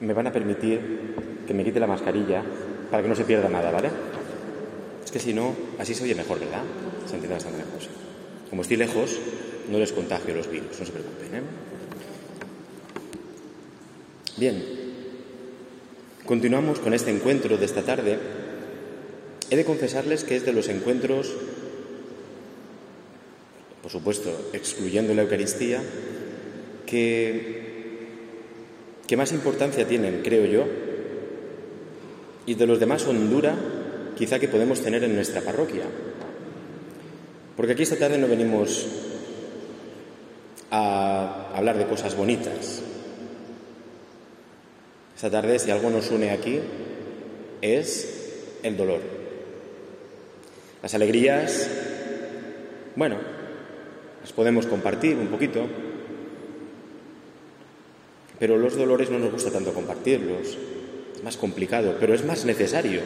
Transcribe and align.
me 0.00 0.12
van 0.12 0.26
a 0.26 0.32
permitir 0.32 0.80
que 1.46 1.54
me 1.54 1.64
quite 1.64 1.80
la 1.80 1.86
mascarilla 1.86 2.42
para 2.90 3.02
que 3.02 3.08
no 3.08 3.14
se 3.14 3.24
pierda 3.24 3.48
nada, 3.48 3.70
¿vale? 3.70 3.90
Es 5.04 5.10
que 5.10 5.18
si 5.18 5.32
no, 5.32 5.54
así 5.78 5.94
se 5.94 6.04
oye 6.04 6.14
mejor, 6.14 6.38
¿verdad? 6.38 6.62
Se 7.06 7.14
entiende 7.14 7.34
bastante 7.34 7.58
mejor. 7.58 7.80
Como 8.50 8.62
estoy 8.62 8.76
lejos, 8.76 9.18
no 9.70 9.78
les 9.78 9.92
contagio 9.92 10.34
los 10.34 10.50
virus, 10.50 10.78
no 10.78 10.86
se 10.86 10.92
preocupen, 10.92 11.34
¿eh? 11.34 11.42
Bien, 14.36 14.62
continuamos 16.24 16.78
con 16.78 16.94
este 16.94 17.10
encuentro 17.10 17.56
de 17.56 17.64
esta 17.64 17.82
tarde. 17.82 18.18
He 19.50 19.56
de 19.56 19.64
confesarles 19.64 20.24
que 20.24 20.36
es 20.36 20.44
de 20.44 20.52
los 20.52 20.68
encuentros, 20.68 21.34
por 23.82 23.90
supuesto, 23.90 24.30
excluyendo 24.52 25.14
la 25.14 25.22
Eucaristía, 25.22 25.82
que, 26.86 27.67
que 29.08 29.16
más 29.16 29.32
importancia 29.32 29.88
tienen, 29.88 30.20
creo 30.22 30.44
yo, 30.44 30.64
y 32.46 32.54
de 32.54 32.66
los 32.66 32.78
demás 32.78 33.06
hondura 33.06 33.56
quizá 34.16 34.38
que 34.38 34.48
podemos 34.48 34.80
tener 34.82 35.02
en 35.02 35.14
nuestra 35.14 35.40
parroquia. 35.40 35.84
Porque 37.56 37.72
aquí 37.72 37.82
esta 37.82 37.96
tarde 37.96 38.18
no 38.18 38.28
venimos 38.28 38.86
a 40.70 41.50
hablar 41.54 41.78
de 41.78 41.86
cosas 41.86 42.14
bonitas, 42.14 42.82
esta 45.16 45.30
tarde, 45.30 45.58
si 45.58 45.70
algo 45.70 45.90
nos 45.90 46.10
une 46.10 46.30
aquí, 46.30 46.60
es 47.60 48.60
el 48.62 48.76
dolor. 48.76 49.00
Las 50.80 50.94
alegrías, 50.94 51.68
bueno, 52.94 53.16
las 54.20 54.32
podemos 54.32 54.66
compartir 54.66 55.16
un 55.16 55.26
poquito, 55.26 55.66
pero 58.38 58.56
los 58.56 58.76
dolores 58.76 59.10
no 59.10 59.18
nos 59.18 59.32
gusta 59.32 59.50
tanto 59.50 59.72
compartirlos. 59.72 60.56
Es 61.16 61.24
más 61.24 61.36
complicado, 61.36 61.96
pero 61.98 62.14
es 62.14 62.24
más 62.24 62.44
necesario. 62.44 63.00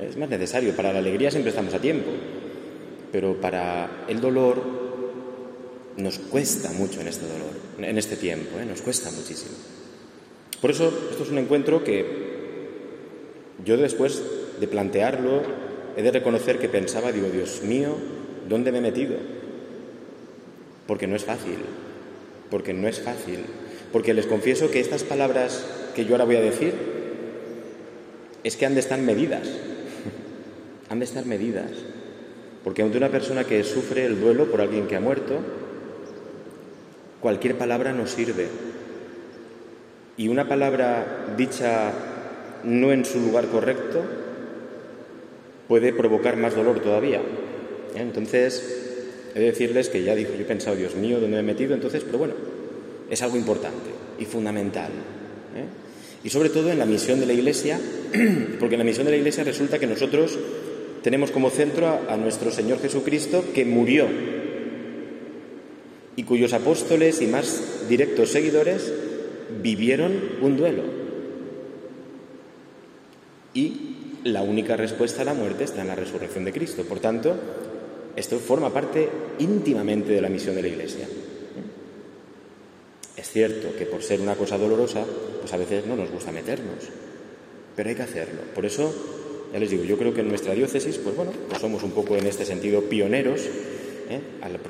Es 0.00 0.16
más 0.16 0.28
necesario. 0.28 0.74
Para 0.74 0.92
la 0.92 0.98
alegría 0.98 1.30
siempre 1.30 1.50
estamos 1.50 1.74
a 1.74 1.80
tiempo, 1.80 2.10
pero 3.12 3.40
para 3.40 4.04
el 4.08 4.20
dolor 4.20 4.84
nos 5.96 6.18
cuesta 6.18 6.72
mucho 6.72 7.00
en 7.00 7.08
este 7.08 7.26
dolor, 7.26 7.52
en 7.78 7.98
este 7.98 8.16
tiempo, 8.16 8.58
¿eh? 8.58 8.64
nos 8.64 8.82
cuesta 8.82 9.10
muchísimo. 9.10 9.54
Por 10.60 10.70
eso, 10.70 10.92
esto 11.10 11.22
es 11.22 11.30
un 11.30 11.38
encuentro 11.38 11.84
que 11.84 12.04
yo 13.64 13.76
después 13.76 14.22
de 14.58 14.66
plantearlo 14.66 15.42
he 15.96 16.02
de 16.02 16.10
reconocer 16.10 16.58
que 16.58 16.68
pensaba, 16.68 17.12
digo, 17.12 17.28
Dios 17.28 17.62
mío, 17.62 17.94
¿dónde 18.48 18.72
me 18.72 18.78
he 18.78 18.80
metido? 18.80 19.16
Porque 20.86 21.06
no 21.06 21.16
es 21.16 21.24
fácil, 21.24 21.58
porque 22.50 22.72
no 22.72 22.88
es 22.88 23.00
fácil, 23.00 23.38
porque 23.94 24.12
les 24.12 24.26
confieso 24.26 24.72
que 24.72 24.80
estas 24.80 25.04
palabras 25.04 25.64
que 25.94 26.04
yo 26.04 26.14
ahora 26.14 26.24
voy 26.24 26.34
a 26.34 26.40
decir 26.40 26.74
es 28.42 28.56
que 28.56 28.66
han 28.66 28.74
de 28.74 28.80
estar 28.80 28.98
medidas, 28.98 29.48
han 30.88 30.98
de 30.98 31.04
estar 31.04 31.24
medidas, 31.26 31.70
porque 32.64 32.82
ante 32.82 32.98
una 32.98 33.10
persona 33.10 33.44
que 33.44 33.62
sufre 33.62 34.04
el 34.04 34.20
duelo 34.20 34.50
por 34.50 34.60
alguien 34.60 34.88
que 34.88 34.96
ha 34.96 35.00
muerto, 35.00 35.38
cualquier 37.20 37.56
palabra 37.56 37.92
no 37.92 38.08
sirve, 38.08 38.48
y 40.16 40.26
una 40.26 40.48
palabra 40.48 41.32
dicha 41.36 41.92
no 42.64 42.90
en 42.90 43.04
su 43.04 43.20
lugar 43.20 43.46
correcto 43.46 44.02
puede 45.68 45.92
provocar 45.92 46.36
más 46.36 46.56
dolor 46.56 46.80
todavía. 46.80 47.18
¿eh? 47.18 48.00
Entonces, 48.00 49.06
he 49.36 49.38
de 49.38 49.46
decirles 49.46 49.88
que 49.88 50.02
ya 50.02 50.16
dijo, 50.16 50.32
yo 50.32 50.40
he 50.40 50.46
pensado, 50.46 50.74
Dios 50.74 50.96
mío, 50.96 51.20
¿dónde 51.20 51.36
me 51.36 51.42
he 51.42 51.54
metido? 51.54 51.74
Entonces, 51.74 52.02
pero 52.02 52.18
bueno, 52.18 52.53
es 53.14 53.22
algo 53.22 53.36
importante 53.36 53.90
y 54.18 54.24
fundamental. 54.24 54.90
¿eh? 55.56 55.66
Y 56.22 56.30
sobre 56.30 56.50
todo 56.50 56.70
en 56.70 56.78
la 56.78 56.86
misión 56.86 57.20
de 57.20 57.26
la 57.26 57.32
Iglesia, 57.32 57.80
porque 58.60 58.74
en 58.74 58.78
la 58.78 58.84
misión 58.84 59.06
de 59.06 59.12
la 59.12 59.18
Iglesia 59.18 59.44
resulta 59.44 59.78
que 59.78 59.86
nosotros 59.86 60.38
tenemos 61.02 61.30
como 61.30 61.50
centro 61.50 62.00
a 62.08 62.16
nuestro 62.16 62.50
Señor 62.50 62.80
Jesucristo 62.80 63.44
que 63.54 63.64
murió 63.64 64.06
y 66.16 66.22
cuyos 66.22 66.52
apóstoles 66.52 67.20
y 67.20 67.26
más 67.26 67.88
directos 67.88 68.30
seguidores 68.30 68.92
vivieron 69.62 70.12
un 70.40 70.56
duelo. 70.56 70.82
Y 73.52 73.96
la 74.24 74.42
única 74.42 74.76
respuesta 74.76 75.22
a 75.22 75.26
la 75.26 75.34
muerte 75.34 75.64
está 75.64 75.82
en 75.82 75.88
la 75.88 75.94
resurrección 75.94 76.44
de 76.44 76.52
Cristo. 76.52 76.84
Por 76.84 77.00
tanto, 77.00 77.36
esto 78.16 78.38
forma 78.38 78.72
parte 78.72 79.08
íntimamente 79.38 80.12
de 80.12 80.20
la 80.20 80.28
misión 80.28 80.54
de 80.54 80.62
la 80.62 80.68
Iglesia. 80.68 81.06
Es 83.24 83.30
cierto 83.30 83.74
que 83.74 83.86
por 83.86 84.02
ser 84.02 84.20
una 84.20 84.34
cosa 84.34 84.58
dolorosa, 84.58 85.02
pues 85.40 85.50
a 85.54 85.56
veces 85.56 85.86
no 85.86 85.96
nos 85.96 86.10
gusta 86.10 86.30
meternos, 86.30 86.84
pero 87.74 87.88
hay 87.88 87.94
que 87.94 88.02
hacerlo. 88.02 88.42
Por 88.54 88.66
eso, 88.66 88.94
ya 89.50 89.58
les 89.58 89.70
digo, 89.70 89.82
yo 89.82 89.96
creo 89.96 90.12
que 90.12 90.20
en 90.20 90.28
nuestra 90.28 90.52
diócesis, 90.52 90.98
pues 90.98 91.16
bueno, 91.16 91.32
pues 91.48 91.58
somos 91.58 91.82
un 91.82 91.92
poco 91.92 92.16
en 92.16 92.26
este 92.26 92.44
sentido 92.44 92.82
pioneros 92.82 93.40
¿eh? 94.10 94.20
al, 94.42 94.60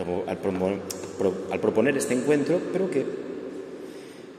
al 1.50 1.60
proponer 1.60 1.96
este 1.96 2.14
encuentro, 2.14 2.60
pero 2.72 2.88
que 2.88 3.04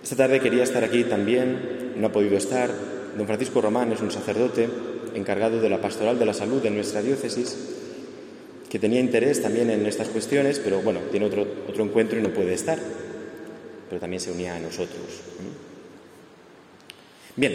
esta 0.01 0.15
tarde 0.15 0.39
quería 0.39 0.63
estar 0.63 0.85
aquí 0.85 1.03
también, 1.03 1.93
no 1.97 2.07
ha 2.07 2.11
podido 2.13 2.37
estar. 2.37 2.71
Don 3.17 3.27
Francisco 3.27 3.59
Román 3.59 3.91
es 3.91 3.99
un 3.99 4.11
sacerdote 4.11 4.69
encargado 5.13 5.59
de 5.59 5.69
la 5.69 5.81
pastoral 5.81 6.17
de 6.17 6.25
la 6.25 6.33
salud 6.33 6.61
de 6.61 6.71
nuestra 6.71 7.01
diócesis, 7.01 7.57
que 8.69 8.79
tenía 8.79 9.01
interés 9.01 9.41
también 9.41 9.69
en 9.69 9.85
estas 9.85 10.07
cuestiones, 10.07 10.59
pero 10.59 10.81
bueno, 10.81 11.01
tiene 11.11 11.25
otro, 11.25 11.45
otro 11.67 11.83
encuentro 11.83 12.17
y 12.17 12.21
no 12.21 12.29
puede 12.29 12.53
estar, 12.53 12.79
pero 13.95 14.01
también 14.01 14.19
se 14.19 14.29
unía 14.29 14.57
a 14.57 14.59
nosotros. 14.59 15.22
Bien, 17.38 17.53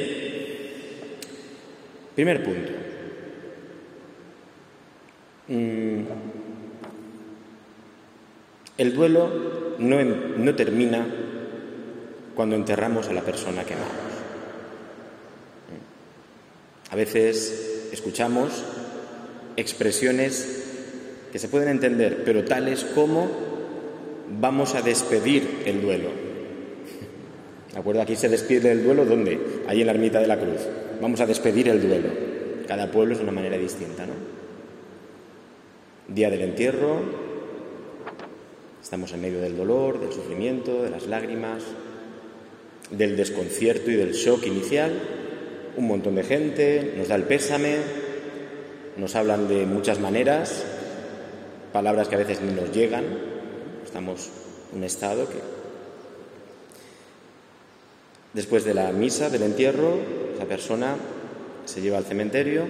primer 2.14 2.42
punto. 2.42 2.72
Mm, 5.48 6.02
el 8.78 8.94
duelo 8.94 9.76
no, 9.80 10.02
no 10.02 10.54
termina 10.54 11.06
cuando 12.34 12.56
enterramos 12.56 13.06
a 13.08 13.12
la 13.12 13.20
persona 13.20 13.62
que 13.64 13.74
amamos. 13.74 13.92
A 16.90 16.96
veces 16.96 17.90
escuchamos 17.92 18.64
expresiones 19.58 20.64
que 21.30 21.38
se 21.38 21.48
pueden 21.48 21.68
entender, 21.68 22.22
pero 22.24 22.46
tales 22.46 22.86
como 22.94 23.50
vamos 24.38 24.74
a 24.74 24.82
despedir 24.82 25.62
el 25.66 25.82
duelo. 25.82 26.29
¿De 27.72 27.78
acuerdo? 27.78 28.02
Aquí 28.02 28.16
se 28.16 28.28
despide 28.28 28.72
el 28.72 28.82
duelo, 28.82 29.04
¿dónde? 29.04 29.38
Ahí 29.68 29.80
en 29.80 29.86
la 29.86 29.92
ermita 29.92 30.20
de 30.20 30.26
la 30.26 30.38
cruz. 30.38 30.60
Vamos 31.00 31.20
a 31.20 31.26
despedir 31.26 31.68
el 31.68 31.80
duelo. 31.80 32.08
Cada 32.66 32.90
pueblo 32.90 33.14
es 33.14 33.20
una 33.20 33.32
manera 33.32 33.56
distinta, 33.56 34.06
¿no? 34.06 34.12
Día 36.08 36.30
del 36.30 36.42
entierro, 36.42 37.00
estamos 38.82 39.12
en 39.12 39.20
medio 39.20 39.40
del 39.40 39.56
dolor, 39.56 40.00
del 40.00 40.12
sufrimiento, 40.12 40.82
de 40.82 40.90
las 40.90 41.06
lágrimas, 41.06 41.62
del 42.90 43.16
desconcierto 43.16 43.90
y 43.90 43.94
del 43.94 44.12
shock 44.12 44.44
inicial. 44.46 44.92
Un 45.76 45.86
montón 45.86 46.16
de 46.16 46.24
gente 46.24 46.94
nos 46.96 47.08
da 47.08 47.14
el 47.14 47.22
pésame, 47.22 47.76
nos 48.96 49.14
hablan 49.14 49.46
de 49.48 49.66
muchas 49.66 50.00
maneras, 50.00 50.64
palabras 51.72 52.08
que 52.08 52.16
a 52.16 52.18
veces 52.18 52.40
ni 52.40 52.52
nos 52.52 52.72
llegan. 52.72 53.04
Estamos 53.84 54.28
en 54.72 54.78
un 54.78 54.84
estado 54.84 55.28
que... 55.28 55.59
Después 58.32 58.64
de 58.64 58.74
la 58.74 58.92
misa, 58.92 59.28
del 59.28 59.42
entierro, 59.42 59.98
la 60.38 60.44
persona 60.44 60.96
se 61.64 61.80
lleva 61.80 61.98
al 61.98 62.04
cementerio, 62.04 62.64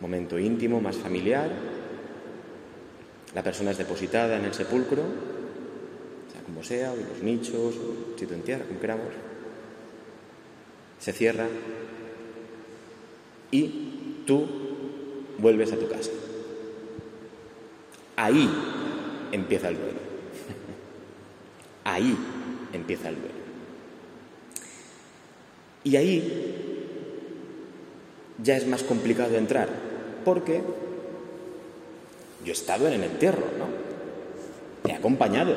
momento 0.00 0.38
íntimo, 0.38 0.80
más 0.80 0.96
familiar, 0.96 1.50
la 3.34 3.42
persona 3.42 3.70
es 3.70 3.78
depositada 3.78 4.36
en 4.36 4.44
el 4.44 4.54
sepulcro 4.54 5.36
como 6.46 6.62
sea, 6.62 6.92
o 6.92 6.96
los 6.96 7.22
nichos, 7.22 7.74
o 7.76 8.18
sitio 8.18 8.36
en 8.36 8.42
tierra, 8.42 8.64
como 8.64 8.80
queramos. 8.80 9.08
Se 11.00 11.12
cierra 11.12 11.46
y 13.50 14.22
tú 14.26 14.46
vuelves 15.38 15.72
a 15.72 15.76
tu 15.76 15.88
casa. 15.88 16.12
Ahí 18.14 18.48
empieza 19.32 19.68
el 19.68 19.76
duelo. 19.76 19.98
Ahí 21.84 22.16
empieza 22.72 23.08
el 23.08 23.16
duelo. 23.16 23.45
Y 25.86 25.94
ahí 25.94 26.52
ya 28.42 28.56
es 28.56 28.66
más 28.66 28.82
complicado 28.82 29.36
entrar, 29.36 29.68
porque 30.24 30.60
yo 32.44 32.50
he 32.50 32.52
estado 32.52 32.88
en 32.88 32.94
el 32.94 33.04
entierro, 33.04 33.44
¿no? 33.56 33.68
He 34.90 34.92
acompañado, 34.92 35.54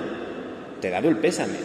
te 0.80 0.90
he 0.90 0.92
dado 0.92 1.10
el 1.10 1.18
pésame. 1.18 1.58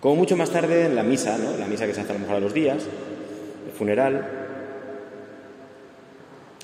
Como 0.00 0.16
mucho 0.16 0.36
más 0.36 0.50
tarde 0.50 0.86
en 0.86 0.96
la 0.96 1.04
misa, 1.04 1.38
¿no? 1.38 1.56
La 1.56 1.68
misa 1.68 1.86
que 1.86 1.94
se 1.94 2.00
hace 2.00 2.10
a 2.10 2.14
lo 2.14 2.18
mejor 2.18 2.34
a 2.34 2.40
los 2.40 2.52
días, 2.52 2.82
el 3.66 3.72
funeral. 3.72 4.28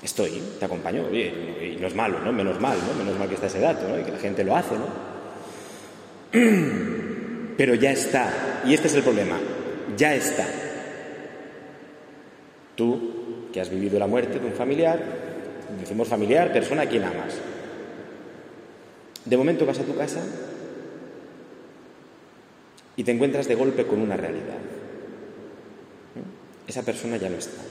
Estoy, 0.03 0.43
te 0.59 0.65
acompaño, 0.65 1.09
y 1.13 1.77
no 1.79 1.87
es 1.87 1.95
malo, 1.95 2.19
¿no? 2.19 2.33
Menos 2.33 2.59
mal, 2.59 2.77
¿no? 2.77 2.93
Menos 3.01 3.17
mal 3.17 3.29
que 3.29 3.35
está 3.35 3.47
ese 3.47 3.61
dato, 3.61 3.87
¿no? 3.87 3.97
Y 3.97 4.03
que 4.03 4.11
la 4.11 4.19
gente 4.19 4.43
lo 4.43 4.53
hace, 4.53 4.75
¿no? 4.75 5.13
Pero 7.55 7.75
ya 7.75 7.91
está 7.91 8.63
Y 8.65 8.73
este 8.73 8.87
es 8.87 8.95
el 8.95 9.03
problema. 9.03 9.37
Ya 9.97 10.15
está. 10.15 10.47
Tú, 12.75 13.49
que 13.51 13.61
has 13.61 13.69
vivido 13.69 13.99
la 13.99 14.07
muerte 14.07 14.39
de 14.39 14.45
un 14.45 14.53
familiar, 14.53 14.99
decimos 15.79 16.07
familiar, 16.07 16.51
persona 16.51 16.83
a 16.83 16.87
quien 16.87 17.03
amas. 17.03 17.35
De 19.25 19.37
momento 19.37 19.65
vas 19.65 19.79
a 19.79 19.83
tu 19.83 19.95
casa 19.95 20.21
y 22.95 23.03
te 23.03 23.11
encuentras 23.11 23.47
de 23.47 23.55
golpe 23.55 23.85
con 23.85 24.01
una 24.01 24.17
realidad. 24.17 24.59
Esa 26.67 26.83
persona 26.83 27.17
ya 27.17 27.29
no 27.29 27.37
está. 27.37 27.61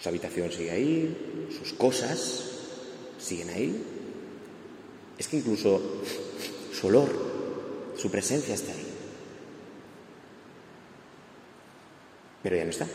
Su 0.00 0.08
habitación 0.08 0.52
sigue 0.52 0.70
ahí, 0.70 1.48
sus 1.58 1.72
cosas 1.72 2.50
siguen 3.18 3.48
ahí. 3.50 3.82
Es 5.16 5.28
que 5.28 5.38
incluso 5.38 5.80
su 6.72 6.88
olor, 6.88 7.23
su 7.96 8.10
presencia 8.10 8.54
está 8.54 8.72
ahí. 8.72 8.86
Pero 12.42 12.56
ya 12.56 12.64
no 12.64 12.70
está. 12.70 12.86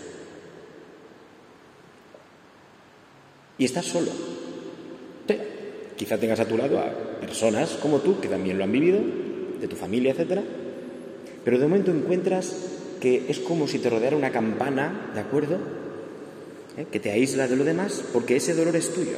Y 3.57 3.65
estás 3.65 3.85
solo. 3.85 4.11
Quizá 5.99 6.17
tengas 6.17 6.39
a 6.39 6.47
tu 6.47 6.55
lado 6.55 6.79
a 6.79 7.19
personas 7.19 7.71
como 7.81 7.99
tú, 7.99 8.21
que 8.21 8.29
también 8.29 8.57
lo 8.57 8.63
han 8.63 8.71
vivido, 8.71 9.01
de 9.59 9.67
tu 9.67 9.75
familia, 9.75 10.13
etc. 10.13 10.39
Pero 11.43 11.59
de 11.59 11.67
momento 11.67 11.91
encuentras 11.91 12.55
que 13.01 13.25
es 13.27 13.39
como 13.39 13.67
si 13.67 13.79
te 13.79 13.89
rodeara 13.89 14.15
una 14.15 14.31
campana, 14.31 15.11
¿de 15.13 15.19
acuerdo? 15.19 15.57
¿Eh? 16.77 16.85
Que 16.89 17.01
te 17.01 17.11
aísla 17.11 17.49
de 17.49 17.57
lo 17.57 17.65
demás, 17.65 18.01
porque 18.13 18.37
ese 18.37 18.53
dolor 18.53 18.77
es 18.77 18.93
tuyo. 18.93 19.17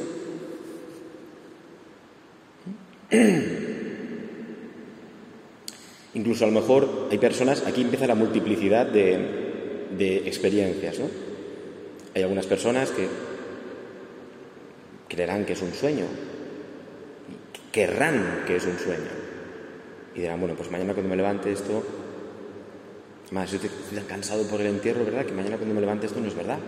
Incluso 6.14 6.44
a 6.44 6.48
lo 6.48 6.60
mejor 6.60 7.08
hay 7.10 7.18
personas, 7.18 7.66
aquí 7.66 7.82
empieza 7.82 8.06
la 8.06 8.14
multiplicidad 8.14 8.86
de, 8.86 10.22
experiencias, 10.26 10.98
¿no? 10.98 11.06
Hay 12.14 12.22
algunas 12.22 12.46
personas 12.46 12.90
que 12.90 13.08
creerán 15.08 15.46
que 15.46 15.54
es 15.54 15.62
un 15.62 15.72
sueño, 15.72 16.04
querrán 17.70 18.44
que 18.46 18.56
es 18.56 18.66
un 18.66 18.78
sueño. 18.78 19.10
Y 20.14 20.20
dirán, 20.20 20.38
bueno, 20.40 20.54
pues 20.54 20.70
mañana 20.70 20.92
cuando 20.92 21.08
me 21.08 21.16
levante 21.16 21.50
esto, 21.50 21.82
más 23.30 23.50
estoy 23.50 23.70
tan 23.94 24.04
cansado 24.04 24.46
por 24.46 24.60
el 24.60 24.66
entierro, 24.66 25.04
¿verdad? 25.04 25.24
Que 25.24 25.32
mañana 25.32 25.56
cuando 25.56 25.74
me 25.74 25.80
levante 25.80 26.06
esto 26.06 26.20
no 26.20 26.28
es 26.28 26.34
verdad. 26.34 26.58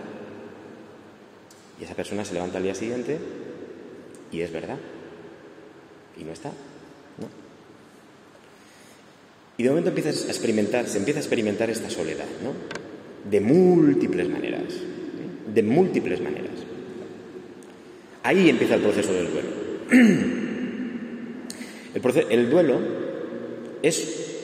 Y 1.79 1.83
esa 1.83 1.93
persona 1.93 2.25
se 2.25 2.33
levanta 2.33 2.57
al 2.57 2.63
día 2.63 2.73
siguiente 2.73 3.19
y 4.31 4.41
es 4.41 4.51
verdad. 4.51 4.77
Y 6.17 6.23
no 6.23 6.31
está. 6.31 6.51
Y 9.57 9.63
de 9.63 9.69
momento 9.69 9.89
empiezas 9.89 10.25
a 10.25 10.31
experimentar, 10.31 10.87
se 10.87 10.97
empieza 10.97 11.19
a 11.19 11.23
experimentar 11.23 11.69
esta 11.69 11.89
soledad, 11.89 12.25
¿no? 12.43 12.51
De 13.29 13.39
múltiples 13.39 14.29
maneras. 14.29 14.63
¿eh? 14.63 15.53
De 15.53 15.63
múltiples 15.63 16.21
maneras. 16.21 16.51
Ahí 18.23 18.49
empieza 18.49 18.75
el 18.75 18.81
proceso 18.81 19.13
del 19.13 19.27
duelo. 19.31 19.49
El, 22.29 22.49
duelo 22.49 22.79
es 23.81 24.35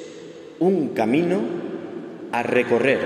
un 0.60 0.94
camino 0.94 1.42
a 2.32 2.44
recorrer. 2.44 3.00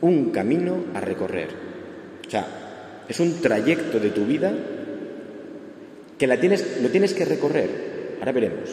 Un 0.00 0.30
camino 0.30 0.84
a 0.94 1.00
recorrer. 1.00 1.48
O 2.24 2.30
sea, 2.30 3.04
es 3.08 3.18
un 3.18 3.40
trayecto 3.40 3.98
de 3.98 4.10
tu 4.10 4.26
vida 4.26 4.54
que 6.16 6.28
la 6.28 6.38
tienes, 6.38 6.80
lo 6.80 6.88
tienes 6.90 7.14
que 7.14 7.24
recorrer. 7.24 8.16
Ahora 8.20 8.30
veremos. 8.30 8.70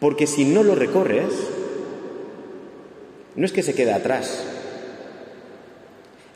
Porque 0.00 0.26
si 0.26 0.44
no 0.44 0.62
lo 0.62 0.74
recorres, 0.74 1.32
no 3.34 3.44
es 3.44 3.52
que 3.52 3.62
se 3.62 3.74
quede 3.74 3.92
atrás, 3.92 4.44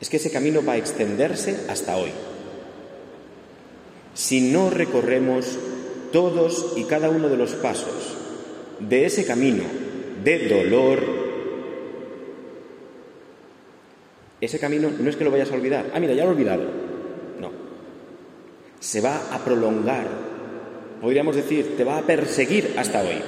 es 0.00 0.08
que 0.08 0.16
ese 0.16 0.30
camino 0.30 0.64
va 0.64 0.74
a 0.74 0.78
extenderse 0.78 1.56
hasta 1.68 1.96
hoy 1.96 2.12
si 4.14 4.40
no 4.52 4.70
recorremos 4.70 5.58
todos 6.12 6.74
y 6.76 6.84
cada 6.84 7.08
uno 7.08 7.28
de 7.28 7.36
los 7.36 7.52
pasos 7.54 8.16
de 8.78 9.06
ese 9.06 9.24
camino 9.24 9.62
de 10.24 10.48
dolor, 10.48 11.02
ese 14.40 14.58
camino 14.58 14.90
no 14.98 15.08
es 15.08 15.16
que 15.16 15.24
lo 15.24 15.30
vayas 15.30 15.50
a 15.50 15.54
olvidar. 15.54 15.90
Ah, 15.94 16.00
mira, 16.00 16.14
ya 16.14 16.24
lo 16.24 16.30
he 16.30 16.34
olvidado. 16.34 16.64
No. 17.40 17.50
Se 18.78 19.00
va 19.00 19.34
a 19.34 19.44
prolongar. 19.44 20.06
Podríamos 21.00 21.36
decir, 21.36 21.76
te 21.76 21.84
va 21.84 21.98
a 21.98 22.02
perseguir 22.02 22.74
hasta 22.76 23.00
hoy. 23.00 23.22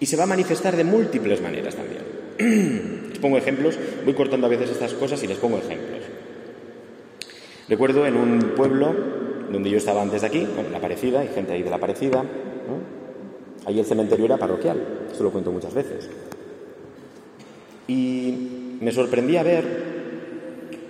Y 0.00 0.06
se 0.06 0.16
va 0.16 0.24
a 0.24 0.26
manifestar 0.26 0.76
de 0.76 0.84
múltiples 0.84 1.40
maneras 1.42 1.76
también. 1.76 3.08
les 3.10 3.18
pongo 3.20 3.36
ejemplos, 3.36 3.78
voy 4.04 4.14
cortando 4.14 4.46
a 4.46 4.50
veces 4.50 4.70
estas 4.70 4.94
cosas 4.94 5.22
y 5.22 5.26
les 5.26 5.38
pongo 5.38 5.58
ejemplos. 5.58 6.00
Recuerdo 7.68 8.06
en 8.06 8.16
un 8.16 8.38
pueblo 8.56 8.94
donde 9.52 9.70
yo 9.70 9.76
estaba 9.76 10.02
antes 10.02 10.22
de 10.22 10.26
aquí, 10.26 10.46
con 10.56 10.72
la 10.72 10.80
parecida, 10.80 11.20
hay 11.20 11.28
gente 11.28 11.52
ahí 11.52 11.62
de 11.62 11.70
la 11.70 11.78
parecida, 11.78 12.24
ahí 13.66 13.78
el 13.78 13.84
cementerio 13.84 14.24
era 14.24 14.38
parroquial, 14.38 14.80
esto 15.10 15.22
lo 15.22 15.30
cuento 15.30 15.52
muchas 15.52 15.74
veces. 15.74 16.08
Y 17.86 18.78
me 18.80 18.92
sorprendía 18.92 19.42
ver, 19.42 19.64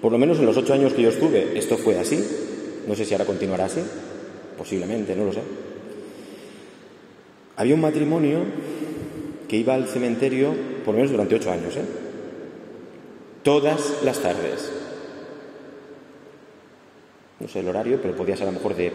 por 0.01 0.13
lo 0.13 0.19
menos 0.19 0.39
en 0.39 0.47
los 0.47 0.57
ocho 0.57 0.73
años 0.73 0.93
que 0.93 1.03
yo 1.03 1.09
estuve, 1.09 1.59
esto 1.59 1.77
fue 1.77 1.99
así, 1.99 2.23
no 2.87 2.95
sé 2.95 3.05
si 3.05 3.15
ahora 3.15 3.25
continuará 3.25 3.65
así, 3.65 3.81
posiblemente, 4.57 5.17
no 5.17 5.25
lo 5.25 5.33
sé. 5.33 5.41
Había 7.57 7.75
un 7.75 7.81
matrimonio 7.81 8.39
que 9.51 9.57
iba 9.57 9.75
al 9.75 9.89
cementerio 9.89 10.55
por 10.85 10.95
lo 10.95 11.01
menos 11.01 11.11
durante 11.11 11.35
ocho 11.35 11.51
años, 11.51 11.77
¿eh? 11.77 11.85
todas 13.43 14.01
las 14.05 14.21
tardes 14.21 14.71
no 17.41 17.49
sé 17.49 17.61
el 17.61 17.69
horario, 17.69 17.99
pero 18.01 18.15
podía 18.15 18.37
ser 18.37 18.47
a 18.47 18.53
lo 18.53 18.59
mejor 18.59 18.77
de 18.77 18.93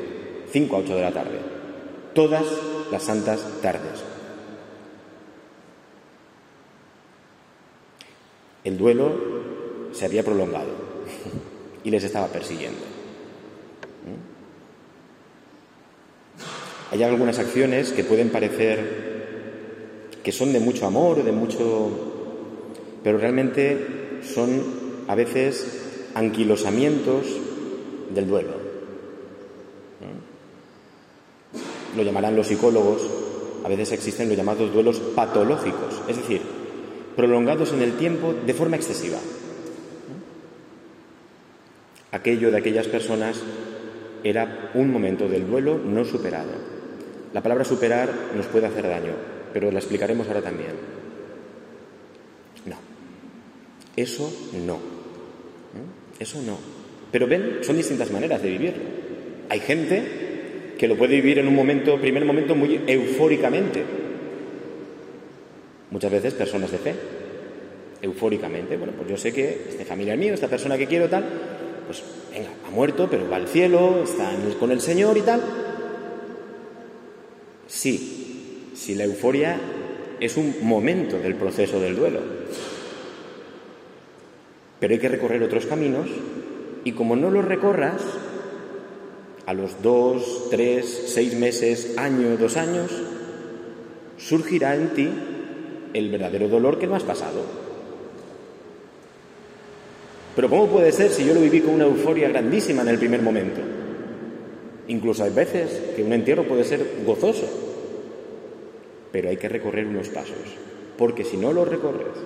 5 0.51 0.75
a 0.75 0.79
8 0.79 0.95
de 0.95 1.01
la 1.01 1.11
tarde, 1.11 1.39
todas 2.13 2.45
las 2.91 3.03
santas 3.03 3.43
tardes. 3.61 4.03
El 8.63 8.77
duelo 8.77 9.11
se 9.91 10.05
había 10.05 10.23
prolongado 10.23 10.69
y 11.83 11.89
les 11.89 12.03
estaba 12.03 12.27
persiguiendo. 12.27 12.79
¿Mm? 16.91 16.93
Hay 16.93 17.03
algunas 17.03 17.39
acciones 17.39 17.91
que 17.91 18.03
pueden 18.03 18.29
parecer 18.29 19.04
que 20.25 20.31
son 20.31 20.51
de 20.51 20.59
mucho 20.59 20.87
amor, 20.87 21.23
de 21.23 21.31
mucho... 21.31 21.91
pero 23.03 23.19
realmente 23.19 24.21
son 24.23 24.49
a 25.07 25.13
veces 25.13 26.09
anquilosamientos 26.15 27.27
del 28.09 28.27
duelo. 28.27 28.53
Lo 31.95 32.01
llamarán 32.01 32.35
los 32.35 32.47
psicólogos, 32.47 33.07
a 33.63 33.69
veces 33.69 33.91
existen 33.91 34.27
los 34.27 34.35
llamados 34.35 34.73
duelos 34.73 34.99
patológicos, 34.99 36.01
es 36.07 36.17
decir, 36.17 36.41
prolongados 37.15 37.71
en 37.73 37.83
el 37.83 37.93
tiempo 37.93 38.33
de 38.33 38.53
forma 38.55 38.77
excesiva. 38.77 39.19
Aquello 42.11 42.49
de 42.49 42.57
aquellas 42.57 42.87
personas 42.87 43.43
era 44.23 44.71
un 44.73 44.91
momento 44.91 45.29
del 45.29 45.45
duelo 45.45 45.77
no 45.77 46.03
superado. 46.03 46.49
La 47.31 47.43
palabra 47.43 47.63
superar 47.63 48.09
nos 48.35 48.47
puede 48.47 48.65
hacer 48.65 48.87
daño, 48.87 49.34
pero 49.55 49.71
la 49.71 49.79
explicaremos 49.79 50.27
ahora 50.27 50.41
también. 50.41 50.71
No, 52.65 52.75
eso 53.95 54.29
no. 54.65 54.77
Eso 56.19 56.41
no. 56.41 56.57
Pero 57.09 57.25
ven, 57.25 57.59
son 57.61 57.77
distintas 57.77 58.11
maneras 58.11 58.41
de 58.41 58.49
vivirlo. 58.49 58.83
Hay 59.47 59.61
gente 59.61 60.73
que 60.77 60.89
lo 60.89 60.97
puede 60.97 61.15
vivir 61.15 61.39
en 61.39 61.47
un 61.47 61.55
momento, 61.55 61.97
primer 62.01 62.25
momento, 62.25 62.53
muy 62.53 62.81
eufóricamente. 62.85 63.81
Muchas 65.89 66.11
veces 66.11 66.33
personas 66.33 66.69
de 66.73 66.77
fe, 66.77 66.95
eufóricamente. 68.01 68.75
Bueno, 68.75 68.91
pues 68.97 69.07
yo 69.09 69.15
sé 69.15 69.31
que 69.31 69.67
este 69.69 69.85
familiar 69.85 70.17
mío, 70.17 70.33
esta 70.33 70.49
persona 70.49 70.77
que 70.77 70.87
quiero, 70.87 71.07
tal, 71.07 71.23
pues 71.85 72.03
venga, 72.29 72.49
ha 72.67 72.71
muerto, 72.71 73.07
pero 73.09 73.29
va 73.29 73.37
al 73.37 73.47
cielo, 73.47 74.03
está 74.03 74.33
con 74.59 74.73
el 74.73 74.81
Señor 74.81 75.17
y 75.17 75.21
tal. 75.21 75.41
Sí, 77.67 78.24
si 78.75 78.93
la 78.93 79.05
euforia 79.05 79.57
es 80.19 80.37
un 80.37 80.55
momento 80.61 81.17
del 81.17 81.35
proceso 81.35 81.79
del 81.79 81.95
duelo. 81.95 82.19
Pero 84.79 84.93
hay 84.93 84.99
que 84.99 85.09
recorrer 85.09 85.41
otros 85.41 85.65
caminos 85.65 86.07
y 86.83 86.91
como 86.91 87.15
no 87.15 87.31
lo 87.31 87.41
recorras, 87.41 88.01
a 89.45 89.53
los 89.53 89.81
dos, 89.81 90.47
tres, 90.49 91.05
seis 91.07 91.35
meses, 91.35 91.95
año, 91.97 92.35
dos 92.37 92.57
años, 92.57 92.91
surgirá 94.17 94.75
en 94.75 94.89
ti 94.89 95.09
el 95.93 96.09
verdadero 96.09 96.49
dolor 96.49 96.77
que 96.77 96.87
no 96.87 96.95
has 96.95 97.03
pasado. 97.03 97.41
Pero 100.35 100.49
¿cómo 100.49 100.67
puede 100.67 100.91
ser 100.91 101.11
si 101.11 101.25
yo 101.25 101.33
lo 101.33 101.41
viví 101.41 101.61
con 101.61 101.75
una 101.75 101.85
euforia 101.85 102.27
grandísima 102.27 102.81
en 102.81 102.89
el 102.89 102.99
primer 102.99 103.21
momento? 103.21 103.61
Incluso 104.87 105.23
hay 105.23 105.31
veces 105.31 105.93
que 105.95 106.03
un 106.03 106.11
entierro 106.11 106.43
puede 106.43 106.63
ser 106.63 106.85
gozoso, 107.05 107.64
pero 109.15 109.29
hay 109.29 109.37
que 109.37 109.47
recorrer 109.47 109.85
unos 109.85 110.09
pasos, 110.09 110.35
porque 110.97 111.23
si 111.23 111.37
no 111.37 111.53
lo 111.53 111.63
recorres, 111.63 112.17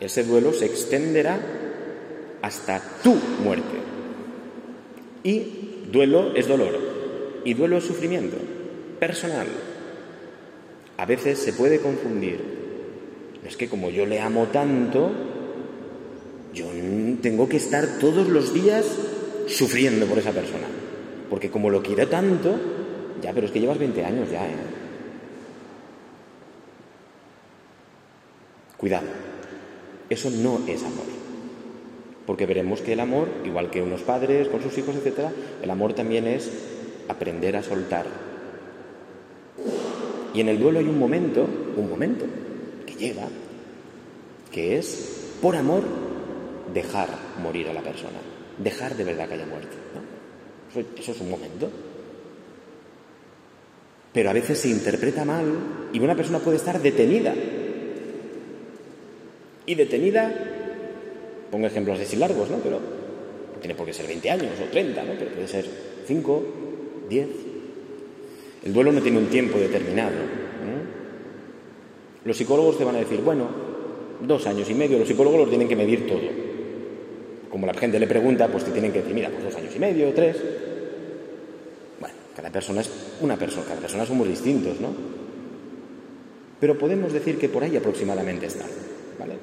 ese 0.00 0.22
duelo 0.22 0.52
se 0.52 0.66
extenderá 0.66 1.40
hasta 2.42 2.78
tu 3.02 3.14
muerte. 3.42 3.78
Y 5.22 5.86
duelo 5.90 6.36
es 6.36 6.46
dolor, 6.46 6.78
y 7.42 7.54
duelo 7.54 7.78
es 7.78 7.84
sufrimiento 7.84 8.36
personal. 9.00 9.46
A 10.98 11.06
veces 11.06 11.38
se 11.38 11.54
puede 11.54 11.80
confundir. 11.80 12.38
Es 13.42 13.56
que 13.56 13.70
como 13.70 13.88
yo 13.88 14.04
le 14.04 14.20
amo 14.20 14.48
tanto, 14.52 15.10
yo 16.52 16.66
tengo 17.22 17.48
que 17.48 17.56
estar 17.56 17.98
todos 17.98 18.28
los 18.28 18.52
días 18.52 18.84
sufriendo 19.46 20.04
por 20.04 20.18
esa 20.18 20.32
persona. 20.32 20.66
Porque 21.30 21.50
como 21.50 21.70
lo 21.70 21.82
quiero 21.82 22.06
tanto, 22.08 22.56
ya, 23.22 23.32
pero 23.32 23.46
es 23.46 23.52
que 23.52 23.60
llevas 23.60 23.78
20 23.78 24.04
años 24.04 24.30
ya, 24.30 24.46
¿eh? 24.46 24.75
Cuidado, 28.76 29.06
eso 30.10 30.30
no 30.30 30.60
es 30.66 30.82
amor. 30.82 31.06
Porque 32.26 32.46
veremos 32.46 32.80
que 32.80 32.92
el 32.92 33.00
amor, 33.00 33.28
igual 33.44 33.70
que 33.70 33.82
unos 33.82 34.02
padres 34.02 34.48
con 34.48 34.62
sus 34.62 34.76
hijos, 34.78 34.96
etc., 34.96 35.28
el 35.62 35.70
amor 35.70 35.94
también 35.94 36.26
es 36.26 36.50
aprender 37.08 37.56
a 37.56 37.62
soltar. 37.62 38.06
Y 40.34 40.40
en 40.40 40.48
el 40.48 40.58
duelo 40.58 40.80
hay 40.80 40.86
un 40.86 40.98
momento, 40.98 41.46
un 41.76 41.88
momento 41.88 42.26
que 42.84 42.94
llega, 42.94 43.28
que 44.50 44.76
es, 44.76 45.36
por 45.40 45.56
amor, 45.56 45.82
dejar 46.74 47.08
morir 47.42 47.68
a 47.68 47.72
la 47.72 47.82
persona, 47.82 48.18
dejar 48.58 48.96
de 48.96 49.04
verdad 49.04 49.28
que 49.28 49.34
haya 49.34 49.46
muerte. 49.46 49.76
Eso, 50.98 51.12
es 51.12 51.20
un 51.20 51.30
momento. 51.30 51.70
Pero 54.12 54.30
a 54.30 54.32
veces 54.32 54.58
se 54.58 54.68
interpreta 54.68 55.24
mal 55.24 55.44
y 55.92 56.00
una 56.00 56.14
persona 56.14 56.38
puede 56.38 56.56
estar 56.56 56.80
detenida. 56.80 57.34
Y 59.66 59.74
detenida, 59.74 60.32
pongo 61.50 61.66
ejemplos 61.66 62.00
así 62.00 62.16
largos, 62.16 62.50
¿no? 62.50 62.58
Pero 62.58 62.80
tiene 63.60 63.74
por 63.74 63.86
qué 63.86 63.92
ser 63.92 64.06
20 64.06 64.30
años 64.30 64.52
o 64.62 64.70
30, 64.70 65.02
¿no? 65.02 65.12
Pero 65.18 65.32
puede 65.32 65.48
ser 65.48 65.66
5, 66.06 66.44
10. 67.08 67.28
El 68.64 68.72
duelo 68.72 68.92
no 68.92 69.02
tiene 69.02 69.18
un 69.18 69.26
tiempo 69.26 69.58
determinado. 69.58 70.46
Los 72.24 72.36
psicólogos 72.36 72.76
te 72.78 72.84
van 72.84 72.96
a 72.96 72.98
decir, 72.98 73.20
bueno, 73.20 73.48
dos 74.20 74.46
años 74.46 74.68
y 74.68 74.74
medio, 74.74 74.98
los 74.98 75.06
psicólogos 75.06 75.40
lo 75.40 75.48
tienen 75.48 75.68
que 75.68 75.76
medir 75.76 76.06
todo 76.08 76.46
como 77.56 77.66
la 77.66 77.72
gente 77.72 77.98
le 77.98 78.06
pregunta, 78.06 78.48
pues 78.48 78.64
te 78.64 78.70
tienen 78.70 78.92
que 78.92 78.98
decir, 78.98 79.14
mira, 79.14 79.30
pues 79.30 79.44
dos 79.44 79.56
años 79.56 79.74
y 79.74 79.78
medio, 79.78 80.12
tres. 80.12 80.36
Bueno, 81.98 82.14
cada 82.36 82.50
persona 82.50 82.82
es 82.82 82.90
una 83.22 83.38
persona, 83.38 83.64
cada 83.66 83.80
persona 83.80 84.04
somos 84.04 84.28
distintos, 84.28 84.78
¿no? 84.78 84.88
Pero 86.60 86.76
podemos 86.76 87.14
decir 87.14 87.38
que 87.38 87.48
por 87.48 87.64
ahí 87.64 87.74
aproximadamente 87.74 88.44
está, 88.44 88.66
¿vale? 89.18 89.36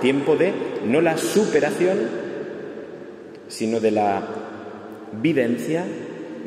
Tiempo 0.00 0.36
de 0.36 0.52
no 0.84 1.00
la 1.00 1.16
superación, 1.16 1.98
sino 3.48 3.80
de 3.80 3.90
la 3.90 4.22
vivencia 5.20 5.84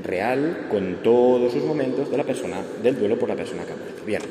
real 0.03 0.67
con 0.69 1.03
todos 1.03 1.51
sus 1.51 1.63
momentos 1.63 2.09
de 2.09 2.17
la 2.17 2.23
persona, 2.23 2.61
del 2.81 2.97
duelo 2.97 3.17
por 3.17 3.29
la 3.29 3.35
persona 3.35 3.63
que 3.63 3.73
ha 3.73 3.75
muerto. 3.75 4.05
Bien. 4.05 4.21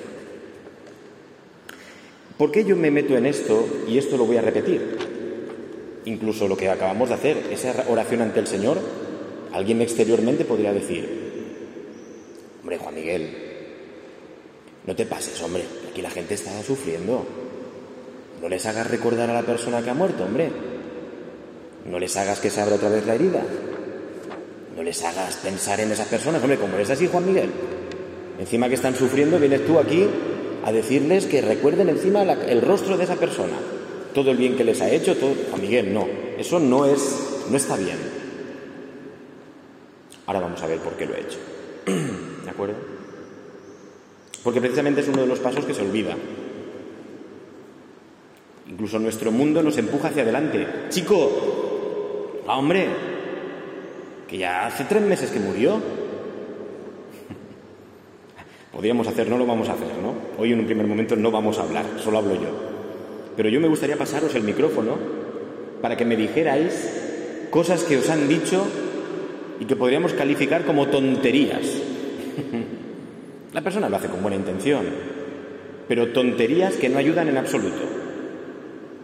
¿Por 2.37 2.53
qué 2.53 2.65
yo 2.65 2.77
me 2.77 2.91
meto 2.91 3.17
en 3.17 3.27
esto 3.27 3.67
y 3.89 3.99
esto 3.99 4.17
lo 4.17 4.25
voy 4.25 4.37
a 4.37 4.43
repetir? 4.43 5.19
incluso 6.09 6.49
lo 6.49 6.57
que 6.57 6.69
acabamos 6.69 7.09
de 7.09 7.15
hacer, 7.15 7.37
esa 7.51 7.85
oración 7.89 8.23
ante 8.23 8.41
el 8.41 8.47
Señor, 8.47 8.79
alguien 9.53 9.83
exteriormente 9.83 10.45
podría 10.45 10.73
decir, 10.73 11.07
hombre, 12.61 12.79
Juan 12.79 12.95
Miguel, 12.95 13.29
no 14.87 14.97
te 14.97 15.07
pases, 15.07 15.41
hombre, 15.43 15.65
aquí 15.91 16.03
la 16.03 16.11
gente 16.11 16.35
está 16.35 16.63
sufriendo. 16.63 17.48
No 18.41 18.49
les 18.49 18.65
hagas 18.67 18.91
recordar 18.91 19.29
a 19.31 19.35
la 19.35 19.43
persona 19.43 19.83
que 19.83 19.91
ha 19.91 19.95
muerto, 19.95 20.25
hombre. 20.25 20.51
No 21.87 21.99
les 21.99 22.17
hagas 22.17 22.41
que 22.41 22.51
se 22.51 22.61
abra 22.61 22.77
otra 22.77 22.89
vez 22.89 23.07
la 23.07 23.15
herida. 23.15 23.43
No 24.77 24.83
les 24.83 25.03
hagas 25.05 25.37
pensar 25.37 25.81
en 25.81 25.91
esas 25.91 26.09
personas, 26.09 26.43
hombre, 26.43 26.59
como 26.59 26.77
eres 26.77 26.91
así, 26.91 27.09
Juan 27.09 27.27
Miguel. 27.27 27.51
Encima 28.39 28.69
que 28.69 28.75
están 28.75 28.95
sufriendo, 28.95 29.39
vienes 29.39 29.67
tú 29.67 29.79
aquí 29.79 30.07
a 30.65 30.71
decirles 30.71 31.27
que 31.27 31.41
recuerden 31.43 31.89
encima 31.89 32.23
el 32.23 32.63
rostro 32.63 32.97
de 32.97 33.05
esa 33.05 33.17
persona 33.17 33.55
todo 34.19 34.33
el 34.33 34.37
bien 34.37 34.57
que 34.57 34.65
les 34.65 34.81
ha 34.81 34.91
hecho. 34.91 35.17
A 35.53 35.57
Miguel, 35.57 35.93
no, 35.95 36.07
eso 36.37 36.59
no 36.59 36.87
es, 36.87 37.47
no 37.51 37.57
está 37.57 37.77
bien. 37.77 37.97
Ahora 40.27 40.41
vamos 40.41 40.61
a 40.63 40.67
ver 40.67 40.79
por 40.79 40.95
qué 40.95 41.07
lo 41.07 41.15
he 41.15 41.21
hecho. 41.21 41.39
¿De 42.45 42.51
acuerdo? 42.51 42.75
Porque 44.43 44.61
precisamente 44.61 45.01
es 45.01 45.09
uno 45.09 45.23
de 45.23 45.29
los 45.29 45.39
pasos 45.39 45.65
que 45.65 45.75
se 45.75 45.83
olvida. 45.83 46.17
Incluso 48.69 48.99
nuestro 48.99 49.33
mundo 49.33 49.63
nos 49.63 49.79
empuja 49.79 50.09
hacia 50.09 50.23
adelante. 50.23 50.67
Chico, 50.91 52.43
ah, 52.47 52.59
hombre, 52.59 52.87
que 54.29 54.39
ya 54.39 54.67
hace 54.67 54.85
tres 54.85 55.03
meses 55.03 55.31
que 55.31 55.41
murió. 55.41 55.79
Podríamos 58.73 59.09
hacer, 59.09 59.29
no 59.29 59.39
lo 59.39 59.47
vamos 59.47 59.69
a 59.69 59.73
hacer, 59.73 59.89
¿no? 60.03 60.15
Hoy 60.39 60.53
en 60.53 60.61
un 60.61 60.67
primer 60.67 60.87
momento 60.87 61.17
no 61.17 61.31
vamos 61.31 61.59
a 61.59 61.63
hablar, 61.63 61.85
solo 61.99 62.19
hablo 62.19 62.35
yo. 62.35 62.51
Pero 63.37 63.49
yo 63.49 63.61
me 63.61 63.69
gustaría 63.69 63.97
pasaros 63.97 64.35
el 64.35 64.43
micrófono 64.43 64.97
para 65.81 65.97
que 65.97 66.05
me 66.05 66.17
dijerais 66.17 67.47
cosas 67.51 67.85
que 67.85 67.97
os 67.97 68.11
han 68.11 68.29
dicho 68.29 68.67
y 69.61 69.65
que 69.65 69.77
podríamos 69.77 70.13
calificar 70.13 70.65
como 70.65 70.89
tonterías. 70.89 71.63
La 73.55 73.63
persona 73.63 73.89
lo 73.89 73.97
hace 73.97 74.09
con 74.09 74.21
buena 74.21 74.37
intención, 74.37 74.85
pero 75.89 76.09
tonterías 76.09 76.77
que 76.77 76.91
no 76.91 76.99
ayudan 76.99 77.29
en 77.29 77.39
absoluto. 77.39 77.98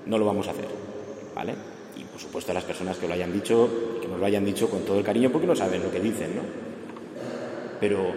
No 0.07 0.19
lo 0.19 0.25
vamos 0.25 0.49
a 0.49 0.51
hacer, 0.51 0.67
¿vale? 1.35 1.55
Y 1.97 2.05
por 2.05 2.21
supuesto 2.21 2.53
a 2.53 2.55
las 2.55 2.65
personas 2.65 2.99
que 2.99 3.09
lo 3.09 3.15
hayan 3.15 3.33
dicho, 3.33 3.99
que 4.01 4.09
nos 4.09 4.19
lo 4.19 4.27
hayan 4.27 4.45
dicho 4.45 4.69
con 4.69 4.85
todo 4.85 4.99
el 4.99 5.05
cariño 5.05 5.31
porque 5.31 5.47
no 5.47 5.57
saben 5.57 5.83
lo 5.83 5.91
que 5.91 6.01
dicen, 6.01 6.37
¿no? 6.37 6.43
Pero, 7.81 8.13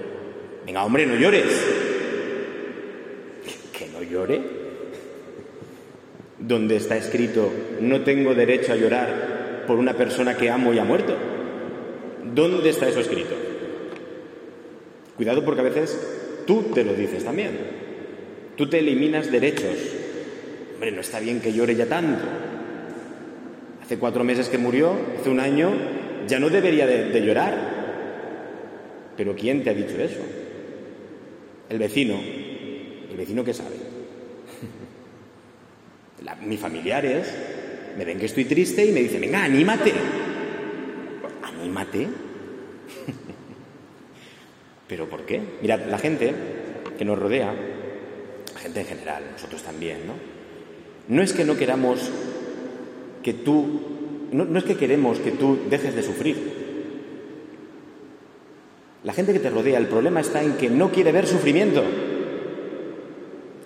venga, 0.65 0.83
hombre, 0.83 1.05
no 1.05 1.15
llores. 1.15 1.45
¿Que 3.77 3.87
no 3.87 4.03
llore? 4.03 4.67
donde 6.39 6.75
está 6.75 6.97
escrito, 6.97 7.51
no 7.81 8.01
tengo 8.01 8.35
derecho 8.35 8.73
a 8.73 8.75
llorar 8.75 9.63
por 9.65 9.77
una 9.77 9.93
persona 9.93 10.37
que 10.37 10.49
amo 10.49 10.73
y 10.73 10.79
ha 10.79 10.83
muerto? 10.83 11.15
¿Dónde 12.33 12.69
está 12.69 12.87
eso 12.87 12.99
escrito? 12.99 13.33
Cuidado 15.15 15.43
porque 15.43 15.61
a 15.61 15.65
veces 15.65 16.43
tú 16.45 16.63
te 16.73 16.83
lo 16.83 16.93
dices 16.93 17.23
también. 17.23 17.51
Tú 18.55 18.69
te 18.69 18.79
eliminas 18.79 19.31
derechos. 19.31 19.75
Hombre, 20.77 20.91
no 20.91 21.01
está 21.01 21.19
bien 21.19 21.41
que 21.41 21.51
llore 21.51 21.75
ya 21.75 21.87
tanto. 21.87 22.23
Hace 23.81 23.97
cuatro 23.97 24.23
meses 24.23 24.47
que 24.47 24.59
murió, 24.59 24.95
hace 25.19 25.27
un 25.27 25.39
año, 25.39 25.73
ya 26.27 26.37
no 26.39 26.51
debería 26.51 26.85
de, 26.85 27.19
llorar. 27.19 27.55
Pero 29.17 29.35
¿quién 29.35 29.63
te 29.63 29.71
ha 29.71 29.73
dicho 29.73 29.99
eso? 29.99 30.19
El 31.67 31.79
vecino. 31.79 32.19
¿El 33.09 33.17
vecino 33.17 33.43
qué 33.43 33.55
sabe? 33.55 33.75
mis 36.45 36.59
familiares 36.59 37.33
me 37.97 38.05
ven 38.05 38.19
que 38.19 38.27
estoy 38.27 38.45
triste 38.45 38.85
y 38.85 38.91
me 38.91 38.99
dicen, 38.99 39.21
venga, 39.21 39.45
anímate. 39.45 39.93
¿Anímate? 41.41 42.07
¿Pero 44.87 45.09
por 45.09 45.25
qué? 45.25 45.41
Mirad, 45.59 45.87
la 45.87 45.97
gente 45.97 46.35
que 46.95 47.03
nos 47.03 47.17
rodea, 47.17 47.51
la 48.53 48.59
gente 48.59 48.81
en 48.81 48.85
general, 48.85 49.23
nosotros 49.31 49.63
también, 49.63 50.05
¿no? 50.05 50.36
No 51.07 51.21
es 51.21 51.33
que 51.33 51.45
no 51.45 51.57
queramos 51.57 52.09
que 53.23 53.33
tú, 53.33 53.65
no, 54.31 54.45
no 54.45 54.59
es 54.59 54.65
que 54.65 54.75
queremos 54.75 55.19
que 55.19 55.31
tú 55.31 55.57
dejes 55.69 55.95
de 55.95 56.03
sufrir. 56.03 56.67
La 59.03 59.13
gente 59.13 59.33
que 59.33 59.39
te 59.39 59.49
rodea, 59.49 59.77
el 59.77 59.87
problema 59.87 60.19
está 60.19 60.43
en 60.43 60.53
que 60.53 60.69
no 60.69 60.91
quiere 60.91 61.11
ver 61.11 61.27
sufrimiento. 61.27 61.83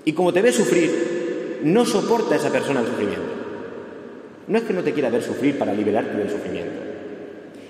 Y 0.05 0.13
como 0.13 0.33
te 0.33 0.41
ve 0.41 0.51
sufrir, 0.51 1.59
no 1.63 1.85
soporta 1.85 2.35
a 2.35 2.37
esa 2.37 2.51
persona 2.51 2.81
el 2.81 2.87
sufrimiento. 2.87 3.31
No 4.47 4.57
es 4.57 4.63
que 4.63 4.73
no 4.73 4.83
te 4.83 4.93
quiera 4.93 5.09
ver 5.09 5.23
sufrir 5.23 5.57
para 5.57 5.73
liberarte 5.73 6.17
del 6.17 6.29
sufrimiento. 6.29 6.81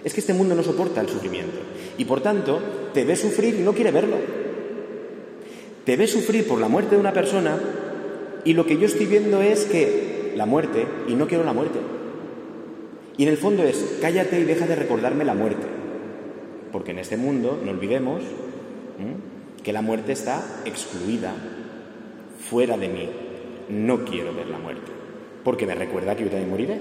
Es 0.03 0.13
que 0.13 0.19
este 0.19 0.33
mundo 0.33 0.55
no 0.55 0.63
soporta 0.63 1.01
el 1.01 1.09
sufrimiento. 1.09 1.57
Y 1.97 2.05
por 2.05 2.21
tanto, 2.21 2.59
te 2.93 3.05
ve 3.05 3.15
sufrir 3.15 3.55
y 3.55 3.63
no 3.63 3.73
quiere 3.73 3.91
verlo. 3.91 4.17
Te 5.85 5.95
ve 5.95 6.07
sufrir 6.07 6.47
por 6.47 6.59
la 6.59 6.67
muerte 6.67 6.95
de 6.95 7.01
una 7.01 7.13
persona 7.13 7.57
y 8.43 8.53
lo 8.53 8.65
que 8.65 8.77
yo 8.77 8.85
estoy 8.85 9.05
viendo 9.05 9.41
es 9.41 9.65
que 9.65 10.33
la 10.35 10.45
muerte, 10.45 10.85
y 11.07 11.15
no 11.15 11.27
quiero 11.27 11.43
la 11.43 11.53
muerte. 11.53 11.79
Y 13.17 13.23
en 13.23 13.29
el 13.29 13.37
fondo 13.37 13.63
es, 13.63 13.99
cállate 14.01 14.39
y 14.39 14.43
deja 14.43 14.65
de 14.65 14.75
recordarme 14.75 15.25
la 15.25 15.35
muerte. 15.35 15.67
Porque 16.71 16.91
en 16.91 16.99
este 16.99 17.17
mundo, 17.17 17.59
no 17.63 17.71
olvidemos, 17.71 18.21
que 19.63 19.73
la 19.73 19.81
muerte 19.81 20.13
está 20.13 20.61
excluida, 20.65 21.33
fuera 22.49 22.77
de 22.77 22.87
mí, 22.87 23.09
no 23.69 24.03
quiero 24.03 24.33
ver 24.33 24.47
la 24.47 24.57
muerte, 24.57 24.91
porque 25.43 25.65
me 25.65 25.75
recuerda 25.75 26.15
que 26.15 26.23
yo 26.23 26.29
también 26.29 26.49
moriré. 26.49 26.79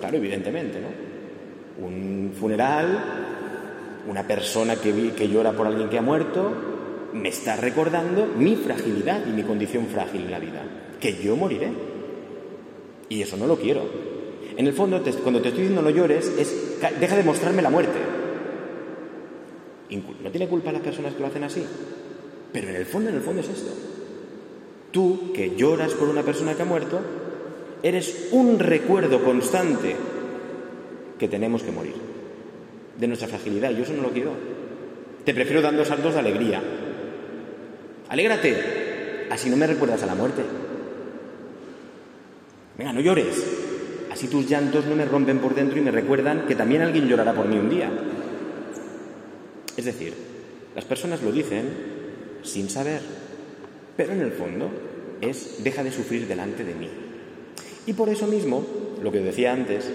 Claro, 0.00 0.16
evidentemente, 0.16 0.78
¿no? 0.80 1.86
Un 1.86 2.32
funeral, 2.38 3.18
Una 4.08 4.26
persona 4.26 4.74
que, 4.74 5.12
que 5.12 5.28
llora 5.28 5.52
por 5.52 5.68
alguien 5.68 5.88
que 5.88 5.96
ha 5.96 6.02
muerto 6.02 6.52
me 7.12 7.28
está 7.28 7.54
recordando 7.54 8.26
mi 8.36 8.56
fragilidad 8.56 9.24
y 9.28 9.30
mi 9.30 9.44
condición 9.44 9.86
frágil 9.86 10.22
en 10.22 10.30
la 10.30 10.40
vida, 10.40 10.62
que 11.02 11.20
yo 11.20 11.36
moriré. 11.36 11.68
Y 13.08 13.20
eso 13.20 13.36
no 13.36 13.46
lo 13.46 13.58
quiero. 13.58 13.82
En 14.56 14.66
el 14.66 14.72
fondo, 14.72 15.02
cuando 15.22 15.42
te 15.42 15.48
estoy 15.48 15.64
diciendo 15.64 15.82
no 15.82 15.90
llores, 15.90 16.32
es 16.38 16.80
deja 17.00 17.16
de 17.16 17.24
mostrarme 17.24 17.60
la 17.60 17.70
muerte. 17.70 17.98
No 20.22 20.30
tiene 20.30 20.48
culpa 20.48 20.72
las 20.72 20.80
personas 20.80 21.12
que 21.12 21.20
lo 21.20 21.26
hacen 21.26 21.44
así. 21.44 21.64
Pero 22.52 22.68
en 22.68 22.76
el 22.76 22.86
fondo, 22.86 23.10
en 23.10 23.16
el 23.16 23.22
fondo 23.22 23.40
es 23.40 23.48
esto. 23.48 23.72
Tú, 24.92 25.32
que 25.34 25.56
lloras 25.56 25.94
por 25.94 26.08
una 26.08 26.22
persona 26.22 26.54
que 26.54 26.62
ha 26.62 26.66
muerto, 26.66 27.00
eres 27.82 28.28
un 28.30 28.58
recuerdo 28.58 29.24
constante 29.24 29.96
que 31.18 31.28
tenemos 31.28 31.62
que 31.62 31.72
morir. 31.72 31.94
De 32.96 33.08
nuestra 33.08 33.28
fragilidad. 33.28 33.70
Yo 33.72 33.82
eso 33.82 33.94
no 33.94 34.02
lo 34.02 34.10
quiero. 34.10 34.32
Te 35.24 35.34
prefiero 35.34 35.62
dando 35.62 35.84
saltos 35.84 36.14
de 36.14 36.20
alegría. 36.20 36.62
Alégrate. 38.08 39.26
Así 39.30 39.50
no 39.50 39.56
me 39.56 39.66
recuerdas 39.66 40.02
a 40.02 40.06
la 40.06 40.14
muerte. 40.14 40.42
Venga, 42.82 42.94
no 42.94 43.00
llores. 43.00 43.40
Así 44.10 44.26
tus 44.26 44.50
llantos 44.50 44.86
no 44.86 44.96
me 44.96 45.04
rompen 45.04 45.38
por 45.38 45.54
dentro 45.54 45.78
y 45.78 45.82
me 45.82 45.92
recuerdan 45.92 46.46
que 46.48 46.56
también 46.56 46.82
alguien 46.82 47.06
llorará 47.06 47.32
por 47.32 47.46
mí 47.46 47.56
un 47.56 47.70
día. 47.70 47.88
Es 49.76 49.84
decir, 49.84 50.12
las 50.74 50.84
personas 50.84 51.22
lo 51.22 51.30
dicen 51.30 51.68
sin 52.42 52.68
saber, 52.68 53.00
pero 53.96 54.14
en 54.14 54.20
el 54.20 54.32
fondo 54.32 54.68
es 55.20 55.62
deja 55.62 55.84
de 55.84 55.92
sufrir 55.92 56.26
delante 56.26 56.64
de 56.64 56.74
mí. 56.74 56.88
Y 57.86 57.92
por 57.92 58.08
eso 58.08 58.26
mismo, 58.26 58.66
lo 59.00 59.12
que 59.12 59.20
decía 59.20 59.52
antes, 59.52 59.88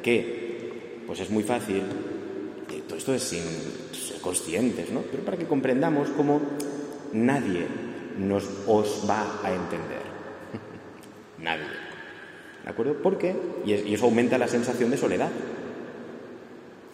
que 0.00 1.02
pues 1.04 1.18
es 1.18 1.30
muy 1.30 1.42
fácil, 1.42 1.82
todo 2.86 2.98
esto 2.98 3.14
es 3.14 3.22
sin 3.24 3.42
ser 3.92 4.20
conscientes, 4.20 4.92
¿no? 4.92 5.00
Pero 5.10 5.24
para 5.24 5.36
que 5.36 5.46
comprendamos 5.46 6.08
cómo 6.10 6.40
nadie 7.14 7.66
nos 8.16 8.48
os 8.68 9.10
va 9.10 9.40
a 9.42 9.52
entender. 9.52 10.02
nadie. 11.38 11.81
¿De 12.64 12.70
acuerdo? 12.70 12.94
¿Por 12.94 13.18
qué? 13.18 13.34
Y 13.66 13.92
eso 13.92 14.04
aumenta 14.04 14.38
la 14.38 14.48
sensación 14.48 14.90
de 14.90 14.96
soledad. 14.96 15.30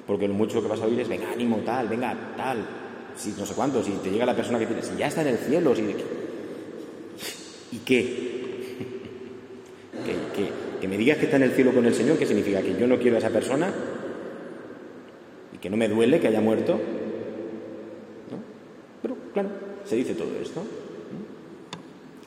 Porque 0.07 0.27
lo 0.27 0.35
mucho 0.35 0.63
que 0.63 0.69
vas 0.69 0.81
a 0.81 0.87
oír 0.87 1.01
es, 1.01 1.09
venga, 1.09 1.31
ánimo, 1.31 1.59
tal, 1.59 1.87
venga, 1.87 2.17
tal, 2.37 2.65
si 3.15 3.35
no 3.39 3.45
sé 3.45 3.53
cuánto, 3.53 3.83
si 3.83 3.91
te 3.93 4.11
llega 4.11 4.25
la 4.25 4.35
persona 4.35 4.59
que 4.59 4.65
tienes, 4.65 4.87
si 4.87 4.97
ya 4.97 5.09
está 5.09 5.21
en 5.21 5.29
el 5.29 5.39
cielo, 5.39 5.75
si... 5.75 5.83
¿Y 7.73 7.79
qué? 7.81 8.39
que, 10.81 10.89
me 10.89 10.97
digas 10.97 11.19
que 11.19 11.27
está 11.27 11.37
en 11.37 11.43
el 11.43 11.51
cielo 11.51 11.75
con 11.75 11.85
el 11.85 11.95
Señor, 11.95 12.17
¿qué 12.17 12.25
significa? 12.25 12.63
¿Que 12.63 12.75
yo 12.79 12.87
no 12.87 12.99
quiero 12.99 13.17
a 13.17 13.19
esa 13.19 13.29
persona? 13.29 13.71
¿Y 15.53 15.59
que 15.59 15.69
no 15.69 15.77
me 15.77 15.89
duele 15.89 16.21
que 16.21 16.29
haya 16.29 16.41
muerto? 16.41 16.81
¿No? 18.31 18.39
Pero, 19.03 19.17
claro, 19.35 19.51
se 19.85 19.97
dice 19.97 20.15
todo 20.15 20.31
esto. 20.41 20.63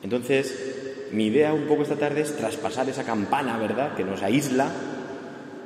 Entonces, 0.04 0.81
mi 1.12 1.26
idea 1.26 1.52
un 1.52 1.64
poco 1.64 1.82
esta 1.82 1.96
tarde 1.96 2.22
es 2.22 2.36
traspasar 2.36 2.88
esa 2.88 3.04
campana, 3.04 3.58
¿verdad?, 3.58 3.94
que 3.94 4.04
nos 4.04 4.22
aísla 4.22 4.70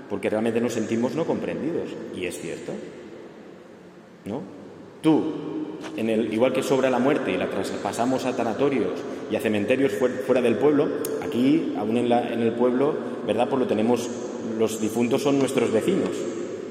porque 0.08 0.30
realmente 0.30 0.60
nos 0.60 0.72
sentimos 0.72 1.14
no 1.14 1.24
comprendidos. 1.24 1.88
Y 2.16 2.26
es 2.26 2.38
cierto. 2.38 2.72
¿No? 4.24 4.42
Tú, 5.02 5.22
en 5.96 6.10
el, 6.10 6.32
igual 6.32 6.52
que 6.52 6.62
sobra 6.62 6.90
la 6.90 6.98
muerte 6.98 7.32
y 7.32 7.36
la 7.36 7.48
traspasamos 7.48 8.24
a 8.24 8.34
tanatorios 8.34 8.92
y 9.30 9.36
a 9.36 9.40
cementerios 9.40 9.92
fuera, 9.92 10.40
del 10.40 10.56
pueblo, 10.56 10.88
aquí, 11.22 11.74
aún 11.78 11.96
en, 11.96 12.12
el 12.12 12.52
pueblo, 12.52 12.94
¿verdad? 13.26 13.48
Pues 13.48 13.60
lo 13.60 13.66
tenemos, 13.66 14.08
los 14.58 14.80
difuntos 14.80 15.22
son 15.22 15.38
nuestros 15.38 15.72
vecinos, 15.72 16.10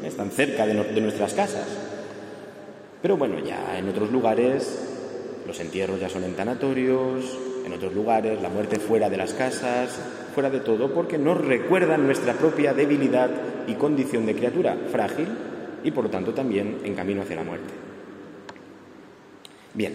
están 0.04 0.32
cerca 0.32 0.66
de 0.66 1.02
nuestras 1.02 1.34
casas. 1.34 1.68
Pero 3.02 3.18
bueno, 3.18 3.40
ya 3.40 3.78
en 3.78 3.88
otros 3.88 4.12
lugares 4.12 4.92
los 5.46 5.60
entierros 5.60 6.00
ya 6.00 6.10
son 6.10 6.24
en 6.24 6.34
tanatorios, 6.34 7.38
en 7.66 7.74
otros 7.74 7.94
lugares, 7.94 8.42
la 8.42 8.50
muerte 8.50 8.80
fuera 8.80 9.10
de 9.10 9.18
las 9.18 9.34
casas, 9.34 10.00
fuera 10.34 10.50
de 10.50 10.60
todo, 10.60 10.94
porque 10.94 11.18
nos 11.18 11.44
recuerdan 11.44 12.06
nuestra 12.06 12.34
propia 12.34 12.74
debilidad 12.74 13.30
y 13.68 13.74
condición 13.74 14.26
de 14.26 14.36
criatura 14.36 14.78
frágil 14.92 15.28
y 15.84 15.92
por 15.92 16.06
lo 16.06 16.10
tanto 16.10 16.34
también 16.34 16.80
en 16.84 16.96
camino 16.96 17.24
hacia 17.24 17.38
la 17.38 17.44
muerte. 17.44 17.74
Bien, 19.74 19.94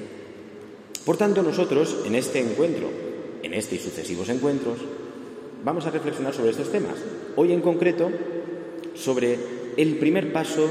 por 1.05 1.17
tanto 1.17 1.43
nosotros 1.43 2.03
en 2.05 2.15
este 2.15 2.41
encuentro, 2.41 2.89
en 3.43 3.55
este 3.55 3.77
y 3.77 3.79
sucesivos 3.79 4.29
encuentros, 4.29 4.79
vamos 5.65 5.87
a 5.87 5.91
reflexionar 5.91 6.35
sobre 6.35 6.51
estos 6.51 6.73
temas. 6.73 6.95
Hoy 7.37 7.53
en 7.53 7.61
concreto 7.61 8.11
sobre 8.95 9.39
el 9.77 9.97
primer 9.97 10.33
paso 10.33 10.69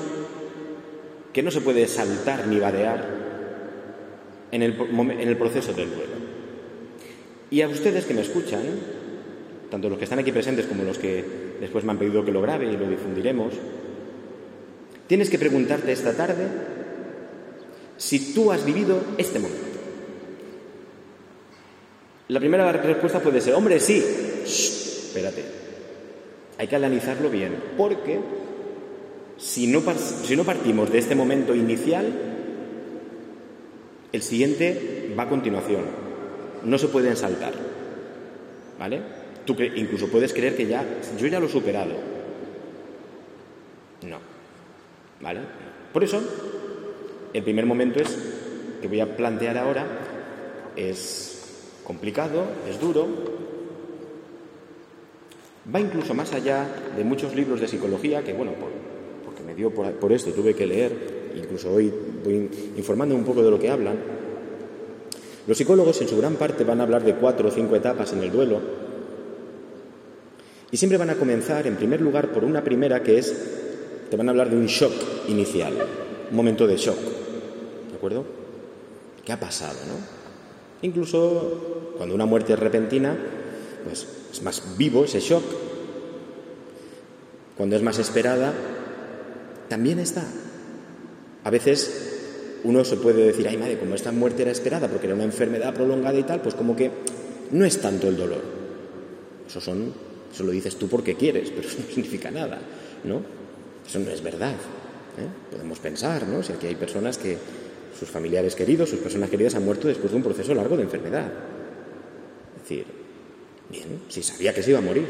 que 1.31 1.43
no 1.43 1.51
se 1.51 1.61
puede 1.61 1.87
saltar 1.87 2.47
ni 2.47 2.59
vadear 2.59 3.19
en 4.51 4.63
el, 4.63 4.73
en 4.73 5.27
el 5.27 5.37
proceso 5.37 5.73
del 5.73 5.89
duelo. 5.89 6.28
Y 7.51 7.61
a 7.61 7.67
ustedes 7.67 8.05
que 8.05 8.13
me 8.13 8.21
escuchan, 8.21 8.63
tanto 9.71 9.89
los 9.89 9.97
que 9.97 10.03
están 10.03 10.19
aquí 10.19 10.31
presentes 10.31 10.65
como 10.65 10.83
los 10.83 10.99
que 10.99 11.23
después 11.59 11.83
me 11.83 11.91
han 11.91 11.99
pedido 11.99 12.23
que 12.23 12.31
lo 12.31 12.41
grabe 12.41 12.65
y 12.65 12.77
lo 12.77 12.87
difundiremos, 12.87 13.53
tienes 15.07 15.29
que 15.29 15.39
preguntarte 15.39 15.91
esta 15.91 16.13
tarde 16.13 16.47
si 17.97 18.33
tú 18.33 18.51
has 18.51 18.65
vivido 18.65 19.01
este 19.17 19.39
momento. 19.39 19.69
La 22.29 22.39
primera 22.39 22.71
respuesta 22.71 23.19
puede 23.19 23.41
ser, 23.41 23.55
hombre, 23.55 23.79
sí. 23.79 24.03
espérate. 24.45 25.43
Hay 26.59 26.67
que 26.67 26.75
analizarlo 26.75 27.29
bien, 27.29 27.55
porque 27.77 28.19
si 29.37 29.67
no, 29.67 29.81
si 29.97 30.35
no 30.35 30.43
partimos 30.43 30.91
de 30.91 30.99
este 30.99 31.15
momento 31.15 31.55
inicial, 31.55 32.05
el 34.11 34.21
siguiente 34.21 35.13
va 35.17 35.23
a 35.23 35.29
continuación. 35.29 36.08
No 36.63 36.77
se 36.77 36.87
pueden 36.87 37.15
saltar. 37.15 37.53
¿Vale? 38.77 39.01
Tú 39.45 39.55
incluso 39.75 40.07
puedes 40.07 40.33
creer 40.33 40.55
que 40.55 40.67
ya, 40.67 40.83
yo 41.19 41.27
ya 41.27 41.39
lo 41.39 41.47
he 41.47 41.49
superado. 41.49 41.93
No. 44.07 44.17
¿Vale? 45.21 45.41
Por 45.91 46.03
eso, 46.03 46.21
el 47.33 47.43
primer 47.43 47.65
momento 47.65 47.99
es 47.99 48.17
que 48.81 48.87
voy 48.87 48.99
a 49.01 49.17
plantear 49.17 49.57
ahora 49.57 49.85
es 50.75 51.75
complicado, 51.83 52.45
es 52.69 52.79
duro, 52.79 53.07
va 55.73 55.79
incluso 55.79 56.13
más 56.13 56.31
allá 56.33 56.67
de 56.95 57.03
muchos 57.03 57.35
libros 57.35 57.59
de 57.59 57.67
psicología 57.67 58.23
que, 58.23 58.33
bueno, 58.33 58.53
porque 59.25 59.43
me 59.43 59.55
dio 59.55 59.71
por, 59.71 59.91
por 59.93 60.13
esto, 60.13 60.31
tuve 60.31 60.53
que 60.55 60.65
leer 60.65 61.19
incluso 61.35 61.71
hoy 61.71 61.91
voy 62.23 62.49
informando 62.77 63.15
un 63.15 63.23
poco 63.23 63.43
de 63.43 63.51
lo 63.51 63.59
que 63.59 63.69
hablan, 63.69 63.97
los 65.49 65.57
psicólogos 65.57 65.99
en 65.99 66.07
su 66.07 66.15
gran 66.15 66.35
parte 66.35 66.63
van 66.63 66.79
a 66.79 66.83
hablar 66.83 67.03
de 67.03 67.15
cuatro 67.15 67.47
o 67.47 67.51
cinco 67.51 67.75
etapas 67.75 68.13
en 68.13 68.21
el 68.21 68.31
duelo 68.31 68.59
y 70.69 70.77
siempre 70.77 70.99
van 70.99 71.09
a 71.09 71.15
comenzar, 71.15 71.65
en 71.65 71.75
primer 71.75 72.01
lugar, 72.01 72.31
por 72.31 72.45
una 72.45 72.63
primera 72.63 73.01
que 73.01 73.17
es, 73.17 73.33
te 74.11 74.15
van 74.15 74.27
a 74.27 74.29
hablar 74.29 74.51
de 74.51 74.57
un 74.57 74.67
shock 74.67 74.93
inicial, 75.27 75.73
un 76.29 76.37
momento 76.37 76.67
de 76.67 76.77
shock, 76.77 76.99
¿de 77.89 77.95
acuerdo? 77.95 78.25
¿Qué 79.25 79.31
ha 79.31 79.39
pasado, 79.39 79.79
no? 79.87 79.95
Incluso 80.83 81.93
cuando 81.97 82.13
una 82.13 82.27
muerte 82.27 82.53
es 82.53 82.59
repentina, 82.59 83.17
pues 83.85 84.05
es 84.31 84.43
más 84.43 84.77
vivo 84.77 85.03
ese 85.03 85.19
shock. 85.19 85.43
Cuando 87.57 87.75
es 87.75 87.81
más 87.81 87.97
esperada, 87.97 88.53
también 89.67 89.97
está. 89.97 90.27
A 91.43 91.49
veces 91.49 92.18
uno 92.63 92.83
se 92.83 92.97
puede 92.97 93.25
decir, 93.25 93.47
ay 93.47 93.57
madre, 93.57 93.77
como 93.77 93.95
esta 93.95 94.11
muerte 94.11 94.41
era 94.43 94.51
esperada 94.51 94.87
porque 94.87 95.07
era 95.07 95.15
una 95.15 95.23
enfermedad 95.23 95.73
prolongada 95.73 96.17
y 96.17 96.23
tal, 96.23 96.41
pues 96.41 96.55
como 96.55 96.75
que 96.75 96.91
no 97.51 97.65
es 97.65 97.79
tanto 97.79 98.07
el 98.07 98.17
dolor. 98.17 98.41
Eso 99.47 99.61
son, 99.61 99.93
eso 100.31 100.43
lo 100.43 100.51
dices 100.51 100.75
tú 100.75 100.87
porque 100.87 101.15
quieres, 101.15 101.49
pero 101.55 101.67
eso 101.67 101.77
no 101.79 101.85
significa 101.85 102.31
nada, 102.31 102.59
¿no? 103.03 103.21
Eso 103.87 103.99
no 103.99 104.11
es 104.11 104.21
verdad. 104.21 104.53
¿eh? 104.53 105.51
Podemos 105.51 105.79
pensar, 105.79 106.27
¿no? 106.27 106.43
Si 106.43 106.53
aquí 106.53 106.67
hay 106.67 106.75
personas 106.75 107.17
que 107.17 107.37
sus 107.97 108.09
familiares 108.09 108.55
queridos, 108.55 108.89
sus 108.89 108.99
personas 108.99 109.29
queridas 109.29 109.55
han 109.55 109.65
muerto 109.65 109.87
después 109.87 110.11
de 110.11 110.17
un 110.17 110.23
proceso 110.23 110.53
largo 110.53 110.77
de 110.77 110.83
enfermedad. 110.83 111.31
Es 112.55 112.61
decir, 112.61 112.85
bien, 113.69 114.01
si 114.09 114.21
sabía 114.21 114.53
que 114.53 114.61
se 114.61 114.69
iba 114.71 114.79
a 114.79 114.83
morir, 114.83 115.05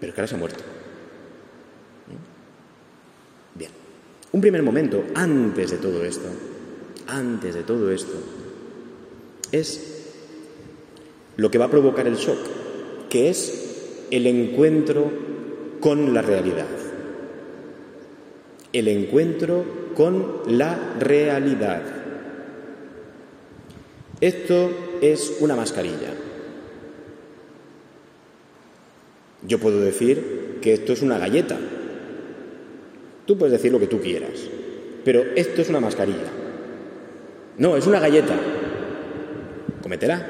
pero 0.00 0.14
que 0.14 0.20
ahora 0.20 0.28
se 0.28 0.34
ha 0.36 0.38
muerto. 0.38 0.77
Un 4.32 4.40
primer 4.40 4.62
momento, 4.62 5.04
antes 5.14 5.70
de 5.70 5.78
todo 5.78 6.04
esto, 6.04 6.28
antes 7.06 7.54
de 7.54 7.62
todo 7.62 7.90
esto, 7.90 8.12
es 9.52 10.04
lo 11.36 11.50
que 11.50 11.58
va 11.58 11.66
a 11.66 11.70
provocar 11.70 12.06
el 12.06 12.16
shock, 12.16 12.38
que 13.08 13.30
es 13.30 14.06
el 14.10 14.26
encuentro 14.26 15.10
con 15.80 16.12
la 16.12 16.20
realidad. 16.20 16.66
El 18.72 18.88
encuentro 18.88 19.64
con 19.94 20.42
la 20.46 20.94
realidad. 20.98 21.82
Esto 24.20 24.70
es 25.00 25.36
una 25.40 25.56
mascarilla. 25.56 26.12
Yo 29.46 29.58
puedo 29.58 29.80
decir 29.80 30.58
que 30.60 30.74
esto 30.74 30.92
es 30.92 31.02
una 31.02 31.18
galleta, 31.18 31.58
Tú 33.28 33.36
puedes 33.36 33.52
decir 33.52 33.70
lo 33.70 33.78
que 33.78 33.88
tú 33.88 34.00
quieras, 34.00 34.48
pero 35.04 35.22
esto 35.36 35.60
es 35.60 35.68
una 35.68 35.80
mascarilla. 35.80 36.30
No, 37.58 37.76
es 37.76 37.86
una 37.86 38.00
galleta. 38.00 38.34
Cométela. 39.82 40.26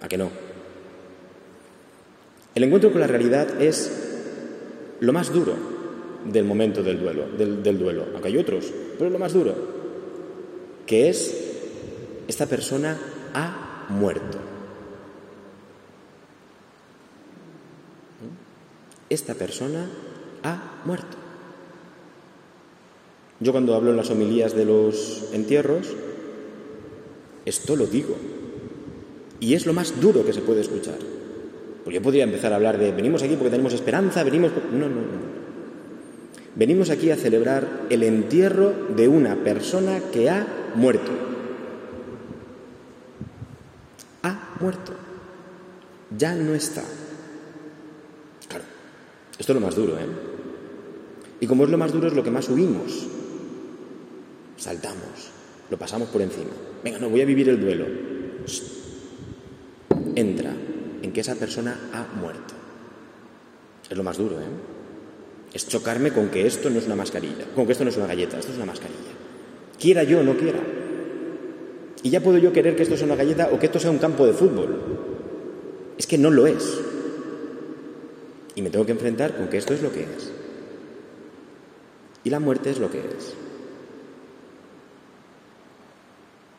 ¿A 0.00 0.08
que 0.08 0.18
no? 0.18 0.30
El 2.56 2.64
encuentro 2.64 2.90
con 2.90 3.00
la 3.00 3.06
realidad 3.06 3.62
es 3.62 4.96
lo 4.98 5.12
más 5.12 5.32
duro 5.32 5.54
del 6.24 6.44
momento 6.44 6.82
del 6.82 6.98
duelo, 6.98 7.28
del, 7.38 7.78
duelo, 7.78 8.06
aunque 8.14 8.26
hay 8.26 8.38
otros, 8.38 8.72
pero 8.94 9.06
es 9.06 9.12
lo 9.12 9.20
más 9.20 9.32
duro, 9.32 9.54
que 10.86 11.08
es 11.08 11.52
esta 12.26 12.46
persona 12.46 12.98
ha 13.32 13.86
muerto. 13.90 14.38
Esta 19.08 19.34
persona 19.34 19.88
ha 20.42 20.82
muerto. 20.84 21.16
Yo 23.40 23.50
cuando 23.50 23.74
hablo 23.74 23.90
en 23.90 23.96
las 23.96 24.10
homilías 24.10 24.54
de 24.54 24.64
los 24.64 25.30
entierros, 25.32 25.88
esto 27.44 27.74
lo 27.74 27.86
digo. 27.86 28.16
Y 29.40 29.54
es 29.54 29.66
lo 29.66 29.72
más 29.72 30.00
duro 30.00 30.24
que 30.24 30.32
se 30.32 30.42
puede 30.42 30.60
escuchar. 30.60 30.98
Porque 31.82 31.96
yo 31.96 32.02
podría 32.02 32.22
empezar 32.22 32.52
a 32.52 32.56
hablar 32.56 32.78
de, 32.78 32.92
venimos 32.92 33.22
aquí 33.22 33.34
porque 33.34 33.50
tenemos 33.50 33.72
esperanza, 33.72 34.22
venimos... 34.22 34.52
No, 34.72 34.88
no, 34.88 35.00
no. 35.00 35.42
Venimos 36.54 36.90
aquí 36.90 37.10
a 37.10 37.16
celebrar 37.16 37.86
el 37.90 38.04
entierro 38.04 38.72
de 38.94 39.08
una 39.08 39.42
persona 39.42 39.98
que 40.12 40.30
ha 40.30 40.46
muerto. 40.76 41.10
Ha 44.22 44.56
muerto. 44.60 44.92
Ya 46.16 46.34
no 46.34 46.54
está. 46.54 46.82
Claro, 48.48 48.64
esto 49.36 49.52
es 49.52 49.54
lo 49.60 49.66
más 49.66 49.74
duro, 49.74 49.98
¿eh? 49.98 50.31
Y 51.42 51.46
como 51.48 51.64
es 51.64 51.70
lo 51.70 51.76
más 51.76 51.90
duro, 51.90 52.06
es 52.06 52.14
lo 52.14 52.22
que 52.22 52.30
más 52.30 52.48
huimos. 52.48 53.04
Saltamos, 54.56 55.32
lo 55.70 55.76
pasamos 55.76 56.08
por 56.08 56.22
encima. 56.22 56.52
Venga, 56.84 57.00
no, 57.00 57.10
voy 57.10 57.20
a 57.20 57.24
vivir 57.24 57.48
el 57.48 57.60
duelo. 57.60 57.84
Entra 60.14 60.54
en 61.02 61.12
que 61.12 61.20
esa 61.20 61.34
persona 61.34 61.90
ha 61.92 62.16
muerto. 62.16 62.54
Es 63.90 63.96
lo 63.96 64.04
más 64.04 64.18
duro, 64.18 64.38
¿eh? 64.38 64.44
Es 65.52 65.66
chocarme 65.66 66.12
con 66.12 66.28
que 66.28 66.46
esto 66.46 66.70
no 66.70 66.78
es 66.78 66.86
una 66.86 66.94
mascarilla, 66.94 67.44
con 67.56 67.66
que 67.66 67.72
esto 67.72 67.82
no 67.82 67.90
es 67.90 67.96
una 67.96 68.06
galleta, 68.06 68.38
esto 68.38 68.52
es 68.52 68.58
una 68.58 68.66
mascarilla. 68.66 69.00
Quiera 69.80 70.04
yo 70.04 70.20
o 70.20 70.22
no 70.22 70.36
quiera. 70.36 70.60
Y 72.04 72.10
ya 72.10 72.20
puedo 72.20 72.38
yo 72.38 72.52
querer 72.52 72.76
que 72.76 72.84
esto 72.84 72.96
sea 72.96 73.06
una 73.06 73.16
galleta 73.16 73.50
o 73.52 73.58
que 73.58 73.66
esto 73.66 73.80
sea 73.80 73.90
un 73.90 73.98
campo 73.98 74.24
de 74.26 74.32
fútbol. 74.32 74.78
Es 75.98 76.06
que 76.06 76.18
no 76.18 76.30
lo 76.30 76.46
es. 76.46 76.78
Y 78.54 78.62
me 78.62 78.70
tengo 78.70 78.86
que 78.86 78.92
enfrentar 78.92 79.36
con 79.36 79.48
que 79.48 79.58
esto 79.58 79.74
es 79.74 79.82
lo 79.82 79.90
que 79.90 80.02
es. 80.02 80.32
Y 82.24 82.30
la 82.30 82.40
muerte 82.40 82.70
es 82.70 82.78
lo 82.78 82.90
que 82.90 82.98
es. 82.98 83.34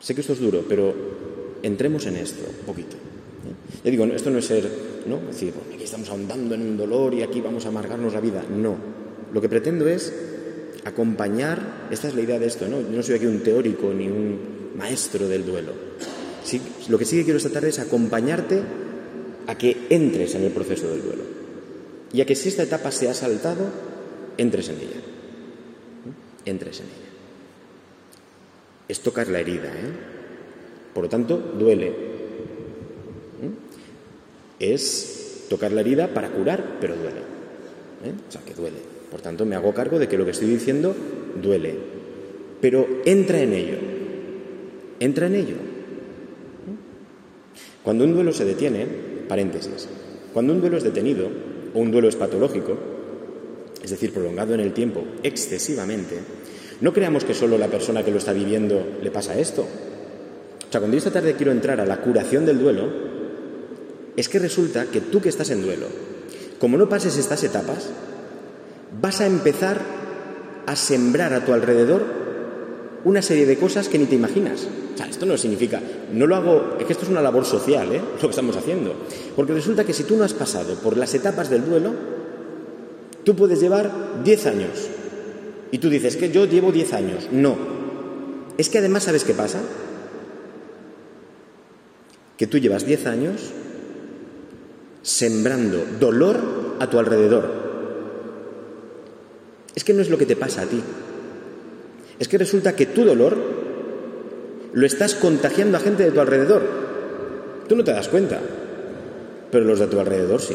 Sé 0.00 0.14
que 0.14 0.20
esto 0.20 0.34
es 0.34 0.40
duro, 0.40 0.64
pero 0.68 0.94
entremos 1.62 2.04
en 2.06 2.16
esto 2.16 2.44
un 2.60 2.66
poquito. 2.66 2.96
Ya 3.82 3.90
digo, 3.90 4.04
esto 4.04 4.30
no 4.30 4.38
es 4.38 4.44
ser, 4.44 4.68
¿no? 5.06 5.18
decir, 5.18 5.54
aquí 5.72 5.82
estamos 5.82 6.10
ahondando 6.10 6.54
en 6.54 6.62
un 6.62 6.76
dolor 6.76 7.14
y 7.14 7.22
aquí 7.22 7.40
vamos 7.40 7.64
a 7.64 7.68
amargarnos 7.68 8.12
la 8.12 8.20
vida. 8.20 8.44
No. 8.48 8.76
Lo 9.32 9.40
que 9.40 9.48
pretendo 9.48 9.88
es 9.88 10.12
acompañar, 10.84 11.88
esta 11.90 12.08
es 12.08 12.14
la 12.14 12.20
idea 12.20 12.38
de 12.38 12.46
esto, 12.46 12.68
¿no? 12.68 12.80
Yo 12.82 12.96
no 12.96 13.02
soy 13.02 13.16
aquí 13.16 13.26
un 13.26 13.42
teórico 13.42 13.92
ni 13.94 14.08
un 14.08 14.74
maestro 14.76 15.26
del 15.26 15.46
duelo. 15.46 15.72
Lo 16.88 16.98
que 16.98 17.04
sí 17.04 17.16
que 17.16 17.24
quiero 17.24 17.38
esta 17.38 17.50
tarde 17.50 17.70
es 17.70 17.78
acompañarte 17.78 18.60
a 19.46 19.56
que 19.56 19.86
entres 19.88 20.34
en 20.34 20.44
el 20.44 20.52
proceso 20.52 20.88
del 20.88 21.02
duelo. 21.02 21.22
Y 22.12 22.20
a 22.20 22.26
que 22.26 22.34
si 22.34 22.48
esta 22.48 22.62
etapa 22.62 22.90
se 22.90 23.08
ha 23.08 23.14
saltado, 23.14 23.64
entres 24.36 24.68
en 24.68 24.76
ella. 24.76 25.13
Entres 26.44 26.80
en 26.80 26.86
ella. 26.86 27.10
Es 28.88 29.00
tocar 29.00 29.28
la 29.28 29.40
herida, 29.40 29.68
¿eh? 29.68 29.92
Por 30.92 31.04
lo 31.04 31.10
tanto, 31.10 31.38
duele, 31.38 31.92
es 34.58 35.46
tocar 35.48 35.72
la 35.72 35.80
herida 35.80 36.08
para 36.08 36.30
curar, 36.30 36.78
pero 36.80 36.94
duele. 36.96 37.20
¿eh? 38.04 38.12
O 38.28 38.32
sea, 38.32 38.42
que 38.42 38.54
duele. 38.54 38.78
Por 39.10 39.20
tanto, 39.20 39.44
me 39.44 39.56
hago 39.56 39.74
cargo 39.74 39.98
de 39.98 40.08
que 40.08 40.18
lo 40.18 40.24
que 40.24 40.32
estoy 40.32 40.48
diciendo 40.48 40.94
duele. 41.40 41.74
Pero 42.60 42.86
entra 43.04 43.40
en 43.40 43.52
ello. 43.52 43.76
Entra 45.00 45.26
en 45.26 45.34
ello. 45.34 45.56
Cuando 47.82 48.04
un 48.04 48.14
duelo 48.14 48.32
se 48.32 48.44
detiene, 48.44 48.86
paréntesis, 49.28 49.88
cuando 50.32 50.52
un 50.52 50.60
duelo 50.60 50.78
es 50.78 50.84
detenido, 50.84 51.28
o 51.74 51.80
un 51.80 51.90
duelo 51.90 52.08
es 52.08 52.16
patológico, 52.16 52.78
es 53.84 53.90
decir, 53.90 54.12
prolongado 54.12 54.54
en 54.54 54.60
el 54.60 54.72
tiempo 54.72 55.04
excesivamente, 55.22 56.18
no 56.80 56.92
creamos 56.92 57.24
que 57.24 57.34
solo 57.34 57.58
la 57.58 57.68
persona 57.68 58.02
que 58.02 58.10
lo 58.10 58.18
está 58.18 58.32
viviendo 58.32 58.96
le 59.02 59.10
pasa 59.10 59.38
esto. 59.38 59.62
O 59.62 60.72
sea, 60.72 60.80
cuando 60.80 60.96
yo 60.96 60.98
esta 60.98 61.12
tarde 61.12 61.34
quiero 61.34 61.52
entrar 61.52 61.80
a 61.80 61.86
la 61.86 62.00
curación 62.00 62.46
del 62.46 62.58
duelo, 62.58 62.88
es 64.16 64.28
que 64.28 64.38
resulta 64.38 64.86
que 64.86 65.00
tú 65.00 65.20
que 65.20 65.28
estás 65.28 65.50
en 65.50 65.62
duelo, 65.62 65.86
como 66.58 66.76
no 66.78 66.88
pases 66.88 67.16
estas 67.16 67.44
etapas, 67.44 67.90
vas 69.00 69.20
a 69.20 69.26
empezar 69.26 69.80
a 70.66 70.76
sembrar 70.76 71.34
a 71.34 71.44
tu 71.44 71.52
alrededor 71.52 72.02
una 73.04 73.20
serie 73.20 73.44
de 73.44 73.58
cosas 73.58 73.88
que 73.88 73.98
ni 73.98 74.06
te 74.06 74.14
imaginas. 74.14 74.66
O 74.94 74.96
sea, 74.96 75.06
esto 75.06 75.26
no 75.26 75.36
significa, 75.36 75.80
no 76.12 76.26
lo 76.26 76.36
hago, 76.36 76.76
es 76.78 76.86
que 76.86 76.92
esto 76.92 77.04
es 77.04 77.10
una 77.10 77.20
labor 77.20 77.44
social, 77.44 77.92
¿eh? 77.92 78.00
lo 78.14 78.20
que 78.20 78.26
estamos 78.28 78.56
haciendo. 78.56 78.94
Porque 79.36 79.52
resulta 79.52 79.84
que 79.84 79.92
si 79.92 80.04
tú 80.04 80.16
no 80.16 80.24
has 80.24 80.32
pasado 80.32 80.74
por 80.76 80.96
las 80.96 81.12
etapas 81.14 81.50
del 81.50 81.64
duelo, 81.66 82.13
tú 83.24 83.34
puedes 83.34 83.60
llevar 83.60 84.22
10 84.22 84.46
años. 84.46 84.88
Y 85.70 85.78
tú 85.78 85.88
dices 85.90 86.16
que 86.16 86.30
yo 86.30 86.44
llevo 86.44 86.70
10 86.70 86.92
años. 86.92 87.28
No. 87.32 87.56
Es 88.56 88.68
que 88.68 88.78
además, 88.78 89.04
¿sabes 89.04 89.24
qué 89.24 89.34
pasa? 89.34 89.60
Que 92.36 92.46
tú 92.46 92.58
llevas 92.58 92.86
10 92.86 93.06
años 93.06 93.40
sembrando 95.02 95.84
dolor 95.98 96.38
a 96.78 96.88
tu 96.88 96.98
alrededor. 96.98 97.64
Es 99.74 99.82
que 99.82 99.92
no 99.92 100.02
es 100.02 100.10
lo 100.10 100.18
que 100.18 100.26
te 100.26 100.36
pasa 100.36 100.62
a 100.62 100.66
ti. 100.66 100.80
Es 102.18 102.28
que 102.28 102.38
resulta 102.38 102.76
que 102.76 102.86
tu 102.86 103.04
dolor 103.04 103.36
lo 104.72 104.86
estás 104.86 105.14
contagiando 105.14 105.76
a 105.76 105.80
gente 105.80 106.04
de 106.04 106.12
tu 106.12 106.20
alrededor. 106.20 106.62
Tú 107.68 107.76
no 107.76 107.84
te 107.84 107.92
das 107.92 108.08
cuenta, 108.08 108.40
pero 109.50 109.64
los 109.64 109.78
de 109.78 109.86
tu 109.86 109.98
alrededor 109.98 110.40
sí. 110.40 110.54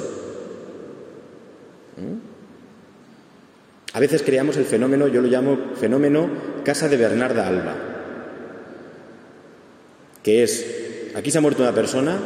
¿Mm? 1.98 2.29
A 3.94 4.00
veces 4.00 4.22
creamos 4.24 4.58
el 4.58 4.66
fenómeno, 4.66 5.08
yo 5.08 5.22
lo 5.22 5.28
llamo 5.28 5.58
fenómeno 5.80 6.30
casa 6.64 6.88
de 6.88 6.98
Bernarda 6.98 7.48
Alba, 7.48 7.76
que 10.22 10.44
es, 10.44 11.12
aquí 11.16 11.32
se 11.32 11.40
ha 11.40 11.42
muerto 11.42 11.64
una 11.64 11.74
persona, 11.74 12.18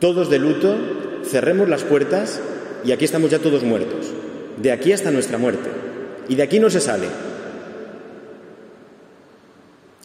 todos 0.00 0.28
de 0.30 0.38
luto, 0.38 0.76
cerremos 1.24 1.68
las 1.68 1.84
puertas 1.84 2.40
y 2.84 2.92
aquí 2.92 3.04
estamos 3.04 3.30
ya 3.30 3.38
todos 3.38 3.62
muertos. 3.62 4.12
De 4.60 4.72
aquí 4.72 4.92
hasta 4.92 5.10
nuestra 5.10 5.38
muerte. 5.38 5.70
Y 6.28 6.34
de 6.34 6.42
aquí 6.42 6.58
no 6.58 6.70
se 6.70 6.80
sale. 6.80 7.06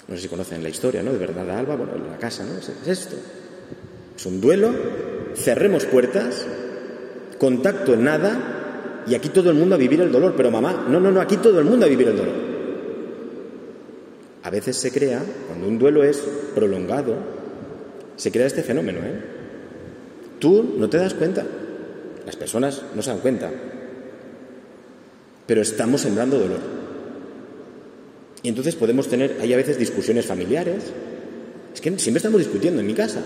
No 0.08 0.15
sé 0.15 0.21
si 0.21 0.28
conocen 0.28 0.63
la 0.63 0.69
historia, 0.69 1.04
¿no? 1.04 1.12
De 1.12 1.17
verdad, 1.17 1.50
Alba, 1.50 1.76
bueno, 1.76 1.95
en 1.95 2.10
la 2.10 2.17
casa, 2.17 2.43
¿no? 2.43 2.58
Es, 2.58 2.69
esto. 2.88 3.15
Es 4.15 4.26
un 4.26 4.39
duelo, 4.39 4.73
cerremos 5.36 5.86
puertas, 5.86 6.45
contacto 7.38 7.93
en 7.93 8.04
nada, 8.04 8.57
y 9.08 9.15
aquí 9.15 9.30
todo 9.30 9.50
el 9.50 9.56
mundo 9.56 9.76
a 9.76 9.78
vivir 9.78 10.02
el 10.02 10.12
dolor. 10.12 10.34
Pero 10.36 10.52
mamá, 10.52 10.86
no, 10.89 11.00
no, 11.00 11.12
no, 11.12 11.22
aquí 11.22 11.38
todo 11.38 11.60
el 11.60 11.65
mundo 11.65 11.86
a 11.86 11.89
vivir 11.89 12.08
el 12.08 12.17
dolor. 12.17 12.36
A 14.43 14.50
veces 14.50 14.78
se 14.78 14.91
crea, 14.91 15.22
cuando 15.48 15.67
un 15.67 15.78
duelo 15.78 16.04
es 16.04 16.24
prolongado, 16.56 17.15
se 18.15 18.32
crea 18.32 18.48
este 18.48 18.63
fenómeno, 18.63 19.00
¿eh? 19.00 19.22
Tú 20.39 20.76
no 20.78 20.89
te 20.89 20.98
das 20.98 21.13
cuenta, 21.13 21.46
las 22.26 22.36
personas 22.36 22.82
no 22.96 23.02
se 23.02 23.10
dan 23.10 23.20
cuenta, 23.20 23.52
pero 25.46 25.62
estamos 25.62 26.02
sembrando 26.02 26.39
dolor. 26.39 26.60
Y 28.43 28.50
entonces 28.50 28.76
podemos 28.76 29.08
tener, 29.08 29.38
hay 29.41 29.52
a 29.54 29.58
veces 29.58 29.78
discusiones 29.78 30.26
familiares, 30.26 30.93
es 31.74 31.82
que 31.82 31.98
siempre 32.00 32.20
estamos 32.20 32.39
discutiendo 32.39 32.80
en 32.80 32.88
mi 32.88 32.93
casa. 32.93 33.22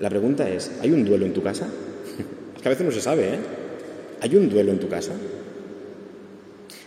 La 0.00 0.08
pregunta 0.08 0.48
es, 0.48 0.70
¿hay 0.80 0.90
un 0.90 1.04
duelo 1.04 1.26
en 1.26 1.32
tu 1.32 1.42
casa? 1.42 1.66
Es 2.56 2.62
que 2.62 2.68
a 2.68 2.70
veces 2.70 2.86
no 2.86 2.92
se 2.92 3.00
sabe, 3.00 3.34
¿eh? 3.34 3.38
¿Hay 4.22 4.36
un 4.36 4.48
duelo 4.48 4.70
en 4.70 4.78
tu 4.78 4.88
casa? 4.88 5.10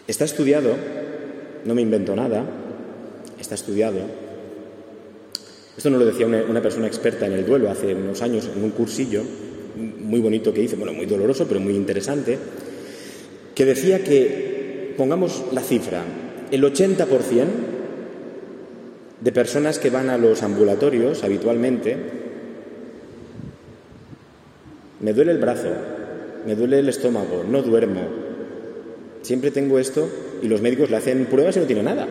Está 0.07 0.23
estudiado, 0.23 0.73
no 1.65 1.75
me 1.75 1.81
invento 1.81 2.15
nada, 2.15 2.45
está 3.37 3.55
estudiado. 3.55 3.99
Esto 5.75 5.89
no 5.89 5.97
lo 5.97 6.05
decía 6.05 6.27
una, 6.27 6.61
persona 6.61 6.87
experta 6.87 7.25
en 7.25 7.33
el 7.33 7.45
duelo 7.45 7.69
hace 7.69 7.93
unos 7.93 8.21
años 8.21 8.49
en 8.55 8.63
un 8.63 8.71
cursillo 8.71 9.21
muy 9.75 10.21
bonito 10.21 10.53
que 10.53 10.61
hice, 10.61 10.77
bueno, 10.77 10.93
muy 10.93 11.05
doloroso, 11.07 11.45
pero 11.45 11.59
muy 11.59 11.75
interesante, 11.75 12.37
que 13.53 13.65
decía 13.65 14.01
que, 14.01 14.93
pongamos 14.95 15.43
la 15.51 15.59
cifra, 15.59 16.03
el 16.51 16.63
80% 16.63 17.45
de 19.19 19.31
personas 19.33 19.77
que 19.77 19.89
van 19.89 20.09
a 20.09 20.17
los 20.17 20.41
ambulatorios 20.41 21.25
habitualmente, 21.25 21.97
me 25.01 25.11
duele 25.11 25.33
el 25.33 25.39
brazo, 25.39 25.94
me 26.45 26.55
duele 26.55 26.79
el 26.79 26.89
estómago, 26.89 27.43
no 27.49 27.61
duermo. 27.61 28.01
Siempre 29.21 29.51
tengo 29.51 29.79
esto 29.79 30.09
y 30.41 30.47
los 30.47 30.61
médicos 30.61 30.89
le 30.89 30.97
hacen 30.97 31.25
pruebas 31.25 31.57
y 31.57 31.59
no 31.59 31.65
tiene 31.65 31.83
nada. 31.83 32.07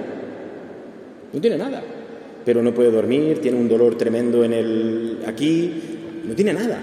No 1.33 1.41
tiene 1.41 1.57
nada. 1.57 1.83
Pero 2.45 2.63
no 2.63 2.75
puede 2.75 2.91
dormir, 2.91 3.41
tiene 3.41 3.59
un 3.59 3.69
dolor 3.69 3.97
tremendo 3.97 4.45
en 4.45 4.53
el 4.53 5.19
aquí, 5.27 5.73
no 6.27 6.35
tiene 6.35 6.53
nada. 6.53 6.81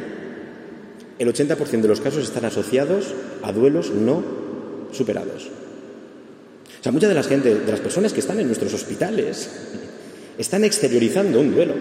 El 1.19 1.27
80% 1.27 1.81
de 1.81 1.87
los 1.87 2.01
casos 2.01 2.23
están 2.23 2.45
asociados 2.45 3.13
a 3.43 3.51
duelos 3.51 3.91
no 3.91 4.23
superados. 4.91 5.49
O 6.79 6.83
sea, 6.83 6.91
muchas 6.91 7.09
de 7.09 7.15
las 7.15 7.27
gente, 7.27 7.53
de 7.53 7.71
las 7.71 7.79
personas 7.79 8.11
que 8.11 8.21
están 8.21 8.39
en 8.39 8.47
nuestros 8.47 8.73
hospitales 8.73 9.51
están 10.37 10.63
exteriorizando 10.63 11.39
un 11.39 11.53
duelo. 11.53 11.75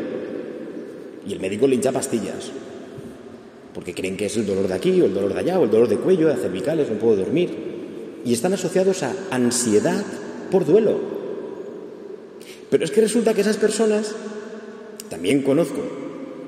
Y 1.26 1.32
el 1.32 1.40
médico 1.40 1.66
le 1.66 1.76
hincha 1.76 1.92
pastillas. 1.92 2.50
Porque 3.74 3.94
creen 3.94 4.16
que 4.16 4.26
es 4.26 4.36
el 4.36 4.46
dolor 4.46 4.68
de 4.68 4.74
aquí, 4.74 5.00
o 5.00 5.06
el 5.06 5.14
dolor 5.14 5.32
de 5.32 5.40
allá, 5.40 5.58
o 5.58 5.64
el 5.64 5.70
dolor 5.70 5.88
de 5.88 5.96
cuello, 5.96 6.28
de 6.28 6.36
cervicales, 6.36 6.90
no 6.90 6.96
puedo 6.96 7.16
dormir. 7.16 7.50
Y 8.24 8.32
están 8.32 8.52
asociados 8.52 9.02
a 9.02 9.14
ansiedad 9.30 10.04
por 10.50 10.66
duelo. 10.66 10.98
Pero 12.70 12.84
es 12.84 12.90
que 12.90 13.00
resulta 13.00 13.34
que 13.34 13.40
esas 13.40 13.56
personas, 13.56 14.14
también 15.08 15.42
conozco 15.42 15.82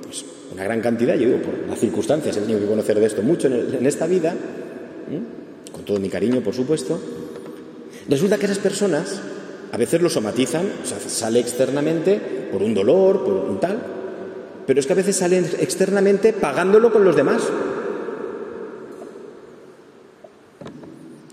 pues, 0.02 0.24
una 0.52 0.64
gran 0.64 0.80
cantidad, 0.80 1.14
yo 1.14 1.26
digo, 1.26 1.42
por 1.42 1.68
las 1.68 1.78
circunstancias, 1.78 2.36
he 2.36 2.40
tenido 2.40 2.60
que 2.60 2.66
conocer 2.66 2.98
de 2.98 3.06
esto 3.06 3.22
mucho 3.22 3.48
en, 3.48 3.84
esta 3.86 4.06
vida, 4.06 4.34
con 5.72 5.84
todo 5.84 5.98
mi 5.98 6.08
cariño, 6.08 6.40
por 6.40 6.54
supuesto, 6.54 6.98
resulta 8.08 8.38
que 8.38 8.46
esas 8.46 8.58
personas 8.58 9.20
a 9.72 9.76
veces 9.76 10.00
lo 10.00 10.08
somatizan, 10.08 10.70
o 10.82 10.86
sea, 10.86 11.00
sale 11.00 11.40
externamente 11.40 12.20
por 12.52 12.62
un 12.62 12.74
dolor, 12.74 13.24
por 13.24 13.34
un 13.34 13.58
tal, 13.58 13.80
pero 14.66 14.80
es 14.80 14.86
que 14.86 14.92
a 14.92 14.96
veces 14.96 15.16
salen 15.16 15.44
externamente 15.58 16.32
pagándolo 16.32 16.92
con 16.92 17.04
los 17.04 17.16
demás. 17.16 17.42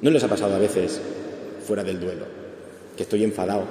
¿No 0.02 0.10
les 0.10 0.24
ha 0.24 0.28
pasado 0.28 0.56
a 0.56 0.60
veces, 0.60 1.02
fuera 1.68 1.84
del 1.84 2.00
duelo, 2.00 2.26
que 2.96 3.04
estoy 3.04 3.24
enfadado, 3.24 3.64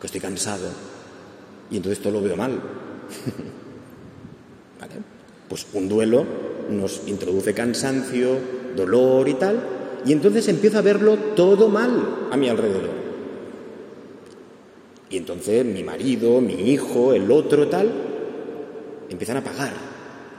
que 0.00 0.06
estoy 0.06 0.20
cansado, 0.20 0.68
y 1.70 1.76
entonces 1.76 2.02
todo 2.02 2.14
lo 2.14 2.22
veo 2.22 2.36
mal? 2.36 2.52
Pues 5.52 5.66
un 5.74 5.86
duelo 5.86 6.24
nos 6.70 7.02
introduce 7.06 7.52
cansancio, 7.52 8.38
dolor 8.74 9.28
y 9.28 9.34
tal, 9.34 9.62
y 10.02 10.12
entonces 10.12 10.48
empiezo 10.48 10.78
a 10.78 10.80
verlo 10.80 11.14
todo 11.36 11.68
mal 11.68 12.28
a 12.30 12.38
mi 12.38 12.48
alrededor. 12.48 13.01
Y 15.12 15.18
entonces 15.18 15.62
mi 15.62 15.84
marido, 15.84 16.40
mi 16.40 16.54
hijo, 16.54 17.12
el 17.12 17.30
otro 17.30 17.68
tal, 17.68 17.92
empiezan 19.10 19.36
a 19.36 19.44
pagar, 19.44 19.74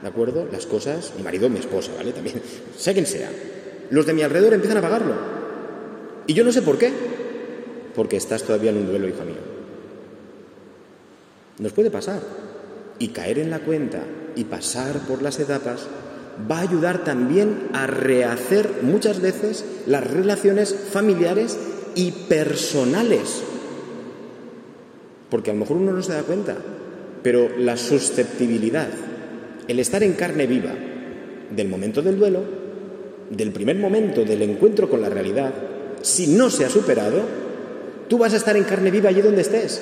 ¿de 0.01 0.07
acuerdo? 0.07 0.47
Las 0.51 0.65
cosas, 0.65 1.13
mi 1.15 1.21
marido, 1.21 1.47
mi 1.47 1.59
esposa, 1.59 1.91
¿vale? 1.95 2.12
También, 2.12 2.41
sea 2.75 2.91
quien 2.93 3.05
sea. 3.05 3.29
Los 3.91 4.07
de 4.07 4.13
mi 4.13 4.23
alrededor 4.23 4.51
empiezan 4.51 4.79
a 4.79 4.81
pagarlo. 4.81 5.13
Y 6.25 6.33
yo 6.33 6.43
no 6.43 6.51
sé 6.51 6.63
por 6.63 6.79
qué. 6.79 6.91
Porque 7.93 8.17
estás 8.17 8.41
todavía 8.41 8.71
en 8.71 8.77
un 8.77 8.88
duelo, 8.88 9.07
hija 9.07 9.23
mía. 9.23 9.36
Nos 11.59 11.71
puede 11.71 11.91
pasar. 11.91 12.21
Y 12.97 13.09
caer 13.09 13.38
en 13.38 13.51
la 13.51 13.59
cuenta 13.59 14.03
y 14.36 14.45
pasar 14.45 15.01
por 15.01 15.21
las 15.21 15.39
etapas 15.39 15.86
va 16.49 16.57
a 16.57 16.62
ayudar 16.62 17.03
también 17.03 17.69
a 17.73 17.86
rehacer 17.86 18.79
muchas 18.81 19.21
veces 19.21 19.63
las 19.86 20.03
relaciones 20.09 20.73
familiares 20.91 21.59
y 21.93 22.09
personales 22.12 23.43
porque 25.34 25.50
a 25.50 25.54
lo 25.56 25.62
mejor 25.62 25.78
uno 25.78 25.91
no 25.91 26.04
se 26.04 26.13
da 26.13 26.22
cuenta, 26.22 26.56
pero 27.24 27.50
la 27.58 27.76
susceptibilidad, 27.76 28.88
el 29.67 29.80
estar 29.80 30.04
en 30.04 30.13
carne 30.13 30.46
viva 30.46 30.69
del 31.50 31.69
momento 31.69 32.04
del 32.04 32.19
duelo, 32.19 32.41
del 33.32 33.50
primer 33.50 33.78
momento 33.78 34.24
del 34.26 34.43
encuentro 34.43 34.88
con 34.88 35.02
la 35.02 35.10
realidad, 35.10 35.52
si 36.04 36.28
no 36.28 36.52
se 36.52 36.65
ha 36.65 36.69
superado, 36.69 37.22
tú 38.08 38.19
vas 38.19 38.34
a 38.34 38.38
estar 38.38 38.56
en 38.56 38.63
carne 38.63 38.91
viva 38.91 39.10
allí 39.10 39.22
donde 39.22 39.41
estés. 39.41 39.82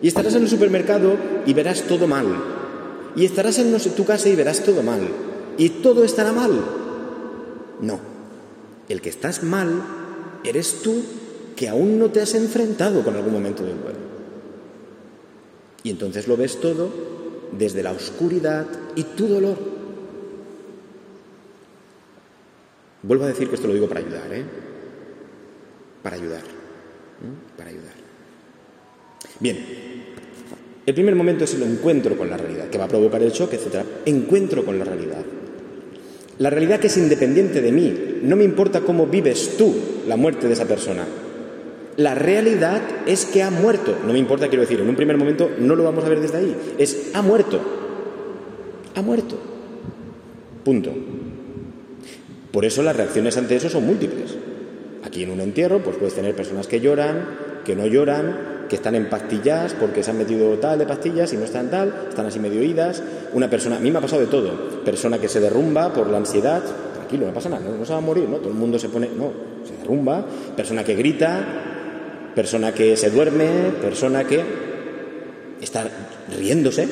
Y 0.00 0.08
estarás 0.08 0.34
en 0.36 0.44
el 0.44 0.48
supermercado 0.48 1.18
y 1.44 1.52
verás 1.52 1.82
todo 1.82 2.06
mal. 2.06 2.24
Y 3.14 3.26
estarás 3.26 3.58
en 3.58 3.78
tu 3.78 4.06
casa 4.06 4.30
y 4.30 4.36
verás 4.36 4.60
todo 4.60 4.82
mal. 4.82 5.06
Y 5.58 5.68
todo 5.68 6.02
estará 6.02 6.32
mal. 6.32 6.52
No. 7.82 8.00
El 8.88 9.02
que 9.02 9.10
estás 9.10 9.42
mal 9.42 9.82
eres 10.44 10.80
tú 10.82 11.02
que 11.54 11.68
aún 11.68 11.98
no 11.98 12.08
te 12.08 12.22
has 12.22 12.34
enfrentado 12.34 13.04
con 13.04 13.16
algún 13.16 13.34
momento 13.34 13.62
del 13.62 13.78
duelo. 13.82 14.05
Y 15.86 15.90
entonces 15.90 16.26
lo 16.26 16.36
ves 16.36 16.60
todo 16.60 16.90
desde 17.56 17.80
la 17.80 17.92
oscuridad 17.92 18.66
y 18.96 19.04
tu 19.04 19.28
dolor. 19.28 19.56
Vuelvo 23.04 23.22
a 23.22 23.28
decir 23.28 23.48
que 23.48 23.54
esto 23.54 23.68
lo 23.68 23.74
digo 23.74 23.88
para 23.88 24.00
ayudar, 24.00 24.32
¿eh? 24.32 24.44
Para 26.02 26.16
ayudar. 26.16 26.42
Para 27.56 27.70
ayudar. 27.70 27.92
Bien. 29.38 29.64
El 30.84 30.94
primer 30.94 31.14
momento 31.14 31.44
es 31.44 31.54
el 31.54 31.62
encuentro 31.62 32.18
con 32.18 32.30
la 32.30 32.36
realidad, 32.36 32.68
que 32.68 32.78
va 32.78 32.86
a 32.86 32.88
provocar 32.88 33.22
el 33.22 33.30
choque, 33.30 33.54
etc. 33.54 33.86
Encuentro 34.06 34.64
con 34.64 34.80
la 34.80 34.84
realidad. 34.84 35.24
La 36.38 36.50
realidad 36.50 36.80
que 36.80 36.88
es 36.88 36.96
independiente 36.96 37.60
de 37.60 37.70
mí. 37.70 38.18
No 38.22 38.34
me 38.34 38.42
importa 38.42 38.80
cómo 38.80 39.06
vives 39.06 39.56
tú 39.56 39.72
la 40.08 40.16
muerte 40.16 40.48
de 40.48 40.54
esa 40.54 40.66
persona. 40.66 41.06
La 41.96 42.14
realidad 42.14 42.82
es 43.06 43.24
que 43.24 43.42
ha 43.42 43.50
muerto. 43.50 43.96
No 44.06 44.12
me 44.12 44.18
importa, 44.18 44.48
quiero 44.48 44.62
decir, 44.62 44.80
en 44.80 44.88
un 44.88 44.96
primer 44.96 45.16
momento 45.16 45.50
no 45.58 45.74
lo 45.74 45.84
vamos 45.84 46.04
a 46.04 46.08
ver 46.08 46.20
desde 46.20 46.38
ahí. 46.38 46.56
Es 46.78 47.10
ha 47.14 47.22
muerto. 47.22 47.60
Ha 48.94 49.02
muerto. 49.02 49.36
Punto. 50.64 50.92
Por 52.52 52.64
eso 52.64 52.82
las 52.82 52.96
reacciones 52.96 53.36
ante 53.36 53.56
eso 53.56 53.68
son 53.68 53.86
múltiples. 53.86 54.36
Aquí 55.04 55.22
en 55.22 55.30
un 55.30 55.40
entierro, 55.40 55.78
pues 55.82 55.96
puedes 55.96 56.14
tener 56.14 56.34
personas 56.34 56.66
que 56.66 56.80
lloran, 56.80 57.24
que 57.64 57.76
no 57.76 57.86
lloran, 57.86 58.66
que 58.68 58.76
están 58.76 58.94
en 58.94 59.08
pastillas 59.08 59.74
porque 59.74 60.02
se 60.02 60.10
han 60.10 60.18
metido 60.18 60.58
tal 60.58 60.78
de 60.78 60.86
pastillas 60.86 61.32
y 61.32 61.36
no 61.36 61.44
están 61.44 61.70
tal, 61.70 62.08
están 62.08 62.26
así 62.26 62.38
medio 62.38 62.60
oídas. 62.60 63.02
Una 63.32 63.48
persona, 63.48 63.76
a 63.76 63.80
mí 63.80 63.90
me 63.90 63.98
ha 63.98 64.02
pasado 64.02 64.22
de 64.22 64.28
todo. 64.28 64.82
Persona 64.84 65.18
que 65.18 65.28
se 65.28 65.40
derrumba 65.40 65.92
por 65.92 66.08
la 66.08 66.18
ansiedad, 66.18 66.62
tranquilo, 66.94 67.26
no 67.26 67.32
pasa 67.32 67.48
nada, 67.48 67.64
no, 67.64 67.76
no 67.76 67.84
se 67.84 67.92
va 67.92 67.98
a 67.98 68.02
morir, 68.02 68.28
¿no? 68.28 68.38
Todo 68.38 68.50
el 68.50 68.56
mundo 68.56 68.78
se 68.78 68.88
pone, 68.88 69.08
no, 69.16 69.32
se 69.64 69.76
derrumba. 69.76 70.24
Persona 70.56 70.84
que 70.84 70.94
grita, 70.94 71.75
persona 72.36 72.74
que 72.74 72.98
se 72.98 73.08
duerme, 73.08 73.72
persona 73.80 74.24
que 74.24 74.42
está 75.58 75.88
riéndose, 76.36 76.86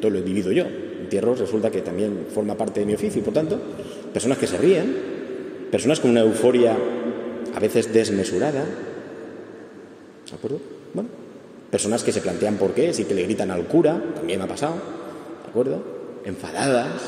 todo 0.00 0.12
lo 0.12 0.20
he 0.20 0.54
yo. 0.54 0.64
Entierros 1.02 1.40
resulta 1.40 1.68
que 1.68 1.82
también 1.82 2.26
forma 2.32 2.56
parte 2.56 2.78
de 2.78 2.86
mi 2.86 2.94
oficio 2.94 3.20
y 3.20 3.24
por 3.24 3.34
tanto, 3.34 3.58
personas 4.12 4.38
que 4.38 4.46
se 4.46 4.56
ríen, 4.56 5.66
personas 5.72 5.98
con 5.98 6.12
una 6.12 6.20
euforia 6.20 6.76
a 7.52 7.58
veces 7.58 7.92
desmesurada, 7.92 8.64
¿de 10.30 10.34
acuerdo? 10.34 10.60
Bueno, 10.94 11.08
personas 11.68 12.04
que 12.04 12.12
se 12.12 12.20
plantean 12.20 12.56
por 12.56 12.72
qué, 12.72 12.94
sí 12.94 13.04
que 13.04 13.14
le 13.14 13.24
gritan 13.24 13.50
al 13.50 13.66
cura, 13.66 14.00
también 14.14 14.42
ha 14.42 14.46
pasado, 14.46 14.76
¿de 15.42 15.50
acuerdo? 15.50 15.82
Enfadadas, 16.24 17.02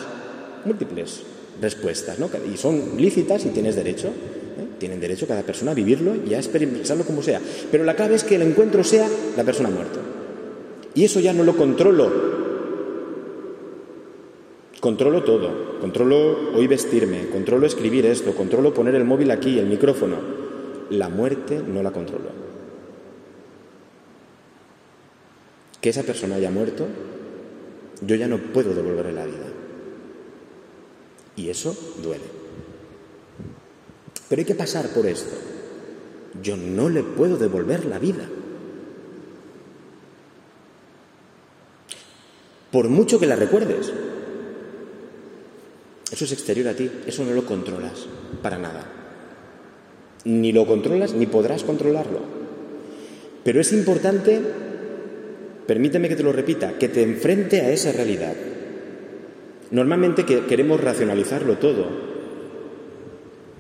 múltiples 0.65 1.23
respuestas, 1.63 2.19
¿no? 2.19 2.29
Y 2.53 2.57
son 2.57 2.97
lícitas 2.97 3.47
y 3.47 3.51
tienes 3.51 3.77
derecho 3.77 4.11
tienen 4.79 5.01
derecho 5.01 5.27
cada 5.27 5.43
persona 5.43 5.73
a 5.73 5.75
vivirlo 5.75 6.15
y 6.15 6.35
a 6.35 6.39
experimentarlo 6.39 7.05
como 7.05 7.23
sea. 7.23 7.41
Pero 7.71 7.85
la 7.85 7.95
clave 7.95 8.15
es 8.15 8.25
que 8.25 8.37
el 8.37 8.43
encuentro 8.43 8.85
sea 8.85 9.09
la 9.37 9.45
persona 9.45 9.71
muerta. 9.71 10.01
Y 10.95 11.05
eso 11.05 11.21
ya 11.21 11.33
no 11.33 11.45
lo 11.45 11.57
controlo. 11.57 12.35
Controlo 14.81 15.25
todo. 15.25 15.81
Controlo 15.81 16.53
hoy 16.55 16.67
vestirme, 16.67 17.29
controlo 17.31 17.67
escribir 17.67 18.07
esto, 18.07 18.35
controlo 18.35 18.75
poner 18.75 18.95
el 18.95 19.05
móvil 19.05 19.31
aquí, 19.31 19.59
el 19.59 19.67
micrófono. 19.67 20.17
La 20.91 21.09
muerte 21.09 21.61
no 21.67 21.83
la 21.83 21.91
controlo. 21.91 22.31
Que 25.81 25.91
esa 25.91 26.03
persona 26.03 26.37
haya 26.37 26.51
muerto, 26.51 26.87
yo 28.07 28.17
ya 28.17 28.29
no 28.29 28.39
puedo 28.39 28.75
devolverle 28.75 29.13
la 29.13 29.27
vida. 29.27 29.47
Y 31.37 31.49
eso 31.49 31.77
duele. 32.03 32.44
Pero 34.35 34.41
hay 34.41 34.47
que 34.47 34.57
pasar 34.57 34.89
por 34.89 35.07
esto. 35.07 35.33
Yo 36.43 36.57
no 36.57 36.89
le 36.89 37.05
puedo 37.05 37.37
devolver 37.37 37.85
la 37.85 38.01
vida. 38.01 38.29
Por 42.73 42.89
mucho 42.89 43.21
que 43.21 43.27
la 43.27 43.37
recuerdes. 43.37 43.93
Eso 46.11 46.25
es 46.25 46.33
exterior 46.33 46.67
a 46.67 46.75
ti, 46.75 46.91
eso 47.07 47.25
no 47.25 47.31
lo 47.31 47.47
controlas 47.47 48.07
para 48.43 48.59
nada. 48.59 48.85
Ni 50.25 50.51
lo 50.51 50.67
controlas 50.67 51.15
ni 51.15 51.27
podrás 51.27 51.63
controlarlo. 51.63 52.19
Pero 53.45 53.61
es 53.61 53.73
importante, 53.73 54.41
permíteme 55.69 56.09
que 56.09 56.17
te 56.17 56.25
lo 56.25 56.33
repita, 56.33 56.77
que 56.77 56.89
te 56.89 57.05
enfrente 57.05 57.61
a 57.61 57.71
esa 57.71 57.93
realidad. 57.93 58.35
Normalmente 59.71 60.25
queremos 60.25 60.81
racionalizarlo 60.81 61.59
todo, 61.59 62.14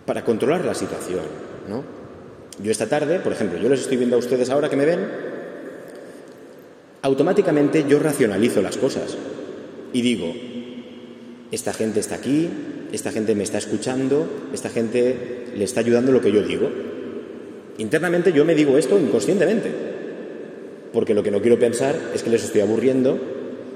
para 0.06 0.24
controlar 0.24 0.64
la 0.64 0.74
situación. 0.74 1.22
¿no? 1.68 1.82
Yo 2.62 2.70
esta 2.70 2.88
tarde, 2.88 3.18
por 3.20 3.32
ejemplo, 3.32 3.58
yo 3.58 3.68
les 3.68 3.80
estoy 3.80 3.96
viendo 3.96 4.16
a 4.16 4.18
ustedes 4.18 4.50
ahora 4.50 4.68
que 4.68 4.76
me 4.76 4.84
ven, 4.84 5.00
automáticamente 7.02 7.84
yo 7.88 7.98
racionalizo 7.98 8.62
las 8.62 8.76
cosas 8.76 9.16
y 9.92 10.02
digo, 10.02 10.32
esta 11.50 11.72
gente 11.72 12.00
está 12.00 12.14
aquí, 12.16 12.48
esta 12.92 13.10
gente 13.10 13.34
me 13.34 13.42
está 13.42 13.58
escuchando, 13.58 14.26
esta 14.52 14.70
gente 14.70 15.46
le 15.56 15.64
está 15.64 15.80
ayudando 15.80 16.12
lo 16.12 16.20
que 16.20 16.32
yo 16.32 16.42
digo. 16.42 16.70
Internamente 17.78 18.32
yo 18.32 18.44
me 18.44 18.54
digo 18.54 18.78
esto 18.78 18.98
inconscientemente, 18.98 19.70
porque 20.92 21.14
lo 21.14 21.22
que 21.22 21.30
no 21.30 21.40
quiero 21.40 21.58
pensar 21.58 21.96
es 22.14 22.22
que 22.22 22.30
les 22.30 22.44
estoy 22.44 22.60
aburriendo, 22.60 23.18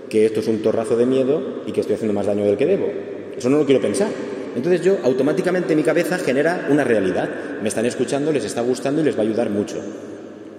que 0.09 0.25
esto 0.25 0.41
es 0.41 0.47
un 0.47 0.63
torrazo 0.63 0.97
de 0.97 1.05
miedo 1.05 1.63
y 1.67 1.73
que 1.73 1.81
estoy 1.81 1.97
haciendo 1.97 2.15
más 2.15 2.27
daño 2.27 2.45
del 2.45 2.57
que 2.57 2.67
debo. 2.67 2.89
Eso 3.37 3.51
no 3.51 3.59
lo 3.59 3.67
quiero 3.67 3.81
pensar. 3.81 4.09
Entonces 4.55 4.83
yo 4.83 4.99
automáticamente 5.05 5.77
mi 5.77 5.83
cabeza 5.83 6.19
genera 6.19 6.67
una 6.71 6.85
realidad. 6.85 7.29
Me 7.63 7.69
están 7.69 7.87
escuchando, 7.87 8.33
les 8.33 8.45
está 8.45 8.61
gustando 8.61 9.01
y 9.01 9.05
les 9.05 9.17
va 9.17 9.21
a 9.21 9.27
ayudar 9.27 9.51
mucho. 9.51 9.77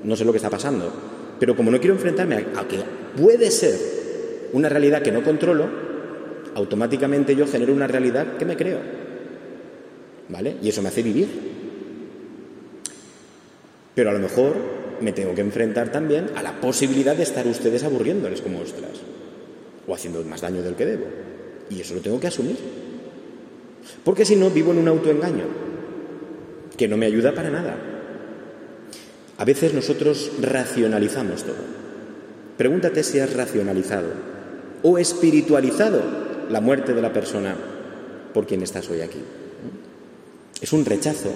No 0.03 0.15
sé 0.15 0.25
lo 0.25 0.31
que 0.31 0.37
está 0.37 0.49
pasando. 0.49 0.91
Pero 1.39 1.55
como 1.55 1.71
no 1.71 1.79
quiero 1.79 1.95
enfrentarme 1.95 2.35
a, 2.55 2.67
que 2.67 2.79
puede 3.19 3.49
ser 3.51 3.75
una 4.53 4.69
realidad 4.69 5.01
que 5.01 5.11
no 5.11 5.23
controlo, 5.23 5.67
automáticamente 6.55 7.35
yo 7.35 7.47
genero 7.47 7.73
una 7.73 7.87
realidad 7.87 8.37
que 8.37 8.45
me 8.45 8.57
creo. 8.57 8.79
¿Vale? 10.29 10.57
Y 10.61 10.69
eso 10.69 10.81
me 10.81 10.89
hace 10.89 11.01
vivir. 11.01 11.27
Pero 13.95 14.09
a 14.09 14.13
lo 14.13 14.19
mejor 14.19 14.55
me 15.01 15.11
tengo 15.11 15.33
que 15.33 15.41
enfrentar 15.41 15.91
también 15.91 16.27
a 16.35 16.43
la 16.43 16.59
posibilidad 16.59 17.15
de 17.15 17.23
estar 17.23 17.47
ustedes 17.47 17.83
aburriéndoles 17.83 18.41
como 18.41 18.59
ostras. 18.59 18.91
O 19.87 19.93
haciendo 19.93 20.23
más 20.23 20.41
daño 20.41 20.61
del 20.61 20.75
que 20.75 20.85
debo. 20.85 21.05
Y 21.69 21.81
eso 21.81 21.95
lo 21.95 22.01
tengo 22.01 22.19
que 22.19 22.27
asumir. 22.27 22.57
Porque 24.03 24.25
si 24.25 24.35
no, 24.35 24.49
vivo 24.49 24.71
en 24.71 24.79
un 24.79 24.87
autoengaño 24.87 25.45
que 26.77 26.87
no 26.87 26.97
me 26.97 27.05
ayuda 27.05 27.33
para 27.33 27.49
nada. 27.49 27.75
A 29.37 29.45
veces 29.45 29.73
nosotros 29.73 30.31
racionalizamos 30.41 31.43
todo. 31.43 31.57
Pregúntate 32.57 33.03
si 33.03 33.19
has 33.19 33.33
racionalizado 33.33 34.07
o 34.83 34.97
espiritualizado 34.97 36.01
la 36.49 36.61
muerte 36.61 36.93
de 36.93 37.01
la 37.01 37.13
persona 37.13 37.55
por 38.33 38.47
quien 38.47 38.63
estás 38.63 38.89
hoy 38.89 39.01
aquí. 39.01 39.19
Es 40.61 40.73
un 40.73 40.85
rechazo, 40.85 41.31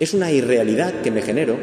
es 0.00 0.14
una 0.14 0.32
irrealidad 0.32 1.02
que 1.02 1.10
me 1.10 1.22
genero. 1.22 1.56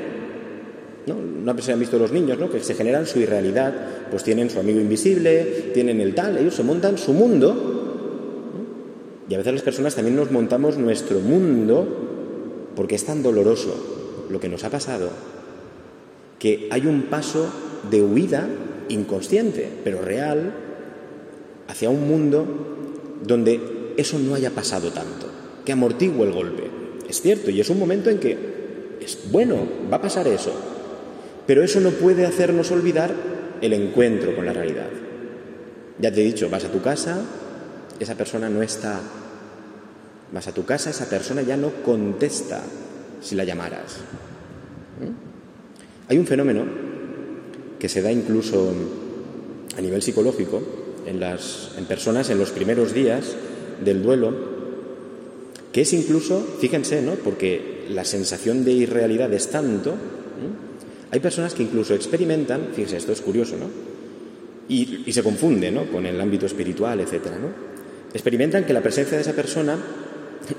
¿no? 1.05 1.15
Una 1.15 1.53
persona 1.53 1.75
ha 1.75 1.79
visto 1.79 1.97
los 1.97 2.11
niños, 2.11 2.37
¿no? 2.39 2.49
que 2.51 2.59
se 2.59 2.75
generan 2.75 3.05
su 3.05 3.19
irrealidad, 3.19 3.73
pues 4.09 4.23
tienen 4.23 4.49
su 4.49 4.59
amigo 4.59 4.79
invisible, 4.79 5.71
tienen 5.73 6.01
el 6.01 6.15
tal, 6.15 6.37
ellos 6.37 6.55
se 6.55 6.63
montan 6.63 6.97
su 6.97 7.13
mundo 7.13 7.82
y 9.29 9.33
a 9.33 9.37
veces 9.37 9.53
las 9.53 9.63
personas 9.63 9.95
también 9.95 10.15
nos 10.15 10.31
montamos 10.31 10.77
nuestro 10.77 11.19
mundo 11.19 12.71
porque 12.75 12.95
es 12.95 13.05
tan 13.05 13.23
doloroso 13.23 14.25
lo 14.29 14.39
que 14.39 14.49
nos 14.49 14.63
ha 14.63 14.69
pasado 14.69 15.09
que 16.43 16.67
hay 16.71 16.85
un 16.87 17.03
paso 17.03 17.47
de 17.89 18.01
huida 18.01 18.45
inconsciente, 18.89 19.65
pero 19.81 20.01
real, 20.01 20.53
hacia 21.69 21.89
un 21.89 22.05
mundo 22.05 22.45
donde 23.25 23.93
eso 23.95 24.19
no 24.19 24.35
haya 24.35 24.49
pasado 24.49 24.91
tanto, 24.91 25.27
que 25.63 25.71
amortigue 25.71 26.21
el 26.21 26.33
golpe. 26.33 26.63
Es 27.07 27.21
cierto, 27.21 27.49
y 27.49 27.61
es 27.61 27.69
un 27.69 27.79
momento 27.79 28.09
en 28.09 28.19
que 28.19 28.37
es 28.99 29.31
bueno, 29.31 29.55
va 29.89 29.95
a 29.95 30.01
pasar 30.01 30.27
eso, 30.27 30.51
pero 31.47 31.63
eso 31.63 31.79
no 31.79 31.91
puede 31.91 32.25
hacernos 32.25 32.71
olvidar 32.71 33.13
el 33.61 33.71
encuentro 33.71 34.35
con 34.35 34.45
la 34.45 34.51
realidad. 34.51 34.89
Ya 35.97 36.11
te 36.11 36.19
he 36.19 36.25
dicho, 36.25 36.49
vas 36.49 36.65
a 36.65 36.71
tu 36.73 36.81
casa, 36.81 37.21
esa 37.99 38.15
persona 38.15 38.49
no 38.49 38.61
está. 38.61 38.99
Vas 40.31 40.47
a 40.47 40.53
tu 40.53 40.65
casa, 40.65 40.89
esa 40.89 41.09
persona 41.09 41.41
ya 41.41 41.57
no 41.57 41.71
contesta 41.83 42.61
si 43.21 43.35
la 43.35 43.43
llamaras. 43.43 43.97
¿Mm? 44.99 46.09
Hay 46.09 46.17
un 46.17 46.27
fenómeno 46.27 46.65
que 47.79 47.89
se 47.89 48.01
da 48.01 48.11
incluso 48.11 48.73
a 49.77 49.81
nivel 49.81 50.01
psicológico 50.01 50.61
en, 51.05 51.19
las, 51.19 51.71
en 51.77 51.85
personas 51.85 52.29
en 52.29 52.37
los 52.37 52.51
primeros 52.51 52.93
días 52.93 53.35
del 53.83 54.03
duelo, 54.03 54.33
que 55.71 55.81
es 55.81 55.93
incluso, 55.93 56.45
fíjense, 56.59 57.01
¿no? 57.01 57.13
porque 57.15 57.85
la 57.89 58.05
sensación 58.05 58.63
de 58.63 58.71
irrealidad 58.71 59.33
es 59.33 59.49
tanto, 59.49 59.95
hay 61.11 61.19
personas 61.19 61.53
que 61.53 61.63
incluso 61.63 61.93
experimentan, 61.93 62.69
fíjense, 62.73 62.97
esto 62.97 63.11
es 63.11 63.21
curioso, 63.21 63.55
¿no? 63.55 63.67
Y, 64.67 65.03
y 65.05 65.13
se 65.13 65.21
confunde 65.21 65.69
¿no? 65.71 65.85
con 65.91 66.05
el 66.07 66.19
ámbito 66.19 66.47
espiritual, 66.47 66.99
etcétera, 67.01 67.37
¿no? 67.37 67.72
Experimentan 68.13 68.65
que 68.65 68.73
la 68.73 68.81
presencia 68.81 69.17
de 69.17 69.21
esa 69.21 69.33
persona 69.33 69.77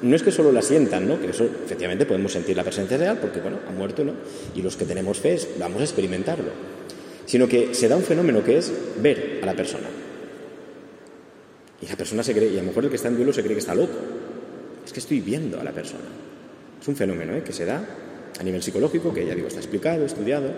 no 0.02 0.16
es 0.16 0.22
que 0.22 0.30
solo 0.30 0.50
la 0.50 0.62
sientan, 0.62 1.06
¿no? 1.06 1.20
que 1.20 1.30
eso 1.30 1.44
efectivamente 1.44 2.06
podemos 2.06 2.32
sentir 2.32 2.56
la 2.56 2.64
presencia 2.64 2.96
real 2.96 3.18
porque 3.18 3.40
bueno, 3.40 3.58
ha 3.68 3.72
muerto, 3.72 4.04
¿no? 4.04 4.12
y 4.54 4.62
los 4.62 4.76
que 4.76 4.84
tenemos 4.84 5.18
fe 5.18 5.38
vamos 5.58 5.80
a 5.80 5.84
experimentarlo, 5.84 6.50
sino 7.26 7.46
que 7.48 7.74
se 7.74 7.88
da 7.88 7.96
un 7.96 8.02
fenómeno 8.02 8.42
que 8.42 8.58
es 8.58 8.72
ver 9.00 9.40
a 9.42 9.46
la 9.46 9.54
persona. 9.54 9.88
Y 11.82 11.86
la 11.86 11.96
persona 11.96 12.22
se 12.22 12.32
cree, 12.32 12.48
y 12.48 12.54
a 12.54 12.62
lo 12.62 12.68
mejor 12.68 12.84
el 12.84 12.90
que 12.90 12.96
está 12.96 13.08
en 13.08 13.16
duelo 13.16 13.32
se 13.32 13.42
cree 13.42 13.54
que 13.54 13.60
está 13.60 13.74
loco. 13.74 13.92
Es 14.86 14.92
que 14.92 15.00
estoy 15.00 15.20
viendo 15.20 15.60
a 15.60 15.64
la 15.64 15.72
persona. 15.72 16.04
Es 16.80 16.88
un 16.88 16.96
fenómeno 16.96 17.34
¿eh? 17.34 17.42
que 17.42 17.52
se 17.52 17.66
da 17.66 17.84
a 18.38 18.42
nivel 18.42 18.62
psicológico, 18.62 19.12
que 19.12 19.26
ya 19.26 19.34
digo, 19.34 19.48
está 19.48 19.60
explicado, 19.60 20.04
estudiado. 20.06 20.50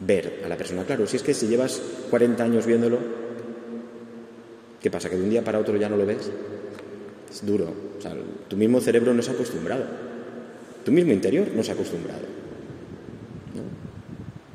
Ver 0.00 0.40
a 0.44 0.48
la 0.48 0.56
persona. 0.56 0.84
Claro, 0.84 1.06
si 1.06 1.16
es 1.16 1.22
que 1.22 1.34
si 1.34 1.46
llevas 1.46 1.80
40 2.10 2.42
años 2.42 2.66
viéndolo, 2.66 2.98
¿Qué 4.84 4.90
pasa? 4.90 5.08
¿Que 5.08 5.16
de 5.16 5.22
un 5.22 5.30
día 5.30 5.42
para 5.42 5.58
otro 5.58 5.78
ya 5.78 5.88
no 5.88 5.96
lo 5.96 6.04
ves? 6.04 6.30
Es 7.32 7.46
duro. 7.46 7.72
Tu 8.48 8.54
mismo 8.54 8.82
cerebro 8.82 9.14
no 9.14 9.22
se 9.22 9.30
ha 9.30 9.32
acostumbrado. 9.32 9.82
Tu 10.84 10.92
mismo 10.92 11.10
interior 11.10 11.48
no 11.56 11.62
se 11.62 11.70
ha 11.70 11.74
acostumbrado. 11.74 12.20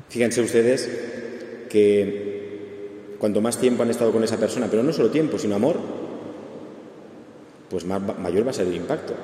Fíjense 0.08 0.40
ustedes 0.40 0.88
que 1.68 3.16
cuanto 3.18 3.40
más 3.40 3.58
tiempo 3.58 3.82
han 3.82 3.90
estado 3.90 4.12
con 4.12 4.22
esa 4.22 4.36
persona, 4.36 4.68
pero 4.70 4.84
no 4.84 4.92
solo 4.92 5.10
tiempo, 5.10 5.36
sino 5.36 5.56
amor, 5.56 5.80
pues 7.68 7.84
mayor 7.84 8.46
va 8.46 8.50
a 8.50 8.54
ser 8.54 8.68
el 8.68 8.76
impacto. 8.76 9.14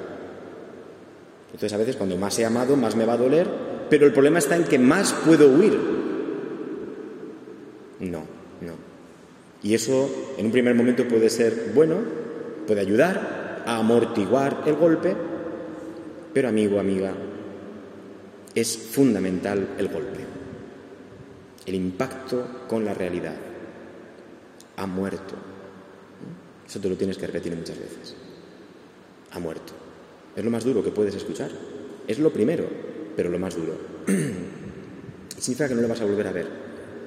Entonces 1.53 1.73
a 1.73 1.77
veces 1.77 1.95
cuando 1.95 2.17
más 2.17 2.37
he 2.41 2.45
amado, 2.45 2.77
más 2.77 2.97
me 2.97 3.05
va 3.05 3.13
a 3.13 3.17
doler, 3.17 3.47
pero 3.89 4.07
el 4.07 4.13
problema 4.13 4.41
está 4.41 4.57
en 4.57 4.65
que 4.65 4.81
más 4.81 5.13
puedo 5.25 5.51
huir. 5.51 5.79
No. 8.01 8.36
Y 9.67 9.75
eso 9.75 10.09
en 10.39 10.47
un 10.47 10.53
primer 10.53 10.77
momento 10.77 11.09
puede 11.09 11.29
ser 11.29 11.73
bueno, 11.75 11.97
puede 12.69 12.83
ayudar 12.83 13.65
a 13.67 13.79
amortiguar 13.79 14.63
el 14.65 14.77
golpe, 14.77 15.13
pero 16.33 16.49
amigo, 16.49 16.79
amiga, 16.79 17.13
es 18.55 18.79
fundamental 18.79 19.71
el 19.77 19.89
golpe, 19.89 20.21
el 21.67 21.75
impacto 21.75 22.47
con 22.69 22.85
la 22.85 22.95
realidad. 22.95 23.35
Ha 24.77 24.87
muerto. 24.87 25.35
Eso 26.65 26.79
te 26.79 26.89
lo 26.89 26.95
tienes 26.95 27.19
que 27.19 27.27
repetir 27.27 27.57
muchas 27.57 27.81
veces. 27.81 28.15
Ha 29.33 29.41
muerto. 29.41 29.73
Es 30.37 30.45
lo 30.45 30.51
más 30.53 30.63
duro 30.63 30.85
que 30.85 30.93
puedes 30.93 31.17
escuchar. 31.17 31.51
Es 32.07 32.21
lo 32.21 32.33
primero, 32.33 32.69
pero 33.17 33.31
lo 33.31 33.41
más 33.41 33.57
duro. 33.57 33.77
Significa 35.37 35.69
que 35.69 35.75
no 35.75 35.83
lo 35.83 35.89
vas 35.89 36.03
a 36.03 36.05
volver 36.05 36.29
a 36.29 36.33
ver 36.33 36.47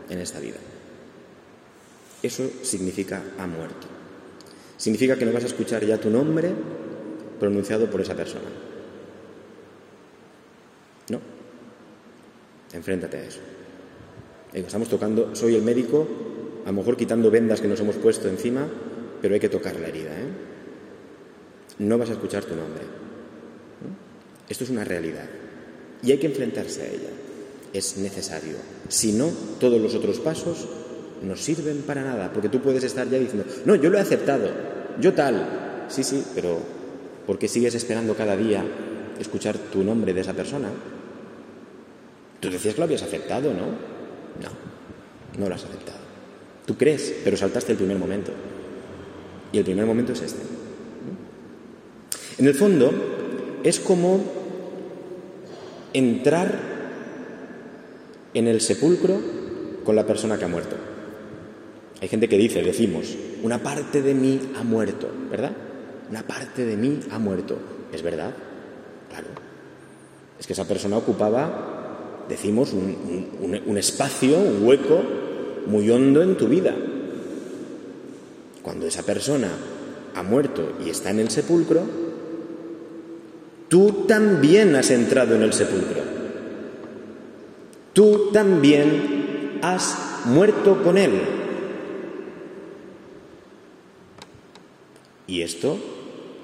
en 0.10 0.20
esta 0.20 0.42
vida. 0.42 0.58
Eso 2.22 2.50
significa 2.64 3.24
ha 3.38 3.48
muerto. 3.48 3.88
Significa 4.78 5.18
que 5.18 5.26
no 5.26 5.34
vas 5.34 5.44
a 5.44 5.48
escuchar 5.48 5.86
ya 5.86 5.98
tu 5.98 6.10
nombre 6.10 6.52
pronunciado 7.40 7.90
por 7.90 8.02
esa 8.02 8.16
persona. 8.16 8.50
No. 11.10 11.20
Enfréntate 12.74 13.18
a 13.18 13.24
eso. 13.24 13.40
Estamos 14.54 14.90
tocando, 14.90 15.36
soy 15.36 15.56
el 15.56 15.62
médico, 15.62 16.08
a 16.66 16.70
lo 16.72 16.78
mejor 16.78 16.98
quitando 16.98 17.30
vendas 17.32 17.62
que 17.62 17.68
nos 17.68 17.80
hemos 17.80 17.96
puesto 17.96 18.28
encima, 18.28 18.68
pero 19.22 19.34
hay 19.34 19.40
que 19.40 19.50
tocar 19.50 19.80
la 19.80 19.88
herida. 19.88 20.12
¿eh? 20.12 20.28
No 21.80 21.98
vas 21.98 22.10
a 22.10 22.14
escuchar 22.14 22.44
tu 22.44 22.56
nombre. 22.56 22.84
Esto 24.48 24.64
es 24.64 24.70
una 24.70 24.84
realidad 24.84 25.30
y 26.02 26.12
hay 26.12 26.18
que 26.18 26.28
enfrentarse 26.28 26.82
a 26.82 26.88
ella. 26.88 27.10
Es 27.72 27.98
necesario. 27.98 28.56
Si 28.88 29.12
no, 29.12 29.30
todos 29.60 29.80
los 29.80 29.94
otros 29.94 30.20
pasos 30.20 30.68
no 31.24 31.36
sirven 31.36 31.82
para 31.82 32.04
nada, 32.04 32.32
porque 32.32 32.50
tú 32.50 32.62
puedes 32.62 32.84
estar 32.84 33.10
ya 33.10 33.18
diciendo, 33.18 33.46
no, 33.66 33.76
yo 33.76 33.90
lo 33.90 33.98
he 33.98 34.02
aceptado, 34.02 34.50
yo 35.00 35.14
tal. 35.14 35.86
Sí, 35.88 36.04
sí, 36.04 36.24
pero 36.36 36.60
¿por 37.26 37.38
qué 37.38 37.48
sigues 37.48 37.76
esperando 37.76 38.16
cada 38.16 38.36
día 38.36 38.64
escuchar 39.20 39.58
tu 39.58 39.84
nombre 39.84 40.14
de 40.14 40.22
esa 40.22 40.34
persona? 40.34 40.70
Tú 42.40 42.50
decías 42.50 42.74
que 42.74 42.80
lo 42.80 42.86
habías 42.86 43.04
aceptado, 43.04 43.54
¿no? 43.54 43.66
No, 43.66 45.40
no 45.40 45.50
lo 45.50 45.56
has 45.56 45.64
aceptado. 45.64 46.00
Tú 46.66 46.78
crees, 46.78 47.16
pero 47.24 47.36
saltaste 47.36 47.72
el 47.74 47.78
primer 47.78 47.98
momento. 47.98 48.32
Y 49.52 49.58
el 49.58 49.66
primer 49.66 49.86
momento 49.86 50.14
es 50.14 50.22
este. 50.22 50.42
En 52.38 52.48
el 52.48 52.54
fondo, 52.54 52.92
es 53.64 53.80
como 53.80 54.22
entrar 55.94 56.58
en 58.34 58.48
el 58.48 58.62
sepulcro 58.62 59.20
con 59.84 59.96
la 59.96 60.06
persona 60.06 60.38
que 60.38 60.46
ha 60.46 60.48
muerto. 60.48 60.76
Hay 62.02 62.08
gente 62.08 62.30
que 62.30 62.38
dice, 62.38 62.62
decimos, 62.62 63.16
una 63.44 63.62
parte 63.62 64.02
de 64.02 64.14
mí 64.14 64.40
ha 64.58 64.64
muerto, 64.64 65.10
¿verdad? 65.30 65.52
Una 66.10 66.24
parte 66.24 66.66
de 66.66 66.78
mí 66.78 67.00
ha 67.12 67.20
muerto. 67.20 67.58
¿Es 67.92 68.02
verdad? 68.02 68.34
Claro. 69.10 69.28
Es 70.40 70.48
que 70.48 70.54
esa 70.54 70.66
persona 70.66 70.98
ocupaba, 70.98 72.26
decimos, 72.30 72.74
un, 72.74 73.78
espacio, 73.78 74.38
un 74.38 74.66
hueco 74.66 75.02
muy 75.68 75.90
hondo 75.90 76.22
en 76.22 76.38
tu 76.38 76.48
vida. 76.48 76.74
Cuando 78.62 78.88
esa 78.88 79.04
persona 79.04 79.50
ha 80.16 80.24
muerto 80.24 80.78
y 80.86 80.90
está 80.90 81.10
en 81.10 81.20
el 81.20 81.30
sepulcro, 81.30 81.82
tú 83.68 84.06
también 84.08 84.76
has 84.76 84.90
entrado 84.92 85.36
en 85.36 85.44
el 85.44 85.52
sepulcro. 85.52 86.02
Tú 87.92 88.30
también 88.32 89.60
has 89.62 90.22
muerto 90.26 90.82
con 90.84 90.98
él. 90.98 91.39
Y 95.30 95.44
esto 95.44 95.78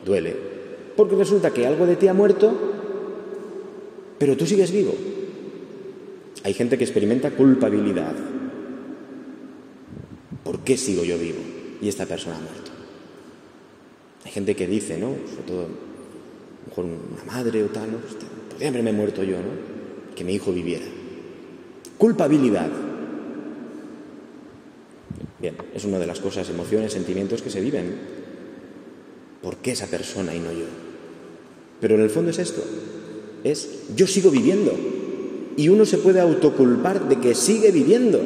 duele, 0.05 0.35
porque 0.95 1.15
resulta 1.15 1.51
que 1.51 1.65
algo 1.65 1.87
de 1.87 1.95
ti 1.95 2.07
ha 2.07 2.13
muerto, 2.13 2.53
pero 4.19 4.37
tú 4.37 4.45
sigues 4.45 4.71
vivo. 4.71 4.93
Hay 6.43 6.53
gente 6.53 6.77
que 6.77 6.83
experimenta 6.83 7.31
culpabilidad. 7.31 8.13
¿Por 10.43 10.59
qué 10.59 10.77
sigo 10.77 11.03
yo 11.03 11.17
vivo? 11.17 11.39
Y 11.81 11.89
esta 11.89 12.05
persona 12.05 12.37
ha 12.37 12.41
muerto. 12.41 12.71
Hay 14.23 14.31
gente 14.31 14.55
que 14.55 14.67
dice, 14.67 14.99
¿no? 14.99 15.15
Sobre 15.31 15.47
todo, 15.47 15.67
mejor 16.67 16.85
una 16.85 17.23
madre 17.25 17.63
o 17.63 17.67
tal, 17.67 17.91
¿no? 17.91 17.97
Podría 18.51 18.69
haberme 18.69 18.93
muerto 18.93 19.23
yo, 19.23 19.37
¿no? 19.37 20.13
Que 20.15 20.23
mi 20.23 20.35
hijo 20.35 20.53
viviera. 20.53 20.85
Culpabilidad. 21.97 22.69
Bien, 25.39 25.55
es 25.73 25.83
una 25.85 25.97
de 25.97 26.05
las 26.05 26.19
cosas, 26.19 26.47
emociones, 26.49 26.93
sentimientos 26.93 27.41
que 27.41 27.49
se 27.49 27.61
viven. 27.61 28.14
¿Por 29.45 29.57
qué 29.57 29.73
esa 29.73 29.85
persona 29.85 30.33
y 30.33 30.39
no 30.39 30.51
yo? 30.51 30.65
Pero 31.79 31.93
en 31.93 32.01
el 32.01 32.09
fondo 32.09 32.31
es 32.31 32.39
esto. 32.39 32.63
Es 33.43 33.93
yo 33.95 34.07
sigo 34.07 34.31
viviendo. 34.31 34.75
Y 35.55 35.69
uno 35.69 35.85
se 35.85 35.99
puede 35.99 36.19
autoculpar 36.19 37.07
de 37.07 37.19
que 37.19 37.35
sigue 37.35 37.69
viviendo. 37.69 38.21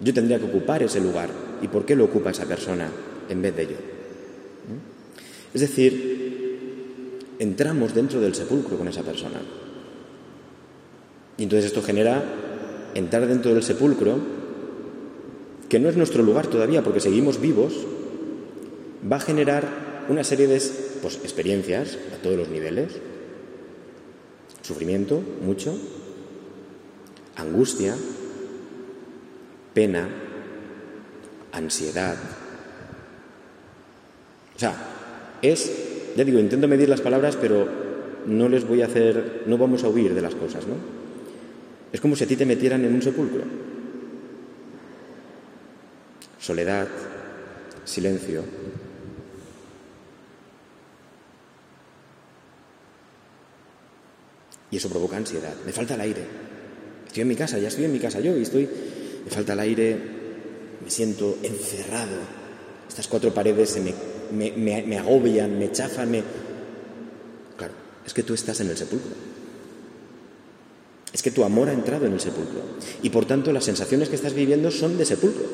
Yo 0.00 0.12
tendría 0.12 0.40
que 0.40 0.46
ocupar 0.46 0.82
ese 0.82 1.00
lugar. 1.00 1.30
¿Y 1.62 1.68
por 1.68 1.84
qué 1.84 1.94
lo 1.94 2.06
ocupa 2.06 2.32
esa 2.32 2.44
persona 2.46 2.90
en 3.28 3.40
vez 3.40 3.54
de 3.54 3.66
yo? 3.66 3.76
Es 5.54 5.60
decir, 5.60 7.20
entramos 7.38 7.94
dentro 7.94 8.20
del 8.20 8.34
sepulcro 8.34 8.76
con 8.76 8.88
esa 8.88 9.04
persona. 9.04 9.40
Y 11.38 11.44
entonces 11.44 11.66
esto 11.66 11.82
genera 11.82 12.24
entrar 12.96 13.28
dentro 13.28 13.54
del 13.54 13.62
sepulcro, 13.62 14.18
que 15.68 15.78
no 15.78 15.88
es 15.88 15.96
nuestro 15.96 16.24
lugar 16.24 16.48
todavía 16.48 16.82
porque 16.82 16.98
seguimos 16.98 17.40
vivos, 17.40 17.86
va 19.10 19.16
a 19.16 19.20
generar 19.20 19.64
una 20.08 20.24
serie 20.24 20.46
de 20.46 20.60
pues, 21.00 21.16
experiencias 21.16 21.98
a 22.14 22.22
todos 22.22 22.36
los 22.36 22.48
niveles. 22.48 22.92
Sufrimiento, 24.62 25.22
mucho, 25.44 25.76
angustia, 27.36 27.96
pena, 29.74 30.08
ansiedad. 31.52 32.16
O 34.54 34.58
sea, 34.58 34.74
es, 35.42 35.72
ya 36.16 36.24
digo, 36.24 36.38
intento 36.38 36.68
medir 36.68 36.88
las 36.88 37.00
palabras, 37.00 37.36
pero 37.36 37.66
no 38.26 38.48
les 38.48 38.66
voy 38.66 38.82
a 38.82 38.86
hacer, 38.86 39.42
no 39.46 39.58
vamos 39.58 39.82
a 39.82 39.88
huir 39.88 40.14
de 40.14 40.22
las 40.22 40.34
cosas, 40.34 40.66
¿no? 40.66 40.74
Es 41.92 42.00
como 42.00 42.16
si 42.16 42.24
a 42.24 42.26
ti 42.26 42.36
te 42.36 42.46
metieran 42.46 42.84
en 42.84 42.94
un 42.94 43.02
sepulcro. 43.02 43.42
Soledad, 46.38 46.88
silencio. 47.84 48.42
Y 54.72 54.78
eso 54.78 54.88
provoca 54.88 55.16
ansiedad. 55.16 55.54
Me 55.64 55.72
falta 55.72 55.94
el 55.94 56.00
aire. 56.00 56.26
Estoy 57.06 57.20
en 57.20 57.28
mi 57.28 57.36
casa, 57.36 57.58
ya 57.58 57.68
estoy 57.68 57.84
en 57.84 57.92
mi 57.92 58.00
casa 58.00 58.18
yo 58.18 58.36
y 58.36 58.42
estoy 58.42 58.68
me 59.24 59.30
falta 59.30 59.52
el 59.52 59.60
aire, 59.60 59.96
me 60.82 60.90
siento 60.90 61.38
encerrado. 61.42 62.16
Estas 62.88 63.06
cuatro 63.08 63.32
paredes 63.32 63.70
se 63.70 63.80
me, 63.80 64.50
me, 64.52 64.98
agobian, 64.98 65.58
me 65.58 65.70
chafan, 65.70 66.10
me... 66.10 66.22
Claro, 67.56 67.72
es 68.04 68.12
que 68.12 68.22
tú 68.22 68.34
estás 68.34 68.60
en 68.60 68.68
el 68.68 68.76
sepulcro. 68.76 69.12
Es 71.12 71.22
que 71.22 71.30
tu 71.30 71.44
amor 71.44 71.68
ha 71.68 71.72
entrado 71.72 72.06
en 72.06 72.14
el 72.14 72.20
sepulcro. 72.20 72.60
Y 73.02 73.10
por 73.10 73.26
tanto 73.26 73.52
las 73.52 73.64
sensaciones 73.64 74.08
que 74.08 74.16
estás 74.16 74.34
viviendo 74.34 74.70
son 74.70 74.98
de 74.98 75.04
sepulcro. 75.04 75.44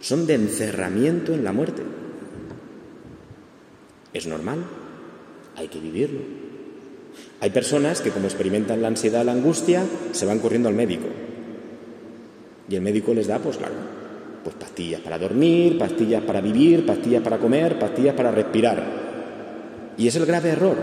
Son 0.00 0.26
de 0.26 0.34
encerramiento 0.34 1.34
en 1.34 1.44
la 1.44 1.52
muerte. 1.52 1.82
Es 4.12 4.26
normal, 4.26 4.64
hay 5.56 5.68
que 5.68 5.80
vivirlo. 5.80 6.47
Hay 7.40 7.50
personas 7.50 8.00
que 8.00 8.10
como 8.10 8.26
experimentan 8.26 8.82
la 8.82 8.88
ansiedad, 8.88 9.24
la 9.24 9.32
angustia, 9.32 9.84
se 10.12 10.26
van 10.26 10.40
corriendo 10.40 10.68
al 10.68 10.74
médico. 10.74 11.06
Y 12.68 12.74
el 12.74 12.82
médico 12.82 13.14
les 13.14 13.26
da, 13.26 13.38
pues 13.38 13.56
claro, 13.56 13.74
pues 14.42 14.56
pastillas 14.56 15.00
para 15.00 15.18
dormir, 15.18 15.78
pastillas 15.78 16.22
para 16.22 16.40
vivir, 16.40 16.84
pastillas 16.84 17.22
para 17.22 17.38
comer, 17.38 17.78
pastillas 17.78 18.14
para 18.14 18.30
respirar. 18.30 19.08
Y 19.96 20.08
es 20.08 20.16
el 20.16 20.26
grave 20.26 20.50
error. 20.50 20.76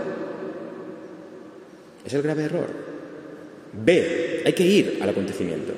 Es 2.04 2.14
el 2.14 2.22
grave 2.22 2.44
error. 2.44 2.68
B, 3.84 4.42
hay 4.44 4.52
que 4.52 4.64
ir 4.64 4.98
al 5.00 5.08
acontecimiento. 5.08 5.72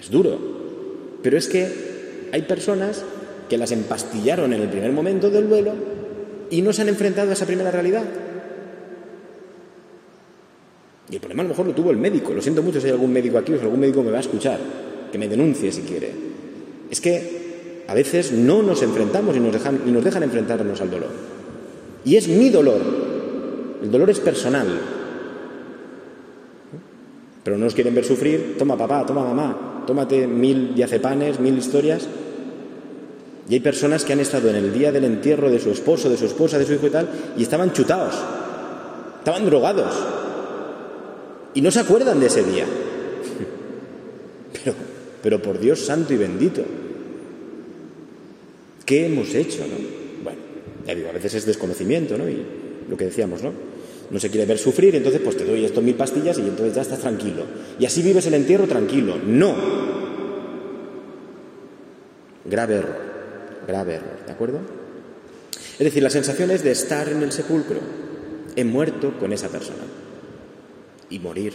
Es 0.00 0.10
duro. 0.10 0.38
Pero 1.22 1.36
es 1.36 1.48
que 1.48 2.28
hay 2.32 2.42
personas 2.42 3.04
que 3.48 3.58
las 3.58 3.72
empastillaron 3.72 4.52
en 4.52 4.62
el 4.62 4.68
primer 4.68 4.92
momento 4.92 5.30
del 5.30 5.48
duelo 5.48 5.74
y 6.50 6.62
no 6.62 6.72
se 6.72 6.82
han 6.82 6.88
enfrentado 6.88 7.30
a 7.30 7.32
esa 7.32 7.46
primera 7.46 7.70
realidad. 7.70 8.04
Y 11.10 11.14
el 11.14 11.20
problema 11.20 11.42
a 11.42 11.44
lo 11.44 11.50
mejor 11.50 11.66
lo 11.66 11.74
tuvo 11.74 11.90
el 11.90 11.96
médico. 11.96 12.32
Lo 12.32 12.42
siento 12.42 12.62
mucho 12.62 12.80
si 12.80 12.86
hay 12.86 12.92
algún 12.92 13.12
médico 13.12 13.38
aquí 13.38 13.52
o 13.52 13.58
si 13.58 13.64
algún 13.64 13.80
médico 13.80 14.02
me 14.02 14.10
va 14.10 14.18
a 14.18 14.20
escuchar. 14.20 14.58
Que 15.10 15.18
me 15.18 15.28
denuncie 15.28 15.72
si 15.72 15.82
quiere. 15.82 16.12
Es 16.90 17.00
que 17.00 17.84
a 17.86 17.94
veces 17.94 18.32
no 18.32 18.62
nos 18.62 18.82
enfrentamos 18.82 19.36
y 19.36 19.40
nos 19.40 19.52
dejan, 19.52 19.80
y 19.86 19.90
nos 19.90 20.04
dejan 20.04 20.22
enfrentarnos 20.22 20.80
al 20.80 20.90
dolor. 20.90 21.10
Y 22.04 22.16
es 22.16 22.28
mi 22.28 22.50
dolor. 22.50 22.80
El 23.82 23.90
dolor 23.90 24.10
es 24.10 24.20
personal. 24.20 24.66
Pero 27.42 27.56
no 27.56 27.64
nos 27.64 27.74
quieren 27.74 27.94
ver 27.94 28.04
sufrir. 28.04 28.56
Toma 28.58 28.76
papá, 28.76 29.06
toma 29.06 29.24
mamá, 29.24 29.84
tómate 29.86 30.26
mil 30.26 30.74
diazepanes, 30.74 31.40
mil 31.40 31.56
historias. 31.56 32.06
Y 33.48 33.54
hay 33.54 33.60
personas 33.60 34.04
que 34.04 34.12
han 34.12 34.20
estado 34.20 34.50
en 34.50 34.56
el 34.56 34.74
día 34.74 34.92
del 34.92 35.04
entierro 35.04 35.48
de 35.48 35.58
su 35.58 35.70
esposo, 35.70 36.10
de 36.10 36.18
su 36.18 36.26
esposa, 36.26 36.58
de 36.58 36.66
su 36.66 36.74
hijo 36.74 36.86
y 36.86 36.90
tal, 36.90 37.08
y 37.38 37.42
estaban 37.42 37.72
chutados, 37.72 38.14
estaban 39.20 39.46
drogados, 39.46 39.94
y 41.58 41.60
no 41.60 41.72
se 41.72 41.80
acuerdan 41.80 42.20
de 42.20 42.26
ese 42.26 42.44
día. 42.44 42.64
Pero, 44.52 44.74
pero 45.20 45.42
por 45.42 45.58
Dios 45.58 45.80
santo 45.80 46.14
y 46.14 46.16
bendito, 46.16 46.62
¿qué 48.86 49.06
hemos 49.06 49.34
hecho? 49.34 49.66
No? 49.66 49.74
Bueno, 50.22 50.38
ya 50.86 50.94
digo, 50.94 51.08
a 51.08 51.12
veces 51.12 51.34
es 51.34 51.46
desconocimiento, 51.46 52.16
¿no? 52.16 52.28
Y 52.28 52.44
lo 52.88 52.96
que 52.96 53.06
decíamos, 53.06 53.42
¿no? 53.42 53.52
No 54.08 54.20
se 54.20 54.30
quiere 54.30 54.46
ver 54.46 54.58
sufrir, 54.58 54.94
entonces 54.94 55.20
pues 55.20 55.36
te 55.36 55.44
doy 55.44 55.64
estos 55.64 55.82
mil 55.82 55.96
pastillas 55.96 56.38
y 56.38 56.42
entonces 56.42 56.76
ya 56.76 56.82
estás 56.82 57.00
tranquilo. 57.00 57.42
Y 57.80 57.86
así 57.86 58.02
vives 58.02 58.24
el 58.26 58.34
entierro 58.34 58.68
tranquilo. 58.68 59.16
No. 59.26 59.56
Grave 62.44 62.76
error, 62.76 62.96
grave 63.66 63.94
error, 63.94 64.18
¿de 64.24 64.32
acuerdo? 64.32 64.60
Es 65.72 65.84
decir, 65.84 66.04
la 66.04 66.10
sensación 66.10 66.52
es 66.52 66.62
de 66.62 66.70
estar 66.70 67.08
en 67.08 67.20
el 67.24 67.32
sepulcro. 67.32 67.80
He 68.54 68.62
muerto 68.62 69.18
con 69.18 69.32
esa 69.32 69.48
persona 69.48 69.82
y 71.10 71.18
morir. 71.18 71.54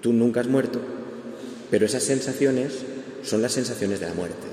Tú 0.00 0.12
nunca 0.12 0.40
has 0.40 0.48
muerto, 0.48 0.80
pero 1.70 1.86
esas 1.86 2.02
sensaciones 2.02 2.84
son 3.22 3.42
las 3.42 3.52
sensaciones 3.52 4.00
de 4.00 4.06
la 4.06 4.14
muerte. 4.14 4.46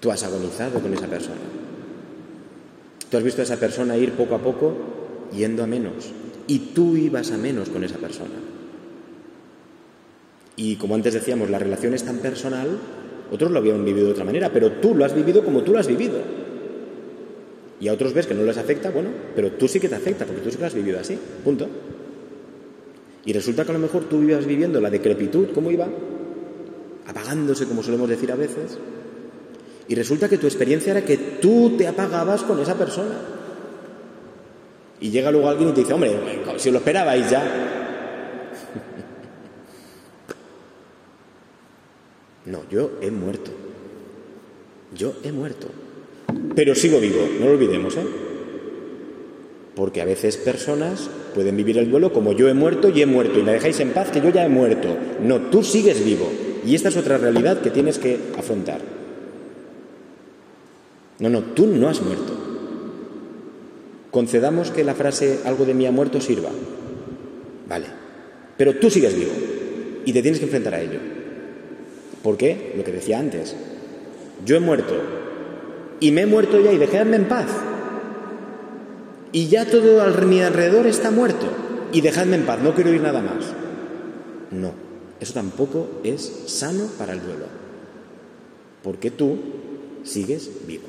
Tú 0.00 0.10
has 0.10 0.22
agonizado 0.24 0.80
con 0.80 0.92
esa 0.94 1.06
persona. 1.06 1.40
Tú 3.10 3.16
has 3.16 3.22
visto 3.22 3.42
a 3.42 3.44
esa 3.44 3.58
persona 3.58 3.96
ir 3.96 4.12
poco 4.12 4.34
a 4.34 4.42
poco 4.42 4.74
yendo 5.32 5.62
a 5.62 5.66
menos. 5.66 6.10
Y 6.46 6.58
tú 6.74 6.96
ibas 6.96 7.30
a 7.30 7.36
menos 7.36 7.68
con 7.68 7.84
esa 7.84 7.98
persona. 7.98 8.34
Y 10.56 10.76
como 10.76 10.94
antes 10.94 11.14
decíamos, 11.14 11.50
la 11.50 11.58
relación 11.58 11.94
es 11.94 12.04
tan 12.04 12.18
personal, 12.18 12.78
otros 13.30 13.50
lo 13.50 13.58
habían 13.58 13.84
vivido 13.84 14.06
de 14.06 14.12
otra 14.12 14.24
manera, 14.24 14.52
pero 14.52 14.72
tú 14.72 14.94
lo 14.94 15.04
has 15.04 15.14
vivido 15.14 15.44
como 15.44 15.62
tú 15.62 15.72
lo 15.72 15.78
has 15.78 15.86
vivido. 15.86 16.18
Y 17.80 17.88
a 17.88 17.92
otros 17.92 18.14
ves 18.14 18.26
que 18.26 18.34
no 18.34 18.44
les 18.44 18.58
afecta, 18.58 18.90
bueno, 18.90 19.10
pero 19.34 19.52
tú 19.52 19.66
sí 19.66 19.80
que 19.80 19.88
te 19.88 19.96
afecta, 19.96 20.24
porque 20.24 20.42
tú 20.42 20.50
sí 20.50 20.56
que 20.56 20.62
lo 20.62 20.66
has 20.66 20.74
vivido 20.74 21.00
así, 21.00 21.18
punto. 21.42 21.68
Y 23.24 23.32
resulta 23.32 23.64
que 23.64 23.70
a 23.70 23.74
lo 23.74 23.80
mejor 23.80 24.04
tú 24.04 24.20
ibas 24.22 24.46
viviendo 24.46 24.80
la 24.80 24.90
decrepitud, 24.90 25.48
¿cómo 25.54 25.70
iba? 25.70 25.88
Apagándose, 27.06 27.66
como 27.66 27.82
solemos 27.82 28.08
decir 28.08 28.32
a 28.32 28.36
veces. 28.36 28.78
Y 29.88 29.94
resulta 29.94 30.28
que 30.28 30.38
tu 30.38 30.46
experiencia 30.46 30.92
era 30.92 31.04
que 31.04 31.16
tú 31.16 31.76
te 31.76 31.86
apagabas 31.86 32.42
con 32.42 32.58
esa 32.60 32.76
persona. 32.76 33.14
Y 35.00 35.10
llega 35.10 35.30
luego 35.30 35.48
alguien 35.48 35.70
y 35.70 35.72
te 35.72 35.80
dice, 35.80 35.92
hombre, 35.92 36.16
si 36.56 36.70
lo 36.70 36.78
esperabais 36.78 37.30
ya. 37.30 37.68
No, 42.44 42.68
yo 42.68 42.98
he 43.00 43.08
muerto. 43.08 43.52
Yo 44.96 45.14
he 45.22 45.30
muerto. 45.30 45.68
Pero 46.56 46.74
sigo 46.74 46.98
vivo, 46.98 47.20
no 47.38 47.46
lo 47.46 47.52
olvidemos, 47.52 47.96
¿eh? 47.96 48.04
Porque 49.74 50.02
a 50.02 50.04
veces 50.04 50.36
personas 50.36 51.08
pueden 51.34 51.56
vivir 51.56 51.78
el 51.78 51.90
duelo 51.90 52.12
como 52.12 52.32
yo 52.32 52.48
he 52.48 52.54
muerto 52.54 52.90
y 52.90 53.00
he 53.00 53.06
muerto 53.06 53.38
y 53.38 53.42
me 53.42 53.52
dejáis 53.52 53.80
en 53.80 53.90
paz 53.90 54.10
que 54.10 54.20
yo 54.20 54.30
ya 54.30 54.44
he 54.44 54.48
muerto. 54.48 54.96
No, 55.22 55.40
tú 55.40 55.62
sigues 55.62 56.04
vivo. 56.04 56.30
Y 56.64 56.74
esta 56.74 56.90
es 56.90 56.96
otra 56.96 57.18
realidad 57.18 57.60
que 57.60 57.70
tienes 57.70 57.98
que 57.98 58.18
afrontar. 58.38 58.80
No, 61.18 61.28
no, 61.28 61.40
tú 61.40 61.66
no 61.66 61.88
has 61.88 62.02
muerto. 62.02 62.32
Concedamos 64.10 64.70
que 64.70 64.84
la 64.84 64.94
frase 64.94 65.40
algo 65.44 65.64
de 65.64 65.74
mí 65.74 65.86
ha 65.86 65.92
muerto 65.92 66.20
sirva. 66.20 66.50
Vale. 67.68 67.86
Pero 68.56 68.76
tú 68.76 68.90
sigues 68.90 69.16
vivo 69.16 69.32
y 70.04 70.12
te 70.12 70.20
tienes 70.20 70.38
que 70.38 70.44
enfrentar 70.44 70.74
a 70.74 70.82
ello. 70.82 70.98
¿Por 72.22 72.36
qué? 72.36 72.74
Lo 72.76 72.84
que 72.84 72.92
decía 72.92 73.18
antes. 73.18 73.56
Yo 74.44 74.56
he 74.56 74.60
muerto 74.60 74.94
y 76.00 76.10
me 76.10 76.22
he 76.22 76.26
muerto 76.26 76.60
ya 76.60 76.72
y 76.72 76.78
dejadme 76.78 77.16
en 77.16 77.24
paz. 77.24 77.48
Y 79.32 79.48
ya 79.48 79.64
todo 79.64 80.02
a 80.02 80.08
mi 80.08 80.42
alrededor 80.42 80.86
está 80.86 81.10
muerto 81.10 81.46
y 81.92 82.02
dejadme 82.02 82.36
en 82.36 82.46
paz, 82.46 82.60
no 82.60 82.74
quiero 82.74 82.90
oír 82.90 83.00
nada 83.00 83.22
más. 83.22 83.46
No, 84.50 84.72
eso 85.20 85.32
tampoco 85.32 86.00
es 86.04 86.44
sano 86.46 86.86
para 86.98 87.14
el 87.14 87.22
duelo. 87.22 87.46
Porque 88.82 89.10
tú 89.10 89.38
sigues 90.04 90.50
vivo. 90.66 90.84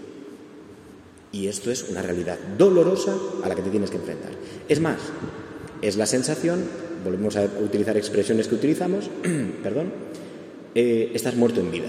Y 1.31 1.47
esto 1.47 1.71
es 1.71 1.89
una 1.89 2.01
realidad 2.01 2.37
dolorosa 2.57 3.15
a 3.43 3.49
la 3.49 3.55
que 3.55 3.61
te 3.61 3.69
tienes 3.69 3.89
que 3.89 3.97
enfrentar. 3.97 4.31
Es 4.67 4.79
más, 4.79 4.99
es 5.81 5.97
la 5.97 6.05
sensación, 6.05 6.63
volvemos 7.03 7.35
a 7.37 7.43
utilizar 7.43 7.97
expresiones 7.97 8.47
que 8.47 8.55
utilizamos, 8.55 9.09
perdón, 9.63 9.91
eh, 10.75 11.11
estás 11.13 11.35
muerto 11.35 11.59
en 11.59 11.71
vida. 11.71 11.87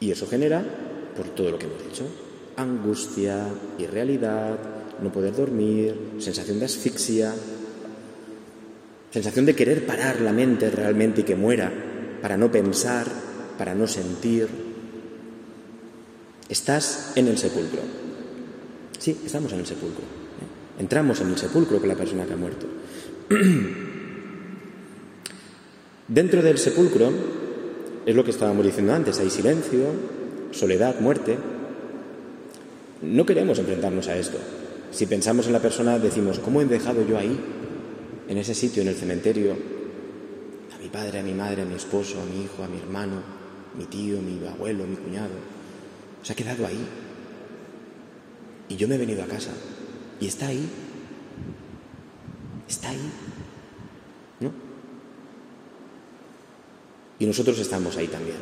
Y 0.00 0.10
eso 0.10 0.26
genera, 0.26 0.64
por 1.16 1.28
todo 1.30 1.50
lo 1.50 1.58
que 1.58 1.66
hemos 1.66 1.82
dicho, 1.84 2.04
angustia, 2.56 3.48
irrealidad, 3.78 4.58
no 5.02 5.12
poder 5.12 5.34
dormir, 5.34 6.16
sensación 6.18 6.58
de 6.58 6.66
asfixia, 6.66 7.34
sensación 9.10 9.46
de 9.46 9.54
querer 9.54 9.86
parar 9.86 10.20
la 10.20 10.32
mente 10.32 10.70
realmente 10.70 11.22
y 11.22 11.24
que 11.24 11.36
muera, 11.36 11.72
para 12.20 12.36
no 12.36 12.50
pensar, 12.50 13.06
para 13.58 13.74
no 13.74 13.86
sentir. 13.86 14.48
Estás 16.48 17.12
en 17.16 17.28
el 17.28 17.38
sepulcro. 17.38 17.80
Sí, 18.98 19.20
estamos 19.24 19.52
en 19.52 19.60
el 19.60 19.66
sepulcro. 19.66 20.02
¿eh? 20.02 20.80
Entramos 20.80 21.20
en 21.20 21.28
el 21.28 21.38
sepulcro 21.38 21.78
con 21.78 21.88
la 21.88 21.94
persona 21.94 22.24
que 22.24 22.32
ha 22.32 22.36
muerto. 22.36 22.66
Dentro 26.08 26.42
del 26.42 26.58
sepulcro 26.58 27.10
es 28.04 28.14
lo 28.14 28.24
que 28.24 28.30
estábamos 28.30 28.64
diciendo 28.64 28.92
antes, 28.92 29.18
hay 29.18 29.30
silencio, 29.30 29.86
soledad, 30.50 31.00
muerte. 31.00 31.38
No 33.04 33.26
queremos 33.26 33.58
enfrentarnos 33.58 34.08
a 34.08 34.16
esto. 34.16 34.38
Si 34.90 35.06
pensamos 35.06 35.46
en 35.46 35.52
la 35.52 35.60
persona, 35.60 35.98
decimos, 35.98 36.38
¿cómo 36.38 36.60
he 36.60 36.64
dejado 36.64 37.06
yo 37.06 37.18
ahí, 37.18 37.38
en 38.28 38.38
ese 38.38 38.54
sitio, 38.54 38.82
en 38.82 38.88
el 38.88 38.94
cementerio, 38.94 39.56
a 40.74 40.82
mi 40.82 40.88
padre, 40.88 41.20
a 41.20 41.22
mi 41.22 41.34
madre, 41.34 41.62
a 41.62 41.64
mi 41.66 41.74
esposo, 41.74 42.20
a 42.20 42.24
mi 42.24 42.44
hijo, 42.44 42.62
a 42.62 42.68
mi 42.68 42.78
hermano, 42.78 43.22
mi 43.76 43.84
tío, 43.84 44.20
mi 44.20 44.46
abuelo, 44.46 44.86
mi 44.86 44.96
cuñado? 44.96 45.34
Se 46.22 46.32
ha 46.32 46.36
quedado 46.36 46.66
ahí. 46.66 46.78
Y 48.68 48.76
yo 48.76 48.88
me 48.88 48.94
he 48.94 48.98
venido 48.98 49.22
a 49.22 49.26
casa. 49.26 49.50
Y 50.20 50.26
está 50.26 50.46
ahí. 50.46 50.66
Está 52.68 52.88
ahí. 52.88 53.10
¿No? 54.40 54.52
Y 57.18 57.26
nosotros 57.26 57.58
estamos 57.58 57.96
ahí 57.96 58.08
también. 58.08 58.38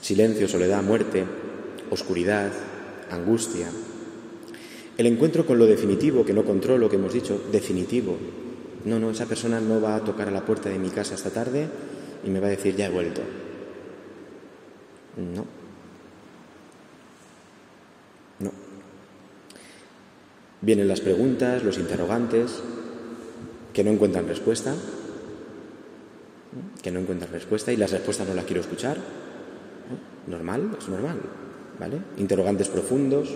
Silencio, 0.00 0.48
soledad, 0.48 0.82
muerte, 0.82 1.24
oscuridad, 1.90 2.52
angustia. 3.10 3.68
El 4.96 5.06
encuentro 5.06 5.46
con 5.46 5.58
lo 5.58 5.66
definitivo, 5.66 6.24
que 6.24 6.32
no 6.32 6.44
controlo, 6.44 6.88
que 6.88 6.96
hemos 6.96 7.12
dicho, 7.12 7.40
definitivo. 7.50 8.16
No, 8.84 8.98
no, 8.98 9.10
esa 9.10 9.26
persona 9.26 9.60
no 9.60 9.80
va 9.80 9.96
a 9.96 10.04
tocar 10.04 10.28
a 10.28 10.30
la 10.30 10.44
puerta 10.44 10.68
de 10.68 10.78
mi 10.78 10.90
casa 10.90 11.14
esta 11.14 11.30
tarde 11.30 11.68
y 12.24 12.30
me 12.30 12.40
va 12.40 12.46
a 12.48 12.50
decir, 12.50 12.76
ya 12.76 12.86
he 12.86 12.90
vuelto. 12.90 13.22
No. 15.16 15.44
No. 18.38 18.52
Vienen 20.60 20.88
las 20.88 21.00
preguntas, 21.00 21.64
los 21.64 21.78
interrogantes, 21.78 22.62
que 23.72 23.84
no 23.84 23.90
encuentran 23.90 24.26
respuesta, 24.28 24.74
que 26.82 26.90
no 26.90 27.00
encuentran 27.00 27.32
respuesta 27.32 27.72
y 27.72 27.76
las 27.76 27.90
respuestas 27.90 28.28
no 28.28 28.34
las 28.34 28.44
quiero 28.44 28.60
escuchar. 28.60 28.98
Normal, 30.26 30.76
es 30.78 30.88
normal. 30.88 31.20
Interrogantes 32.18 32.68
profundos. 32.68 33.28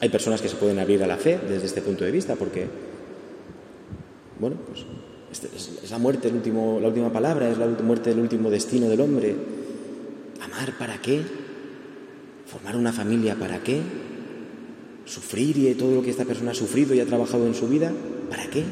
Hay 0.00 0.08
personas 0.08 0.42
que 0.42 0.48
se 0.48 0.56
pueden 0.56 0.78
abrir 0.78 1.02
a 1.02 1.06
la 1.06 1.16
fe 1.16 1.38
desde 1.48 1.66
este 1.66 1.82
punto 1.82 2.04
de 2.04 2.10
vista 2.10 2.34
porque, 2.34 2.66
bueno, 4.40 4.56
pues 4.66 4.84
este 5.30 5.48
es 5.56 5.90
la 5.90 5.98
muerte 5.98 6.28
el 6.28 6.34
último, 6.34 6.78
la 6.80 6.88
última 6.88 7.12
palabra, 7.12 7.48
es 7.48 7.58
la 7.58 7.66
muerte 7.66 8.10
el 8.10 8.18
último 8.18 8.50
destino 8.50 8.88
del 8.88 9.00
hombre. 9.00 9.34
¿Amar 10.42 10.76
para 10.76 11.00
qué? 11.00 11.22
¿Formar 12.46 12.76
una 12.76 12.92
familia 12.92 13.36
para 13.36 13.62
qué? 13.62 13.80
¿Sufrir 15.04 15.56
y 15.56 15.74
todo 15.74 15.94
lo 15.94 16.02
que 16.02 16.10
esta 16.10 16.24
persona 16.24 16.50
ha 16.50 16.54
sufrido 16.54 16.94
y 16.94 17.00
ha 17.00 17.06
trabajado 17.06 17.46
en 17.46 17.54
su 17.54 17.68
vida? 17.68 17.92
¿Para 18.28 18.46
qué? 18.46 18.64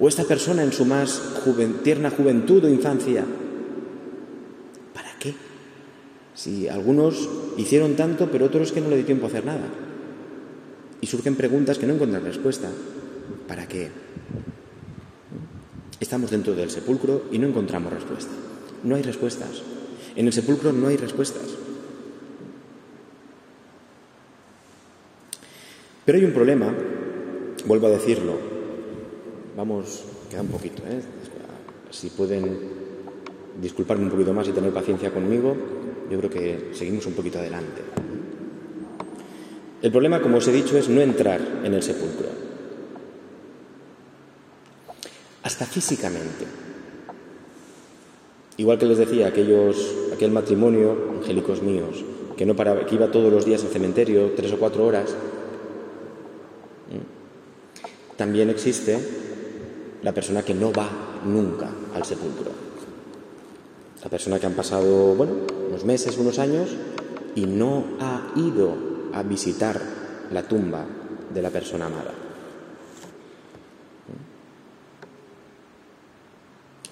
¿O 0.00 0.08
esta 0.08 0.24
persona 0.24 0.62
en 0.62 0.72
su 0.72 0.84
más 0.84 1.20
tierna 1.82 2.10
juventud 2.10 2.64
o 2.64 2.68
infancia? 2.68 3.24
Si 6.34 6.68
algunos 6.68 7.28
hicieron 7.56 7.94
tanto, 7.94 8.30
pero 8.30 8.46
otros 8.46 8.72
que 8.72 8.80
no 8.80 8.88
le 8.88 8.96
dio 8.96 9.06
tiempo 9.06 9.26
a 9.26 9.28
hacer 9.28 9.44
nada. 9.44 9.68
Y 11.00 11.06
surgen 11.06 11.36
preguntas 11.36 11.78
que 11.78 11.86
no 11.86 11.94
encuentran 11.94 12.24
respuesta. 12.24 12.68
¿Para 13.48 13.66
qué? 13.66 13.90
Estamos 16.00 16.30
dentro 16.30 16.54
del 16.54 16.70
sepulcro 16.70 17.24
y 17.30 17.38
no 17.38 17.48
encontramos 17.48 17.92
respuesta. 17.92 18.32
No 18.84 18.96
hay 18.96 19.02
respuestas. 19.02 19.62
En 20.16 20.26
el 20.26 20.32
sepulcro 20.32 20.72
no 20.72 20.88
hay 20.88 20.96
respuestas. 20.96 21.44
Pero 26.04 26.18
hay 26.18 26.24
un 26.24 26.32
problema, 26.32 26.74
vuelvo 27.64 27.86
a 27.86 27.90
decirlo, 27.90 28.36
vamos, 29.56 30.02
queda 30.28 30.40
un 30.40 30.48
poquito, 30.48 30.82
¿eh? 30.82 31.00
si 31.90 32.08
pueden 32.10 32.58
disculparme 33.60 34.04
un 34.04 34.10
poquito 34.10 34.32
más 34.32 34.48
y 34.48 34.52
tener 34.52 34.72
paciencia 34.72 35.12
conmigo, 35.12 35.54
yo 36.12 36.18
creo 36.18 36.30
que 36.30 36.74
seguimos 36.74 37.06
un 37.06 37.14
poquito 37.14 37.38
adelante. 37.38 37.80
El 39.80 39.90
problema, 39.90 40.20
como 40.20 40.36
os 40.36 40.46
he 40.46 40.52
dicho, 40.52 40.76
es 40.76 40.90
no 40.90 41.00
entrar 41.00 41.40
en 41.64 41.72
el 41.72 41.82
sepulcro. 41.82 42.28
Hasta 45.42 45.64
físicamente. 45.64 46.44
Igual 48.58 48.78
que 48.78 48.84
les 48.84 48.98
decía, 48.98 49.28
aquellos, 49.28 49.94
aquel 50.12 50.32
matrimonio, 50.32 51.16
angélicos 51.18 51.62
míos, 51.62 52.04
que, 52.36 52.44
no 52.44 52.54
paraba, 52.54 52.84
que 52.84 52.94
iba 52.94 53.10
todos 53.10 53.32
los 53.32 53.46
días 53.46 53.64
al 53.64 53.70
cementerio, 53.70 54.32
tres 54.36 54.52
o 54.52 54.58
cuatro 54.58 54.84
horas, 54.84 55.16
también 58.18 58.50
existe 58.50 58.98
la 60.02 60.12
persona 60.12 60.42
que 60.42 60.52
no 60.52 60.72
va 60.74 60.90
nunca 61.24 61.70
al 61.94 62.04
sepulcro. 62.04 62.71
La 64.02 64.10
persona 64.10 64.40
que 64.40 64.46
han 64.46 64.54
pasado, 64.54 65.14
bueno, 65.14 65.32
unos 65.68 65.84
meses, 65.84 66.18
unos 66.18 66.38
años 66.38 66.70
y 67.34 67.46
no 67.46 67.84
ha 68.00 68.32
ido 68.36 68.74
a 69.12 69.22
visitar 69.22 69.80
la 70.32 70.42
tumba 70.42 70.84
de 71.32 71.42
la 71.42 71.50
persona 71.50 71.86
amada. 71.86 72.12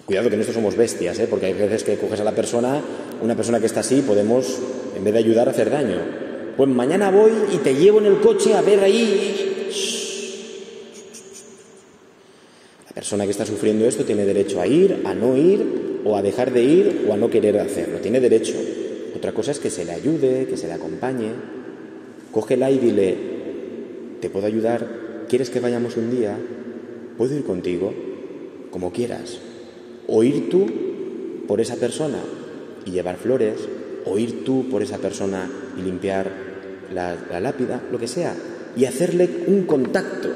Cuidado 0.07 0.29
que 0.29 0.35
en 0.35 0.41
esto 0.41 0.53
somos 0.53 0.77
bestias, 0.77 1.19
¿eh? 1.19 1.27
porque 1.29 1.47
hay 1.47 1.53
veces 1.53 1.85
que 1.85 1.97
coges 1.97 2.21
a 2.21 2.25
la 2.25 2.33
persona, 2.33 2.81
una 3.23 3.37
persona 3.37 3.61
que 3.61 3.67
está 3.67 3.81
así, 3.81 4.03
podemos, 4.03 4.59
en 4.97 5.05
vez 5.05 5.13
de 5.13 5.21
ayudar, 5.21 5.49
hacer 5.49 5.71
daño. 5.71 5.99
Pues 6.57 6.69
mañana 6.69 7.11
voy 7.11 7.33
y 7.53 7.59
te 7.59 7.75
llevo 7.75 7.99
en 7.99 8.07
el 8.07 8.21
coche 8.21 8.55
a 8.55 8.61
ver 8.61 8.81
ahí. 8.81 9.69
La 12.89 12.93
persona 12.93 13.25
que 13.25 13.31
está 13.31 13.47
sufriendo 13.47 13.87
esto 13.87 14.05
tiene 14.05 14.25
derecho 14.25 14.61
a 14.61 14.67
ir, 14.67 15.03
a 15.05 15.15
no 15.15 15.37
ir, 15.37 15.90
o 16.05 16.17
a 16.17 16.23
dejar 16.23 16.53
de 16.53 16.63
ir, 16.63 17.07
o 17.09 17.13
a 17.13 17.17
no 17.17 17.31
querer 17.31 17.59
hacerlo. 17.59 17.99
Tiene 17.99 18.21
derecho. 18.21 18.55
Otra 19.15 19.33
cosa 19.33 19.51
es 19.51 19.59
que 19.59 19.71
se 19.71 19.85
le 19.85 19.93
ayude, 19.93 20.47
que 20.47 20.57
se 20.57 20.67
le 20.67 20.75
acompañe. 20.75 21.31
Cógela 22.33 22.71
y 22.71 22.79
dile, 22.79 23.17
¿te 24.21 24.31
puedo 24.31 24.47
ayudar? 24.47 24.87
¿Quieres 25.29 25.51
que 25.51 25.61
vayamos 25.61 25.97
un 25.97 26.11
día? 26.11 26.37
¿Puedo 27.17 27.37
ir 27.37 27.45
contigo? 27.45 27.93
Como 28.71 28.93
quieras. 28.93 29.39
O 30.07 30.23
ir 30.23 30.49
tú 30.49 30.67
por 31.47 31.61
esa 31.61 31.77
persona 31.77 32.19
y 32.87 32.93
llevar 32.93 33.17
flores, 33.17 33.57
o 34.07 34.19
ir 34.19 34.45
tú 34.45 34.69
por 34.71 34.83
esa 34.83 34.99
persona 34.99 35.51
y 35.79 35.83
limpiar 35.83 36.31
la, 36.95 37.17
la 37.31 37.41
lápida, 37.41 37.83
lo 37.91 37.99
que 37.99 38.09
sea, 38.09 38.35
y 38.77 38.85
hacerle 38.85 39.29
un 39.47 39.65
contacto 39.65 40.31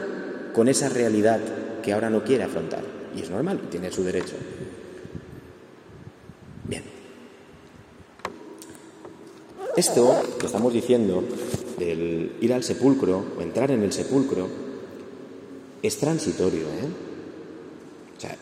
con 0.52 0.68
esa 0.68 0.88
realidad 0.88 1.40
que 1.82 1.92
ahora 1.92 2.10
no 2.10 2.24
quiere 2.24 2.44
afrontar. 2.44 2.82
Y 3.16 3.22
es 3.22 3.30
normal, 3.30 3.60
tiene 3.70 3.90
su 3.92 4.04
derecho. 4.04 4.34
Bien. 6.64 6.82
Esto 9.76 10.22
que 10.38 10.46
estamos 10.46 10.72
diciendo 10.72 11.22
del 11.78 12.32
ir 12.40 12.52
al 12.52 12.62
sepulcro 12.62 13.24
o 13.38 13.42
entrar 13.42 13.70
en 13.70 13.82
el 13.82 13.92
sepulcro 13.92 14.46
es 15.82 15.98
transitorio. 15.98 16.62
¿eh? 16.62 16.88
O 18.16 18.20
sea, 18.20 18.36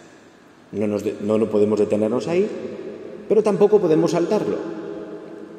No, 0.73 0.87
nos 0.87 1.05
no, 1.23 1.39
no 1.39 1.51
podemos 1.51 1.79
detenernos 1.79 2.29
ahí, 2.29 2.49
pero 3.29 3.43
tampoco 3.43 3.81
podemos 3.81 4.12
saltarlo. 4.12 4.59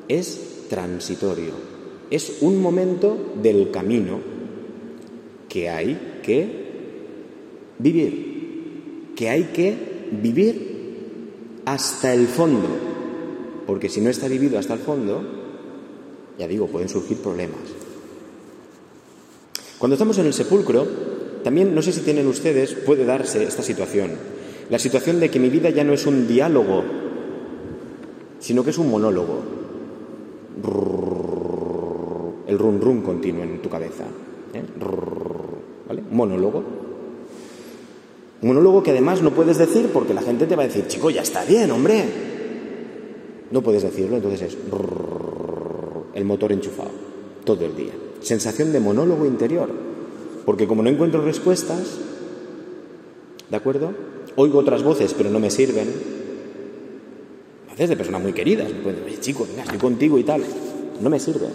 Es 0.08 0.68
transitorio, 0.70 1.54
es 2.10 2.42
un 2.42 2.62
momento 2.62 3.18
del 3.42 3.72
camino 3.72 4.20
que 5.50 5.70
hay 5.70 6.20
que 6.24 6.48
vivir, 7.78 9.14
que 9.16 9.30
hay 9.30 9.44
que 9.54 9.76
vivir 10.12 10.73
hasta 11.66 12.14
el 12.14 12.28
fondo, 12.28 12.68
porque 13.66 13.90
si 13.90 14.02
no 14.02 14.10
está 14.10 14.28
vivido 14.28 14.60
hasta 14.60 14.74
el 14.74 14.80
fondo, 14.80 15.24
ya 16.38 16.48
digo, 16.48 16.68
pueden 16.68 16.90
surgir 16.90 17.18
problemas. 17.18 17.60
Cuando 19.78 19.96
estamos 19.96 20.18
en 20.18 20.28
el 20.28 20.34
sepulcro, 20.34 20.88
también, 21.44 21.76
no 21.76 21.82
sé 21.82 21.92
si 21.92 22.02
tienen 22.02 22.28
ustedes, 22.28 22.74
puede 22.74 23.06
darse 23.06 23.44
esta 23.44 23.62
situación. 23.62 24.12
La 24.70 24.80
situación 24.80 25.20
de 25.20 25.30
que 25.30 25.40
mi 25.40 25.50
vida 25.50 25.70
ya 25.70 25.84
no 25.84 25.94
es 25.94 26.06
un 26.06 26.28
diálogo, 26.28 26.84
sino 28.40 28.64
que 28.64 28.70
es 28.70 28.78
un 28.78 28.90
monólogo. 28.90 29.42
El 32.48 32.58
rum 32.58 32.80
rum 32.80 33.02
continuo 33.02 33.44
en 33.44 33.62
tu 33.62 33.70
cabeza. 33.70 34.06
¿eh? 34.54 34.64
¿Vale? 35.88 36.04
Monólogo. 36.12 36.83
Un 38.44 38.50
monólogo 38.50 38.84
que 38.84 38.92
además 38.92 39.22
no 39.22 39.32
puedes 39.32 39.58
decir 39.58 39.90
porque 39.94 40.14
la 40.14 40.22
gente 40.22 40.46
te 40.46 40.58
va 40.58 40.64
a 40.64 40.68
decir, 40.68 40.86
chico, 40.88 41.10
ya 41.10 41.22
está 41.22 41.46
bien, 41.46 41.72
hombre. 41.72 42.04
No 43.52 43.62
puedes 43.62 43.84
decirlo, 43.84 44.18
entonces 44.18 44.42
es 44.42 44.58
el 46.14 46.26
motor 46.26 46.52
enchufado 46.52 46.90
todo 47.46 47.64
el 47.66 47.74
día. 47.74 47.94
Sensación 48.20 48.74
de 48.74 48.82
monólogo 48.82 49.26
interior. 49.26 49.70
Porque 50.46 50.68
como 50.68 50.84
no 50.84 50.90
encuentro 50.90 51.24
respuestas, 51.24 52.00
¿de 53.50 53.56
acuerdo? 53.56 53.94
Oigo 54.36 54.60
otras 54.60 54.84
voces, 54.84 55.14
pero 55.14 55.30
no 55.30 55.40
me 55.40 55.50
sirven. 55.50 55.88
A 57.70 57.72
veces 57.72 57.92
de 57.92 57.96
personas 57.96 58.22
muy 58.22 58.34
queridas. 58.34 58.68
Me 58.74 58.82
pueden 58.82 59.06
decir, 59.06 59.22
chico, 59.22 59.48
venga, 59.48 59.64
estoy 59.64 59.80
contigo 59.80 60.20
y 60.20 60.24
tal. 60.26 60.44
No 61.00 61.10
me 61.10 61.22
sirve. 61.22 61.48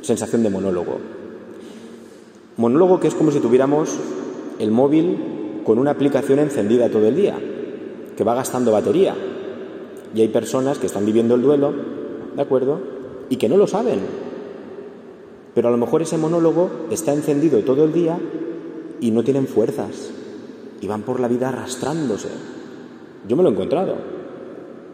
Sensación 0.00 0.42
de 0.42 0.48
monólogo. 0.48 1.00
Monólogo 2.56 2.98
que 2.98 3.08
es 3.08 3.14
como 3.14 3.30
si 3.30 3.40
tuviéramos 3.40 3.90
el 4.58 4.70
móvil 4.70 5.39
con 5.64 5.78
una 5.78 5.92
aplicación 5.92 6.38
encendida 6.38 6.90
todo 6.90 7.06
el 7.06 7.16
día, 7.16 7.38
que 8.16 8.24
va 8.24 8.34
gastando 8.34 8.72
batería. 8.72 9.14
Y 10.14 10.20
hay 10.20 10.28
personas 10.28 10.78
que 10.78 10.86
están 10.86 11.06
viviendo 11.06 11.34
el 11.34 11.42
duelo, 11.42 11.72
¿de 12.34 12.42
acuerdo? 12.42 12.80
Y 13.28 13.36
que 13.36 13.48
no 13.48 13.56
lo 13.56 13.66
saben, 13.66 14.00
pero 15.54 15.68
a 15.68 15.70
lo 15.70 15.76
mejor 15.76 16.02
ese 16.02 16.18
monólogo 16.18 16.70
está 16.90 17.12
encendido 17.12 17.60
todo 17.60 17.84
el 17.84 17.92
día 17.92 18.18
y 19.00 19.10
no 19.10 19.22
tienen 19.22 19.46
fuerzas 19.46 20.10
y 20.80 20.86
van 20.86 21.02
por 21.02 21.20
la 21.20 21.28
vida 21.28 21.48
arrastrándose. 21.48 22.28
Yo 23.28 23.36
me 23.36 23.42
lo 23.42 23.50
he 23.50 23.52
encontrado. 23.52 23.96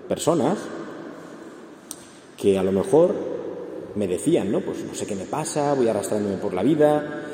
Personas 0.08 0.58
que 2.36 2.58
a 2.58 2.62
lo 2.62 2.72
mejor 2.72 3.14
me 3.94 4.06
decían, 4.06 4.50
¿no? 4.50 4.60
Pues 4.60 4.84
no 4.84 4.94
sé 4.94 5.06
qué 5.06 5.14
me 5.14 5.24
pasa, 5.24 5.74
voy 5.74 5.88
arrastrándome 5.88 6.36
por 6.36 6.54
la 6.54 6.62
vida, 6.62 7.25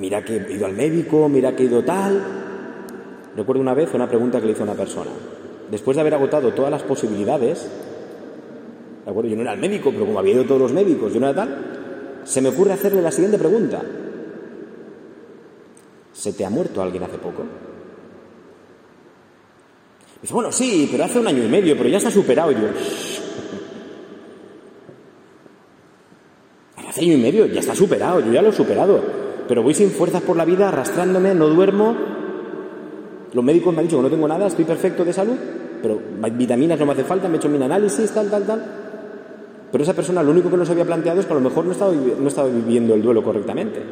mira 0.00 0.24
que 0.24 0.36
he 0.36 0.52
ido 0.54 0.66
al 0.66 0.72
médico, 0.72 1.28
mira 1.28 1.54
que 1.54 1.62
he 1.62 1.66
ido 1.66 1.84
tal. 1.84 2.20
Recuerdo 3.36 3.60
una 3.60 3.74
vez 3.74 3.92
una 3.94 4.08
pregunta 4.08 4.40
que 4.40 4.46
le 4.46 4.52
hizo 4.52 4.62
una 4.62 4.74
persona. 4.74 5.10
Después 5.70 5.94
de 5.96 6.00
haber 6.00 6.14
agotado 6.14 6.52
todas 6.52 6.70
las 6.70 6.82
posibilidades, 6.82 7.68
¿de 9.04 9.10
acuerdo? 9.10 9.28
Yo 9.30 9.36
no 9.36 9.42
era 9.42 9.52
el 9.52 9.60
médico, 9.60 9.90
pero 9.92 10.06
como 10.06 10.18
había 10.18 10.34
ido 10.34 10.44
todos 10.44 10.62
los 10.62 10.72
médicos, 10.72 11.12
yo 11.12 11.20
no 11.20 11.28
era 11.28 11.36
tal, 11.36 12.22
se 12.24 12.40
me 12.40 12.48
ocurre 12.48 12.72
hacerle 12.72 13.02
la 13.02 13.12
siguiente 13.12 13.38
pregunta. 13.38 13.82
¿Se 16.12 16.32
te 16.32 16.44
ha 16.44 16.50
muerto 16.50 16.82
alguien 16.82 17.04
hace 17.04 17.18
poco? 17.18 17.44
Dice, 20.20 20.34
bueno, 20.34 20.50
sí, 20.50 20.88
pero 20.90 21.04
hace 21.04 21.20
un 21.20 21.28
año 21.28 21.44
y 21.44 21.48
medio, 21.48 21.76
pero 21.76 21.88
ya 21.88 21.98
está 21.98 22.10
superado. 22.10 22.52
Y 22.52 22.56
yo, 22.56 22.68
hace 26.88 27.00
año 27.02 27.12
y 27.14 27.22
medio, 27.22 27.46
ya 27.46 27.60
está 27.60 27.74
superado, 27.74 28.20
yo 28.20 28.32
ya 28.32 28.42
lo 28.42 28.48
he 28.48 28.52
superado. 28.52 29.29
Pero 29.50 29.64
voy 29.64 29.74
sin 29.74 29.90
fuerzas 29.90 30.22
por 30.22 30.36
la 30.36 30.44
vida, 30.44 30.68
arrastrándome, 30.68 31.34
no 31.34 31.48
duermo. 31.48 31.96
Los 33.32 33.44
médicos 33.44 33.74
me 33.74 33.80
han 33.80 33.86
dicho 33.86 33.96
que 33.96 34.04
no 34.04 34.08
tengo 34.08 34.28
nada, 34.28 34.46
estoy 34.46 34.64
perfecto 34.64 35.04
de 35.04 35.12
salud, 35.12 35.34
pero 35.82 36.00
vitaminas 36.38 36.78
no 36.78 36.86
me 36.86 36.92
hace 36.92 37.02
falta, 37.02 37.26
me 37.26 37.34
he 37.34 37.38
hecho 37.38 37.48
mi 37.48 37.60
análisis, 37.60 38.12
tal, 38.12 38.30
tal, 38.30 38.46
tal. 38.46 38.64
Pero 39.72 39.82
esa 39.82 39.92
persona 39.92 40.22
lo 40.22 40.30
único 40.30 40.50
que 40.50 40.56
nos 40.56 40.70
había 40.70 40.84
planteado 40.84 41.18
es 41.18 41.26
que 41.26 41.32
a 41.32 41.34
lo 41.34 41.40
mejor 41.40 41.64
no 41.64 41.72
estaba, 41.72 41.92
no 41.92 42.28
estaba 42.28 42.46
viviendo 42.46 42.94
el 42.94 43.02
duelo 43.02 43.24
correctamente. 43.24 43.82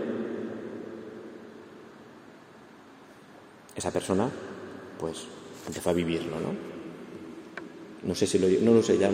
Esa 3.75 3.91
persona, 3.91 4.29
pues, 5.01 5.27
empezó 5.67 5.91
a 5.91 5.93
vivirlo, 5.93 6.37
¿no? 6.39 6.55
No 8.07 8.15
sé 8.15 8.29
si 8.29 8.39
lo, 8.39 8.47
no 8.65 8.75
lo 8.75 8.83
sé, 8.85 8.97
ya 8.97 9.11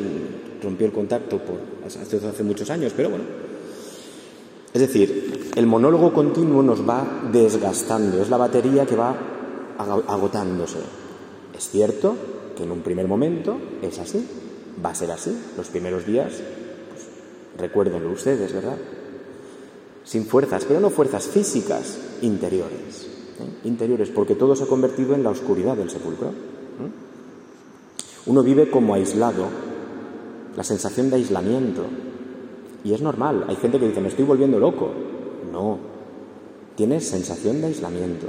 rompió 0.63 0.89
el 0.89 0.93
contacto 0.93 1.39
por, 1.39 1.59
hace 1.87 2.43
muchos 2.43 2.69
años, 2.69 2.93
pero 2.95 3.09
bueno. 3.09 3.54
Es 4.75 4.81
decir, 4.81 5.53
el 5.55 5.67
monólogo 5.67 6.13
continuo 6.13 6.61
nos 6.61 6.87
va 6.87 7.31
desgastando, 7.31 8.21
es 8.21 8.29
la 8.29 8.37
batería 8.37 8.85
que 8.85 8.97
va 8.97 9.17
agotándose. 9.79 10.81
Es 11.57 11.71
cierto 11.71 12.17
que 12.57 12.65
en 12.65 12.73
un 12.73 12.81
primer 12.81 13.07
momento 13.07 13.57
es 13.83 14.01
así, 14.01 14.27
va 14.85 14.91
a 14.91 14.95
ser 14.97 15.13
así. 15.13 15.31
Los 15.57 15.69
primeros 15.69 16.05
días, 16.05 16.33
pues, 16.33 17.07
recuérdenlo 17.57 18.11
ustedes, 18.11 18.53
¿verdad? 18.53 18.77
Sin 20.03 20.27
fuerzas, 20.27 20.65
pero 20.65 20.81
no 20.81 20.91
fuerzas 20.91 21.29
físicas, 21.29 21.97
interiores. 22.23 23.07
¿eh? 23.39 23.69
Interiores, 23.69 24.11
porque 24.11 24.35
todo 24.35 24.57
se 24.57 24.65
ha 24.65 24.67
convertido 24.67 25.15
en 25.15 25.23
la 25.23 25.31
oscuridad 25.31 25.77
del 25.77 25.89
sepulcro. 25.89 26.31
¿eh? 26.31 26.33
Uno 28.27 28.43
vive 28.43 28.71
como 28.71 28.95
aislado, 28.95 29.47
la 30.57 30.65
sensación 30.65 31.11
de 31.11 31.17
aislamiento. 31.17 31.85
Y 32.85 32.93
es 32.93 33.01
normal. 33.01 33.47
Hay 33.49 33.57
gente 33.57 33.81
que 33.81 33.89
dice, 33.89 34.01
me 34.01 34.09
estoy 34.09 34.25
volviendo 34.25 34.61
loco. 34.61 34.93
No. 35.51 35.79
Tienes 36.77 37.09
sensación 37.09 37.61
de 37.61 37.69
aislamiento. 37.69 38.29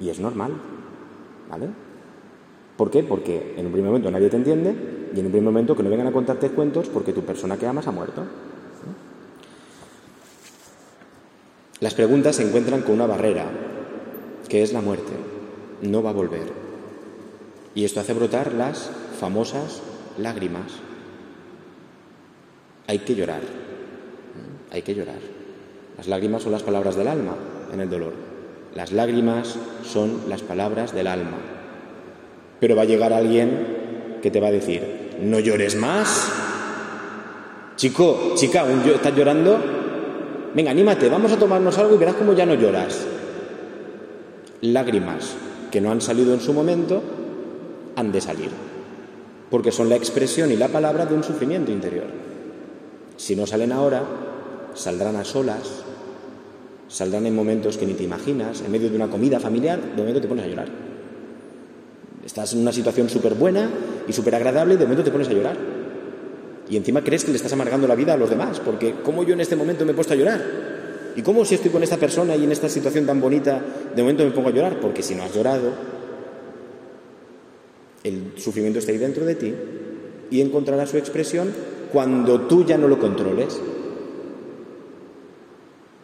Y 0.00 0.10
es 0.10 0.20
normal. 0.20 0.52
¿Vale? 1.50 1.68
¿Por 2.76 2.90
qué? 2.90 3.02
Porque 3.02 3.54
en 3.56 3.66
un 3.66 3.72
primer 3.72 3.90
momento 3.90 4.10
nadie 4.10 4.30
te 4.30 4.36
entiende 4.36 4.74
y 5.14 5.18
en 5.18 5.26
un 5.26 5.32
primer 5.32 5.52
momento 5.52 5.76
que 5.76 5.82
no 5.82 5.90
vengan 5.90 6.06
a 6.06 6.12
contarte 6.12 6.50
cuentos 6.50 6.88
porque 6.88 7.12
tu 7.12 7.22
persona 7.22 7.56
que 7.56 7.66
amas 7.66 7.86
ha 7.88 7.92
muerto. 7.92 8.22
Las 11.80 11.94
preguntas 11.94 12.36
se 12.36 12.46
encuentran 12.46 12.82
con 12.82 12.94
una 12.94 13.06
barrera, 13.06 13.46
que 14.48 14.62
es 14.62 14.72
la 14.72 14.82
muerte. 14.82 15.12
No 15.82 16.02
va 16.02 16.10
a 16.10 16.14
volver. 16.14 16.52
Y 17.74 17.84
esto 17.84 18.00
hace 18.00 18.12
brotar 18.12 18.52
las 18.52 18.90
famosas 19.18 19.82
lágrimas. 20.18 20.72
Hay 22.86 22.98
que 22.98 23.14
llorar. 23.14 23.40
Hay 24.70 24.82
que 24.82 24.94
llorar. 24.94 25.18
Las 25.96 26.06
lágrimas 26.06 26.42
son 26.42 26.52
las 26.52 26.62
palabras 26.62 26.96
del 26.96 27.08
alma 27.08 27.34
en 27.72 27.80
el 27.80 27.90
dolor. 27.90 28.12
Las 28.74 28.92
lágrimas 28.92 29.56
son 29.84 30.22
las 30.28 30.42
palabras 30.42 30.94
del 30.94 31.06
alma. 31.06 31.36
Pero 32.60 32.76
va 32.76 32.82
a 32.82 32.86
llegar 32.86 33.12
alguien 33.12 34.18
que 34.22 34.30
te 34.30 34.40
va 34.40 34.48
a 34.48 34.52
decir, 34.52 35.18
no 35.22 35.40
llores 35.40 35.76
más. 35.76 36.32
Chico, 37.76 38.32
chica, 38.36 38.64
¿estás 38.94 39.16
llorando? 39.16 39.58
Venga, 40.54 40.70
anímate, 40.70 41.08
vamos 41.08 41.32
a 41.32 41.38
tomarnos 41.38 41.78
algo 41.78 41.94
y 41.94 41.98
verás 41.98 42.16
cómo 42.16 42.32
ya 42.32 42.46
no 42.46 42.54
lloras. 42.54 43.06
Lágrimas 44.62 45.34
que 45.70 45.80
no 45.80 45.90
han 45.90 46.00
salido 46.00 46.34
en 46.34 46.40
su 46.40 46.52
momento 46.52 47.02
han 47.96 48.12
de 48.12 48.20
salir, 48.20 48.50
porque 49.50 49.72
son 49.72 49.88
la 49.88 49.96
expresión 49.96 50.50
y 50.50 50.56
la 50.56 50.68
palabra 50.68 51.06
de 51.06 51.14
un 51.14 51.24
sufrimiento 51.24 51.70
interior. 51.70 52.06
Si 53.16 53.36
no 53.36 53.46
salen 53.46 53.72
ahora, 53.72 54.02
saldrán 54.74 55.16
a 55.16 55.24
solas, 55.24 55.82
saldrán 56.88 57.26
en 57.26 57.34
momentos 57.34 57.76
que 57.76 57.86
ni 57.86 57.94
te 57.94 58.04
imaginas, 58.04 58.62
en 58.62 58.70
medio 58.70 58.90
de 58.90 58.96
una 58.96 59.08
comida 59.08 59.40
familiar, 59.40 59.80
de 59.80 59.96
momento 59.96 60.20
te 60.20 60.28
pones 60.28 60.44
a 60.44 60.48
llorar. 60.48 60.68
Estás 62.24 62.52
en 62.52 62.60
una 62.60 62.72
situación 62.72 63.08
súper 63.08 63.34
buena 63.34 63.68
y 64.06 64.12
súper 64.12 64.34
agradable 64.34 64.74
y 64.74 64.76
de 64.76 64.84
momento 64.84 65.04
te 65.04 65.10
pones 65.10 65.28
a 65.28 65.32
llorar. 65.32 65.56
Y 66.68 66.76
encima 66.76 67.02
crees 67.02 67.24
que 67.24 67.30
le 67.30 67.36
estás 67.36 67.52
amargando 67.52 67.88
la 67.88 67.94
vida 67.94 68.14
a 68.14 68.16
los 68.16 68.30
demás, 68.30 68.60
porque 68.60 68.94
¿cómo 69.02 69.24
yo 69.24 69.34
en 69.34 69.40
este 69.40 69.56
momento 69.56 69.84
me 69.84 69.92
he 69.92 69.94
puesto 69.94 70.14
a 70.14 70.16
llorar? 70.16 70.40
¿Y 71.16 71.22
cómo 71.22 71.44
si 71.44 71.56
estoy 71.56 71.70
con 71.70 71.82
esta 71.82 71.96
persona 71.96 72.36
y 72.36 72.44
en 72.44 72.52
esta 72.52 72.68
situación 72.68 73.06
tan 73.06 73.20
bonita, 73.20 73.60
de 73.94 74.02
momento 74.02 74.24
me 74.24 74.30
pongo 74.30 74.50
a 74.50 74.52
llorar? 74.52 74.78
Porque 74.80 75.02
si 75.02 75.14
no 75.14 75.24
has 75.24 75.34
llorado, 75.34 75.72
el 78.04 78.32
sufrimiento 78.36 78.78
está 78.78 78.92
ahí 78.92 78.98
dentro 78.98 79.24
de 79.24 79.34
ti 79.34 79.54
y 80.30 80.40
encontrará 80.40 80.86
su 80.86 80.96
expresión 80.96 81.52
cuando 81.92 82.42
tú 82.42 82.64
ya 82.64 82.78
no 82.78 82.86
lo 82.86 82.98
controles. 82.98 83.60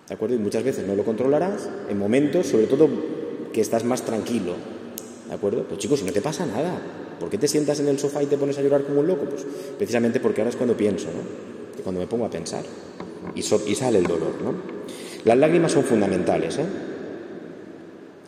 ¿De 0.09 0.15
acuerdo? 0.15 0.37
Y 0.37 0.39
muchas 0.39 0.63
veces 0.63 0.87
no 0.87 0.95
lo 0.95 1.05
controlarás 1.05 1.69
en 1.89 1.99
momentos, 1.99 2.47
sobre 2.47 2.67
todo, 2.67 2.89
que 3.53 3.61
estás 3.61 3.85
más 3.85 4.03
tranquilo, 4.03 4.55
¿De 5.29 5.35
acuerdo? 5.35 5.65
Pues 5.65 5.81
chicos, 5.81 6.03
no 6.03 6.13
te 6.13 6.21
pasa 6.21 6.47
nada, 6.47 6.81
¿por 7.19 7.29
qué 7.29 7.39
te 7.39 7.49
sientas 7.49 7.81
en 7.81 7.89
el 7.89 7.99
sofá 7.99 8.23
y 8.23 8.27
te 8.27 8.37
pones 8.37 8.57
a 8.59 8.63
llorar 8.63 8.85
como 8.85 9.01
un 9.01 9.09
loco? 9.09 9.25
Pues 9.25 9.45
precisamente 9.77 10.21
porque 10.21 10.41
ahora 10.41 10.51
es 10.51 10.57
cuando 10.57 10.77
pienso, 10.77 11.07
¿no? 11.07 11.47
cuando 11.83 12.01
me 12.01 12.09
pongo 12.09 12.25
a 12.25 12.31
pensar 12.31 12.65
y, 13.35 13.43
sale 13.43 13.99
el 13.99 14.05
dolor, 14.05 14.43
¿no? 14.43 14.55
Las 15.25 15.39
lágrimas 15.39 15.71
son 15.71 15.85
fundamentales, 15.85 16.59
¿eh? 16.59 16.65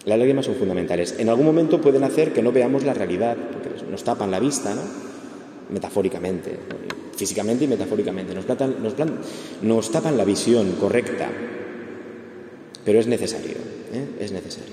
Las 0.05 0.16
lágrimas 0.16 0.47
son 0.47 0.55
fundamentales. 0.55 1.16
En 1.18 1.29
algún 1.29 1.47
momento 1.47 1.81
pueden 1.81 2.05
hacer 2.05 2.33
que 2.33 2.41
no 2.41 2.53
veamos 2.53 2.85
la 2.85 2.95
realidad, 2.95 3.37
porque 3.53 3.70
nos 3.91 4.05
tapan 4.05 4.31
la 4.31 4.39
vista, 4.39 4.74
¿no? 4.74 4.83
Metafóricamente, 5.70 6.57
físicamente 7.16 7.64
y 7.64 7.68
metafóricamente. 7.68 8.33
Nos, 8.33 8.47
nos, 8.47 8.95
nos 9.62 9.91
tapan 9.91 10.16
la 10.16 10.24
visión 10.24 10.72
correcta. 10.72 11.29
Pero 12.89 13.01
es 13.01 13.07
necesario, 13.07 13.53
¿eh? 13.93 14.07
es 14.18 14.32
necesario. 14.32 14.72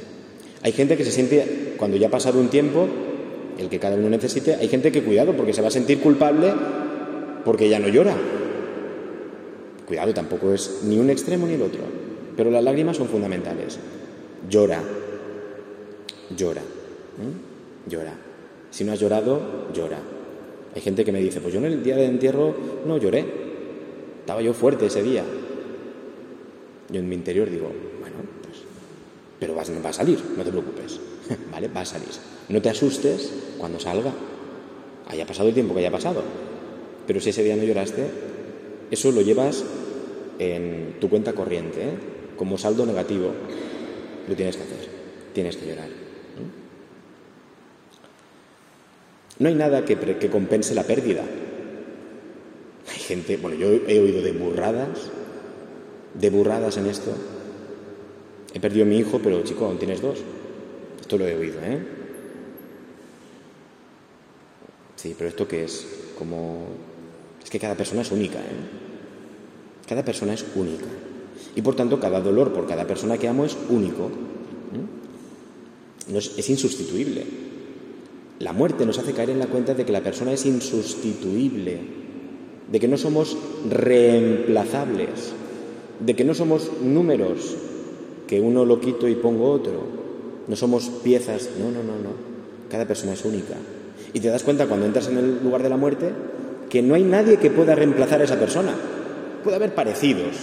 Hay 0.61 0.72
gente 0.72 0.95
que 0.95 1.03
se 1.03 1.11
siente, 1.11 1.74
cuando 1.76 1.97
ya 1.97 2.07
ha 2.07 2.09
pasado 2.09 2.39
un 2.39 2.47
tiempo, 2.47 2.88
el 3.57 3.68
que 3.68 3.78
cada 3.78 3.97
uno 3.97 4.09
necesite, 4.09 4.55
hay 4.55 4.70
gente 4.70 4.89
que 4.89 5.03
cuidado 5.03 5.34
porque 5.36 5.51
se 5.51 5.61
va 5.61 5.68
a 5.68 5.72
sentir 5.72 5.99
culpable 5.99 6.53
porque 7.43 7.68
ya 7.68 7.78
no 7.78 7.89
llora. 7.89 8.16
Cuidado, 9.86 10.13
tampoco 10.13 10.53
es 10.53 10.84
ni 10.86 10.97
un 10.97 11.09
extremo 11.09 11.45
ni 11.45 11.55
el 11.55 11.61
otro. 11.63 11.82
Pero 12.38 12.49
las 12.51 12.63
lágrimas 12.63 12.95
son 12.95 13.09
fundamentales. 13.09 13.80
Llora, 14.49 14.82
llora, 16.38 16.61
llora. 17.86 18.13
Si 18.72 18.86
no 18.86 18.93
has 18.93 18.99
llorado, 19.01 19.41
llora. 19.74 19.99
Hay 20.74 20.82
gente 20.82 21.03
que 21.03 21.11
me 21.11 21.20
dice, 21.20 21.41
pues 21.41 21.53
yo 21.53 21.59
en 21.59 21.66
el 21.66 21.84
día 21.84 21.97
de 21.97 22.05
entierro 22.05 22.55
no 22.86 22.97
lloré. 22.97 23.26
Estaba 24.22 24.41
yo 24.41 24.53
fuerte 24.53 24.86
ese 24.86 25.03
día. 25.03 25.26
Yo 26.89 26.99
en 27.01 27.09
mi 27.09 27.16
interior 27.16 27.49
digo, 27.49 27.72
bueno, 28.06 28.30
pues, 28.43 28.58
pero 29.39 29.56
va 29.56 29.89
a 29.89 29.93
salir, 29.93 30.20
no 30.38 30.43
te 30.43 30.51
preocupes. 30.51 30.99
¿Vale? 31.51 31.68
Va 31.68 31.82
a 31.82 31.86
salir. 31.86 32.10
No 32.49 32.62
te 32.62 32.70
asustes 32.70 33.32
cuando 33.58 33.80
salga. 33.80 34.14
Haya 35.08 35.26
pasado 35.26 35.49
el 35.49 35.53
tiempo 35.53 35.74
que 35.74 35.80
haya 35.80 35.91
pasado. 35.91 36.24
Pero 37.08 37.20
si 37.20 37.30
ese 37.30 37.43
día 37.43 37.56
no 37.56 37.64
lloraste, 37.64 38.08
eso 38.91 39.12
lo 39.12 39.22
llevas 39.22 39.64
en 40.39 40.97
tu 40.99 41.10
cuenta 41.10 41.34
corriente, 41.34 41.84
¿eh? 41.84 41.93
como 42.38 42.58
saldo 42.58 42.86
negativo. 42.86 43.32
Lo 44.28 44.36
tienes 44.36 44.58
que 44.58 44.64
hacer. 44.64 44.89
Tienes 45.34 45.58
que 45.58 45.68
llorar. 45.68 45.89
No 49.38 49.49
hay 49.49 49.56
nada 49.56 49.84
que, 49.84 49.97
que 49.97 50.30
compense 50.30 50.74
la 50.74 50.84
pérdida. 50.84 51.24
Hay 52.91 52.99
gente, 52.99 53.38
bueno, 53.38 53.58
yo 53.58 53.68
he 53.88 53.99
oído 53.99 54.22
de 54.22 54.32
burradas, 54.32 55.12
de 56.14 56.30
burradas 56.30 56.78
en 56.78 56.86
esto. 56.86 57.12
He 58.56 58.60
perdido 58.62 58.86
a 58.86 58.88
mi 58.88 58.97
hijo, 58.97 59.20
pero 59.22 59.43
chico, 59.43 59.66
aún 59.66 59.78
tienes 59.78 60.01
dos. 60.01 60.20
Esto 61.01 61.18
lo 61.18 61.28
he 61.28 61.36
oído, 61.36 61.60
¿eh? 61.62 61.78
Sí, 64.95 65.14
pero 65.18 65.30
¿esto 65.30 65.45
qué 65.45 65.66
es? 65.66 65.86
Como... 66.18 66.68
Es 67.43 67.49
que 67.49 67.60
cada 67.60 67.76
persona 67.76 68.01
es 68.01 68.12
única, 68.14 68.39
¿eh? 68.39 69.84
Cada 69.86 70.06
persona 70.06 70.34
es 70.34 70.45
única. 70.56 70.86
Y 71.53 71.62
por 71.62 71.76
tanto, 71.76 71.99
cada 71.99 72.22
dolor 72.22 72.53
por 72.53 72.66
cada 72.66 72.88
persona 72.88 73.18
que 73.18 73.28
amo 73.28 73.43
es 73.43 73.58
único. 73.68 74.10
No 76.10 76.18
es, 76.18 76.38
es 76.38 76.49
insustituible. 76.49 77.26
La 78.39 78.53
muerte 78.53 78.86
nos 78.86 78.97
hace 78.97 79.12
caer 79.12 79.32
en 79.32 79.39
la 79.39 79.47
cuenta 79.47 79.74
de 79.74 79.86
que 79.86 79.91
la 79.91 80.01
persona 80.01 80.32
es 80.32 80.45
insustituible, 80.45 81.82
de 82.72 82.80
que 82.80 82.88
no 82.88 82.95
somos 82.95 83.38
reemplazables, 83.70 85.34
de 85.99 86.16
que 86.16 86.24
no 86.24 86.34
somos 86.34 86.72
números, 86.82 87.58
que 88.28 88.39
uno 88.39 88.65
lo 88.65 88.80
quito 88.80 89.07
y 89.07 89.15
pongo 89.15 89.49
otro, 89.51 90.05
no 90.47 90.55
somos 90.55 90.89
piezas, 91.03 91.49
no, 91.59 91.65
no, 91.65 91.84
no, 91.84 91.97
no. 91.97 92.36
Cada 92.69 92.86
persona 92.86 93.13
es 93.13 93.26
única. 93.26 93.55
Y 94.13 94.19
te 94.19 94.30
das 94.30 94.43
cuenta 94.43 94.67
cuando 94.67 94.86
entras 94.86 95.07
en 95.07 95.17
el 95.17 95.43
lugar 95.43 95.63
de 95.63 95.69
la 95.69 95.78
muerte 95.78 96.09
que 96.69 96.82
no 96.82 96.95
hay 96.95 97.03
nadie 97.03 97.38
que 97.38 97.51
pueda 97.51 97.76
reemplazar 97.76 98.21
a 98.21 98.23
esa 98.23 98.39
persona. 98.39 98.73
Puede 99.43 99.57
haber 99.57 99.76
parecidos, 99.76 100.36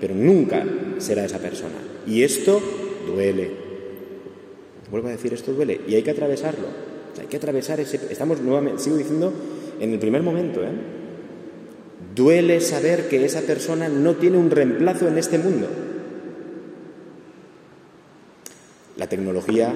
pero 0.00 0.14
nunca 0.14 0.64
será 0.98 1.24
esa 1.24 1.38
persona. 1.38 1.74
Y 2.06 2.22
esto 2.22 2.60
duele. 3.06 3.50
Vuelvo 4.90 5.08
a 5.08 5.12
decir, 5.12 5.34
esto 5.34 5.52
duele. 5.52 5.80
Y 5.86 5.94
hay 5.94 6.02
que 6.02 6.10
atravesarlo. 6.10 6.66
hay 7.20 7.26
que 7.26 7.36
atravesar 7.36 7.80
ese... 7.80 8.00
Estamos 8.10 8.40
nuevamente, 8.40 8.82
sigo 8.82 8.96
diciendo, 8.96 9.32
en 9.80 9.92
el 9.92 9.98
primer 9.98 10.22
momento, 10.22 10.62
¿eh? 10.62 10.70
Duele 12.14 12.60
saber 12.60 13.08
que 13.08 13.24
esa 13.24 13.42
persona 13.42 13.88
no 13.88 14.16
tiene 14.16 14.38
un 14.38 14.50
reemplazo 14.50 15.08
en 15.08 15.18
este 15.18 15.38
mundo. 15.38 15.68
La 18.98 19.06
tecnología 19.08 19.72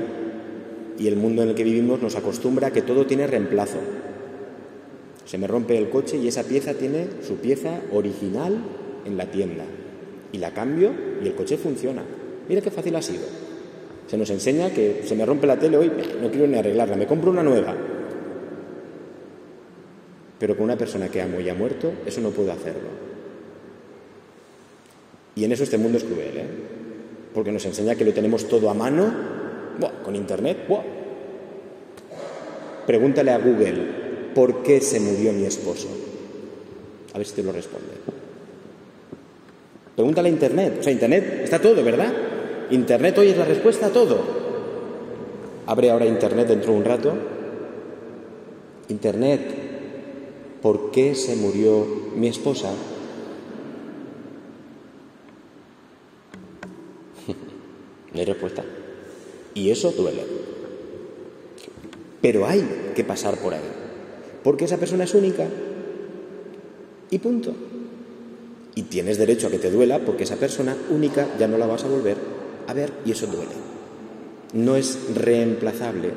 y 0.98 1.06
el 1.06 1.16
mundo 1.16 1.42
en 1.42 1.50
el 1.50 1.54
que 1.54 1.64
vivimos 1.64 2.02
nos 2.02 2.16
acostumbra 2.16 2.68
a 2.68 2.70
que 2.72 2.82
todo 2.82 3.06
tiene 3.06 3.26
reemplazo. 3.26 3.78
Se 5.24 5.38
me 5.38 5.46
rompe 5.46 5.78
el 5.78 5.88
coche 5.88 6.16
y 6.16 6.28
esa 6.28 6.42
pieza 6.42 6.74
tiene 6.74 7.06
su 7.26 7.36
pieza 7.36 7.80
original 7.92 8.58
en 9.06 9.16
la 9.16 9.30
tienda. 9.30 9.64
Y 10.32 10.38
la 10.38 10.52
cambio 10.52 10.90
y 11.22 11.28
el 11.28 11.34
coche 11.34 11.56
funciona. 11.56 12.02
Mira 12.48 12.60
qué 12.60 12.70
fácil 12.70 12.96
ha 12.96 13.02
sido. 13.02 13.22
Se 14.08 14.18
nos 14.18 14.28
enseña 14.30 14.70
que 14.70 15.02
se 15.04 15.14
me 15.14 15.24
rompe 15.24 15.46
la 15.46 15.58
tele 15.58 15.76
hoy, 15.76 15.90
no 16.20 16.30
quiero 16.30 16.48
ni 16.48 16.58
arreglarla, 16.58 16.96
me 16.96 17.06
compro 17.06 17.30
una 17.30 17.44
nueva. 17.44 17.74
Pero 20.38 20.56
con 20.56 20.64
una 20.64 20.76
persona 20.76 21.08
que 21.08 21.22
amo 21.22 21.40
y 21.40 21.48
ha 21.48 21.54
muerto, 21.54 21.92
eso 22.04 22.20
no 22.20 22.30
puedo 22.30 22.50
hacerlo. 22.50 22.88
Y 25.36 25.44
en 25.44 25.52
eso 25.52 25.62
este 25.62 25.78
mundo 25.78 25.98
es 25.98 26.04
cruel, 26.04 26.36
¿eh? 26.36 26.71
Porque 27.34 27.52
nos 27.52 27.64
enseña 27.64 27.94
que 27.94 28.04
lo 28.04 28.12
tenemos 28.12 28.48
todo 28.48 28.70
a 28.70 28.74
mano, 28.74 29.12
con 30.04 30.16
Internet. 30.16 30.58
Pregúntale 32.86 33.30
a 33.30 33.38
Google, 33.38 34.32
¿por 34.34 34.62
qué 34.62 34.80
se 34.80 35.00
murió 35.00 35.32
mi 35.32 35.44
esposo? 35.44 35.88
A 37.14 37.18
ver 37.18 37.26
si 37.26 37.34
te 37.34 37.42
lo 37.42 37.52
responde. 37.52 37.92
Pregúntale 39.94 40.28
a 40.28 40.32
Internet. 40.32 40.76
O 40.80 40.82
sea, 40.82 40.92
Internet 40.92 41.40
está 41.44 41.60
todo, 41.60 41.82
¿verdad? 41.84 42.12
Internet 42.70 43.18
hoy 43.18 43.28
es 43.28 43.36
la 43.36 43.44
respuesta 43.44 43.86
a 43.86 43.90
todo. 43.90 44.18
Abre 45.66 45.90
ahora 45.90 46.06
Internet 46.06 46.48
dentro 46.48 46.72
de 46.72 46.78
un 46.78 46.84
rato. 46.84 47.14
Internet, 48.88 49.40
¿por 50.60 50.90
qué 50.90 51.14
se 51.14 51.36
murió 51.36 51.86
mi 52.16 52.28
esposa? 52.28 52.70
No 58.12 58.20
hay 58.20 58.26
respuesta. 58.26 58.64
Y 59.54 59.70
eso 59.70 59.92
duele. 59.92 60.24
Pero 62.20 62.46
hay 62.46 62.92
que 62.94 63.04
pasar 63.04 63.36
por 63.38 63.54
ahí. 63.54 63.60
Porque 64.42 64.64
esa 64.64 64.78
persona 64.78 65.04
es 65.04 65.14
única. 65.14 65.46
Y 67.10 67.18
punto. 67.18 67.54
Y 68.74 68.82
tienes 68.84 69.18
derecho 69.18 69.48
a 69.48 69.50
que 69.50 69.58
te 69.58 69.70
duela 69.70 69.98
porque 69.98 70.24
esa 70.24 70.36
persona 70.36 70.76
única 70.90 71.28
ya 71.38 71.46
no 71.46 71.58
la 71.58 71.66
vas 71.66 71.84
a 71.84 71.88
volver 71.88 72.16
a 72.66 72.72
ver 72.72 72.92
y 73.04 73.12
eso 73.12 73.26
duele. 73.26 73.52
No 74.54 74.76
es 74.76 75.14
reemplazable 75.14 76.10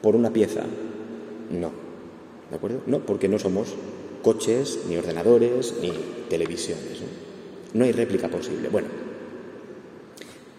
por 0.00 0.16
una 0.16 0.32
pieza. 0.32 0.62
No. 1.50 1.70
¿De 2.50 2.56
acuerdo? 2.56 2.80
No, 2.86 3.00
porque 3.00 3.28
no 3.28 3.38
somos 3.38 3.68
coches, 4.22 4.80
ni 4.88 4.96
ordenadores, 4.96 5.74
ni 5.80 5.92
televisiones. 6.28 7.00
No, 7.00 7.78
no 7.80 7.84
hay 7.84 7.92
réplica 7.92 8.28
posible. 8.28 8.68
Bueno, 8.68 8.88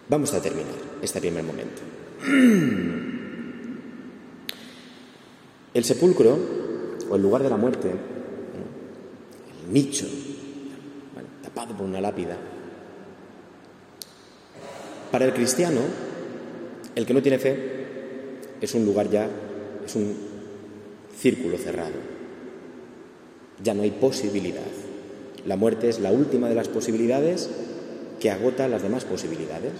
Vamos 0.08 0.34
a 0.34 0.42
terminar 0.42 0.74
este 1.00 1.20
primer 1.20 1.42
momento. 1.42 1.80
El 5.72 5.84
sepulcro, 5.84 6.38
o 7.10 7.16
el 7.16 7.22
lugar 7.22 7.42
de 7.42 7.50
la 7.50 7.56
muerte, 7.56 7.90
el 7.90 9.72
nicho, 9.72 10.06
tapado 11.42 11.74
por 11.74 11.86
una 11.86 12.00
lápida, 12.00 12.36
para 15.10 15.24
el 15.24 15.32
cristiano, 15.32 15.80
el 16.94 17.06
que 17.06 17.14
no 17.14 17.22
tiene 17.22 17.38
fe, 17.38 17.74
es 18.60 18.74
un 18.74 18.84
lugar 18.84 19.08
ya, 19.10 19.28
es 19.84 19.94
un 19.96 20.14
círculo 21.16 21.56
cerrado. 21.56 21.94
Ya 23.62 23.74
no 23.74 23.82
hay 23.82 23.90
posibilidad. 23.90 24.62
La 25.46 25.56
muerte 25.56 25.88
es 25.88 25.98
la 26.00 26.12
última 26.12 26.48
de 26.48 26.54
las 26.54 26.68
posibilidades 26.68 27.48
que 28.20 28.30
agota 28.30 28.68
las 28.68 28.82
demás 28.82 29.04
posibilidades. 29.04 29.72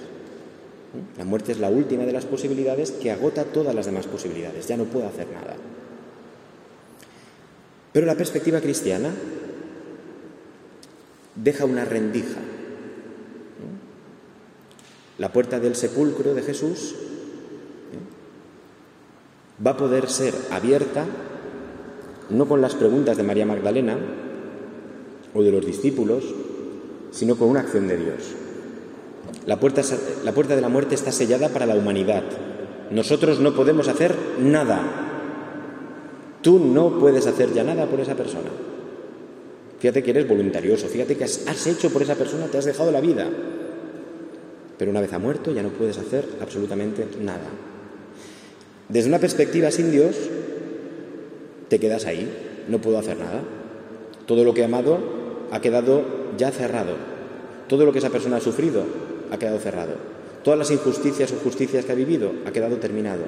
La 1.19 1.25
muerte 1.25 1.53
es 1.53 1.59
la 1.59 1.71
última 1.71 2.05
de 2.05 2.13
las 2.13 2.25
posibilidades 2.25 2.93
que 2.93 3.11
agota 3.11 3.45
todas 3.45 3.75
las 3.75 3.87
demás 3.87 4.07
posibilidades. 4.07 4.69
Ya 4.69 4.77
no 4.77 4.85
puede 4.85 5.07
hacer 5.07 5.27
nada. 5.29 5.57
Pero 7.93 8.07
la 8.07 8.17
perspectiva 8.17 8.61
cristiana 8.61 9.11
deja 11.37 11.65
una 11.65 11.85
rendija. 11.85 12.39
La 15.19 15.33
puerta 15.33 15.61
del 15.61 15.77
sepulcro 15.77 16.35
de 16.35 16.43
Jesús 16.43 16.95
va 19.65 19.73
a 19.73 19.77
poder 19.77 20.11
ser 20.11 20.35
abierta 20.51 21.07
no 22.31 22.49
con 22.49 22.61
las 22.61 22.75
preguntas 22.75 23.17
de 23.17 23.23
María 23.23 23.47
Magdalena 23.47 23.97
o 25.35 25.43
de 25.43 25.53
los 25.53 25.65
discípulos, 25.65 26.25
sino 27.13 27.37
con 27.37 27.49
una 27.49 27.61
acción 27.61 27.87
de 27.87 27.97
Dios. 27.97 28.44
La 29.47 29.61
puerta, 29.61 29.83
la 30.25 30.33
puerta 30.33 30.57
de 30.57 30.63
la 30.63 30.69
muerte 30.69 30.95
está 30.95 31.13
sellada 31.13 31.51
para 31.51 31.67
la 31.67 31.75
humanidad. 31.75 32.23
Nosotros 32.91 33.41
no 33.41 33.55
podemos 33.55 33.89
hacer 33.89 34.15
nada. 34.41 34.81
Tú 36.41 36.59
no 36.59 36.99
puedes 36.99 37.27
hacer 37.27 37.53
ya 37.53 37.65
nada 37.65 37.87
por 37.87 38.01
esa 38.01 38.15
persona. 38.15 38.51
Fíjate 39.81 40.03
que 40.03 40.11
eres 40.11 40.29
voluntarioso, 40.29 40.87
fíjate 40.87 41.17
que 41.17 41.25
has, 41.25 41.67
hecho 41.67 41.91
por 41.91 42.03
esa 42.03 42.15
persona, 42.15 42.47
te 42.47 42.57
has 42.57 42.65
dejado 42.65 42.91
la 42.91 43.03
vida. 43.03 43.29
Pero 44.79 44.91
una 44.91 45.01
vez 45.01 45.13
ha 45.13 45.19
muerto 45.19 45.53
ya 45.53 45.63
no 45.63 45.71
puedes 45.71 45.99
hacer 45.99 46.25
absolutamente 46.41 47.07
nada. 47.21 47.49
Desde 48.89 49.09
una 49.09 49.19
perspectiva 49.19 49.71
sin 49.71 49.91
Dios, 49.91 50.17
te 51.69 51.79
quedas 51.79 52.07
ahí, 52.07 52.31
no 52.69 52.81
puedo 52.81 52.99
hacer 52.99 53.19
nada. 53.19 53.43
Todo 54.27 54.45
lo 54.45 54.55
que 54.55 54.63
he 54.63 54.65
amado 54.65 54.99
ha 55.51 55.61
quedado 55.61 56.03
ya 56.39 56.51
cerrado. 56.51 56.95
Todo 57.69 57.85
lo 57.85 57.93
que 57.93 57.99
esa 57.99 58.11
persona 58.11 58.37
ha 58.37 58.41
sufrido 58.41 58.85
ha 59.35 59.39
quedado 59.39 59.59
cerrado. 59.59 59.95
Todas 60.43 60.59
las 60.59 60.71
injusticias 60.71 61.33
o 61.33 61.37
justicias 61.37 61.85
que 61.85 61.93
ha 61.93 61.95
vivido 61.95 62.33
ha 62.47 62.53
quedado 62.53 62.77
terminado. 62.77 63.25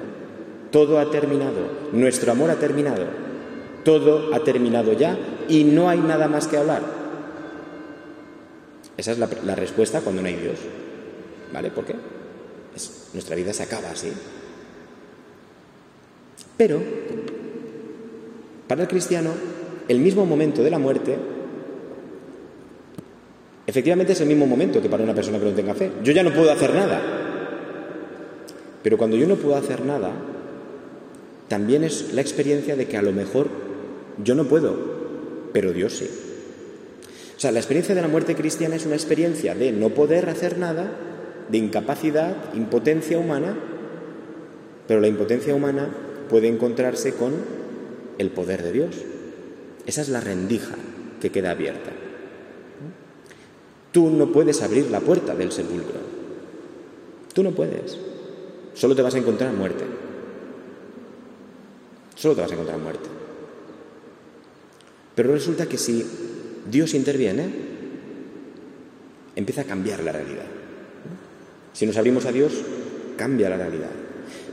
Todo 0.71 0.99
ha 0.99 1.09
terminado. 1.09 1.89
Nuestro 1.91 2.31
amor 2.31 2.49
ha 2.51 2.55
terminado. 2.55 3.05
Todo 3.83 4.33
ha 4.33 4.43
terminado 4.43 4.93
ya 4.93 5.17
y 5.47 5.63
no 5.63 5.89
hay 5.89 5.99
nada 5.99 6.27
más 6.27 6.47
que 6.47 6.57
hablar. 6.57 6.81
Esa 8.97 9.11
es 9.11 9.19
la, 9.19 9.55
respuesta 9.55 10.01
cuando 10.01 10.21
no 10.21 10.27
hay 10.27 10.35
Dios. 10.35 10.57
¿Vale? 11.53 11.71
¿Por 11.71 11.85
qué? 11.85 11.95
nuestra 13.13 13.35
vida 13.35 13.53
se 13.53 13.63
acaba 13.63 13.89
así. 13.89 14.11
Pero, 16.57 16.79
para 18.67 18.83
el 18.83 18.87
cristiano, 18.87 19.31
el 19.87 19.99
mismo 19.99 20.25
momento 20.25 20.63
de 20.63 20.69
la 20.69 20.77
muerte, 20.77 21.17
efectivamente 23.67 24.13
es 24.13 24.21
el 24.21 24.27
mismo 24.27 24.47
momento 24.47 24.81
que 24.81 24.89
para 24.89 25.03
una 25.03 25.13
persona 25.13 25.37
que 25.37 25.45
no 25.45 25.51
tenga 25.51 25.75
fe. 25.75 25.91
Yo 26.03 26.13
ya 26.13 26.23
no 26.23 26.33
puedo 26.33 26.51
hacer 26.51 26.73
nada. 26.73 27.01
Pero 28.81 28.97
cuando 28.97 29.17
yo 29.17 29.27
no 29.27 29.35
puedo 29.35 29.55
hacer 29.55 29.83
nada, 29.83 30.11
también 31.49 31.83
es 31.83 32.13
la 32.13 32.21
experiencia 32.21 32.75
de 32.75 32.87
que 32.87 32.97
a 32.97 33.01
lo 33.01 33.11
mejor 33.11 33.47
yo 34.23 34.33
no 34.33 34.45
puedo, 34.45 35.49
pero 35.51 35.73
Dios 35.73 35.93
sí. 35.93 36.09
O 37.35 37.39
sea, 37.39 37.51
la 37.51 37.59
experiencia 37.59 37.93
de 37.93 38.01
la 38.01 38.07
muerte 38.07 38.35
cristiana 38.35 38.75
es 38.75 38.85
una 38.85 38.95
experiencia 38.95 39.53
de 39.53 39.71
no 39.71 39.89
poder 39.89 40.29
hacer 40.29 40.57
nada, 40.57 40.89
de 41.49 41.57
incapacidad, 41.57 42.35
impotencia 42.55 43.19
humana, 43.19 43.55
pero 44.87 45.01
la 45.01 45.07
impotencia 45.07 45.53
humana 45.53 45.89
puede 46.29 46.47
encontrarse 46.47 47.13
con 47.13 47.33
el 48.17 48.31
poder 48.31 48.63
de 48.63 48.71
Dios. 48.71 48.95
Esa 49.85 50.01
es 50.01 50.09
la 50.09 50.21
rendija 50.21 50.75
que 51.21 51.31
queda 51.31 51.51
abierta. 51.51 51.91
Tú 53.91 54.09
no 54.09 54.31
puedes 54.31 54.61
abrir 54.61 54.89
la 54.91 54.99
puerta 54.99 55.33
del 55.35 55.51
sepulcro. 55.51 55.99
Tú 57.33 57.43
no 57.43 57.51
puedes. 57.51 57.97
Solo 58.73 58.95
te 58.95 59.01
vas 59.01 59.15
a 59.15 59.19
encontrar 59.19 59.53
muerte. 59.53 59.83
Solo 62.15 62.35
te 62.35 62.41
vas 62.41 62.51
a 62.51 62.53
encontrar 62.53 62.79
muerte. 62.79 63.09
Pero 65.15 65.31
resulta 65.31 65.65
que 65.65 65.77
si 65.77 66.05
Dios 66.69 66.93
interviene, 66.93 67.49
empieza 69.35 69.61
a 69.61 69.65
cambiar 69.65 70.03
la 70.03 70.11
realidad. 70.11 70.45
Si 71.73 71.85
nos 71.85 71.97
abrimos 71.97 72.25
a 72.25 72.31
Dios, 72.31 72.53
cambia 73.17 73.49
la 73.49 73.57
realidad. 73.57 73.89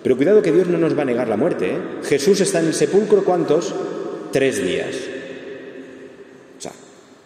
Pero 0.02 0.16
cuidado 0.16 0.42
que 0.42 0.52
Dios 0.52 0.68
no 0.68 0.76
nos 0.76 0.96
va 0.96 1.02
a 1.02 1.06
negar 1.06 1.28
la 1.28 1.38
muerte. 1.38 1.72
¿eh? 1.72 1.78
Jesús 2.04 2.40
está 2.40 2.60
en 2.60 2.66
el 2.66 2.74
sepulcro 2.74 3.24
cuántos? 3.24 3.74
Tres 4.30 4.62
días. 4.62 4.94
O 6.58 6.60
sea, 6.60 6.72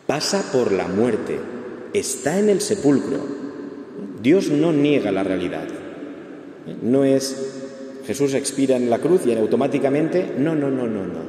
pasa 0.06 0.52
por 0.52 0.70
la 0.70 0.86
muerte. 0.86 1.38
Está 1.93 2.39
en 2.39 2.49
el 2.49 2.61
sepulcro. 2.61 3.18
Dios 4.22 4.51
no 4.51 4.72
niega 4.72 5.12
la 5.12 5.24
realidad. 5.24 5.68
No 6.82 7.05
es 7.05 7.59
Jesús 8.09 8.32
expira 8.32 8.76
en 8.76 8.89
la 8.89 9.01
cruz 9.01 9.26
y 9.26 9.34
automáticamente, 9.34 10.32
no, 10.39 10.55
no, 10.55 10.70
no, 10.70 10.86
no, 10.86 11.07
no, 11.07 11.20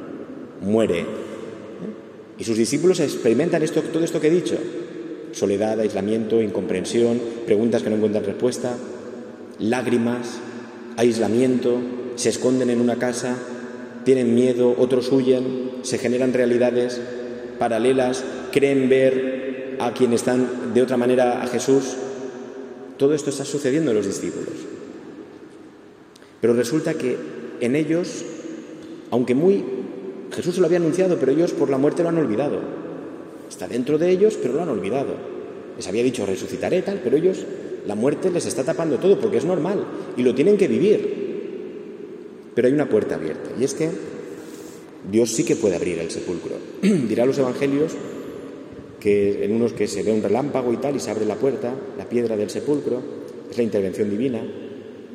muere. 0.62 1.04
Y 2.38 2.44
sus 2.44 2.56
discípulos 2.56 3.00
experimentan 3.00 3.62
esto, 3.62 3.82
todo 3.82 4.02
esto 4.02 4.18
que 4.18 4.28
he 4.28 4.30
dicho. 4.30 4.56
Soledad, 5.32 5.78
aislamiento, 5.78 6.40
incomprensión, 6.40 7.20
preguntas 7.44 7.82
que 7.82 7.90
no 7.90 7.96
encuentran 7.96 8.24
respuesta, 8.24 8.78
lágrimas, 9.58 10.38
aislamiento, 10.96 11.82
se 12.14 12.30
esconden 12.30 12.70
en 12.70 12.80
una 12.80 12.96
casa, 12.96 13.36
tienen 14.06 14.34
miedo, 14.34 14.74
otros 14.78 15.12
huyen, 15.12 15.72
se 15.82 15.98
generan 15.98 16.32
realidades 16.32 16.98
paralelas, 17.58 18.24
creen 18.52 18.88
ver 18.88 19.59
a 19.80 19.94
quienes 19.94 20.20
están 20.20 20.74
de 20.74 20.82
otra 20.82 20.96
manera 20.96 21.42
a 21.42 21.46
Jesús. 21.46 21.96
Todo 22.98 23.14
esto 23.14 23.30
está 23.30 23.44
sucediendo 23.44 23.90
en 23.90 23.96
los 23.96 24.06
discípulos. 24.06 24.54
Pero 26.40 26.54
resulta 26.54 26.94
que 26.94 27.16
en 27.60 27.76
ellos, 27.76 28.24
aunque 29.10 29.34
muy 29.34 29.64
Jesús 30.32 30.54
se 30.54 30.60
lo 30.60 30.66
había 30.66 30.78
anunciado, 30.78 31.18
pero 31.18 31.32
ellos 31.32 31.52
por 31.52 31.70
la 31.70 31.78
muerte 31.78 32.02
lo 32.02 32.10
han 32.10 32.18
olvidado. 32.18 32.60
Está 33.48 33.66
dentro 33.66 33.98
de 33.98 34.10
ellos, 34.10 34.38
pero 34.40 34.54
lo 34.54 34.62
han 34.62 34.68
olvidado. 34.68 35.14
Les 35.76 35.88
había 35.88 36.02
dicho 36.02 36.26
resucitaré 36.26 36.82
tal, 36.82 37.00
pero 37.02 37.16
ellos 37.16 37.44
la 37.86 37.94
muerte 37.94 38.30
les 38.30 38.46
está 38.46 38.64
tapando 38.64 38.98
todo 38.98 39.18
porque 39.18 39.38
es 39.38 39.44
normal 39.44 39.84
y 40.16 40.22
lo 40.22 40.34
tienen 40.34 40.56
que 40.56 40.68
vivir. 40.68 41.20
Pero 42.54 42.68
hay 42.68 42.74
una 42.74 42.88
puerta 42.88 43.14
abierta 43.14 43.50
y 43.58 43.64
es 43.64 43.74
que 43.74 43.88
Dios 45.10 45.30
sí 45.30 45.44
que 45.44 45.56
puede 45.56 45.76
abrir 45.76 45.98
el 45.98 46.10
sepulcro. 46.10 46.56
Dirá 46.82 47.24
los 47.24 47.38
evangelios 47.38 47.92
que 49.00 49.44
en 49.44 49.52
unos 49.52 49.72
que 49.72 49.88
se 49.88 50.02
ve 50.02 50.12
un 50.12 50.22
relámpago 50.22 50.72
y 50.72 50.76
tal 50.76 50.94
y 50.94 51.00
se 51.00 51.10
abre 51.10 51.24
la 51.24 51.36
puerta, 51.36 51.74
la 51.96 52.08
piedra 52.08 52.36
del 52.36 52.50
sepulcro, 52.50 53.02
es 53.50 53.56
la 53.56 53.62
intervención 53.64 54.10
divina 54.10 54.42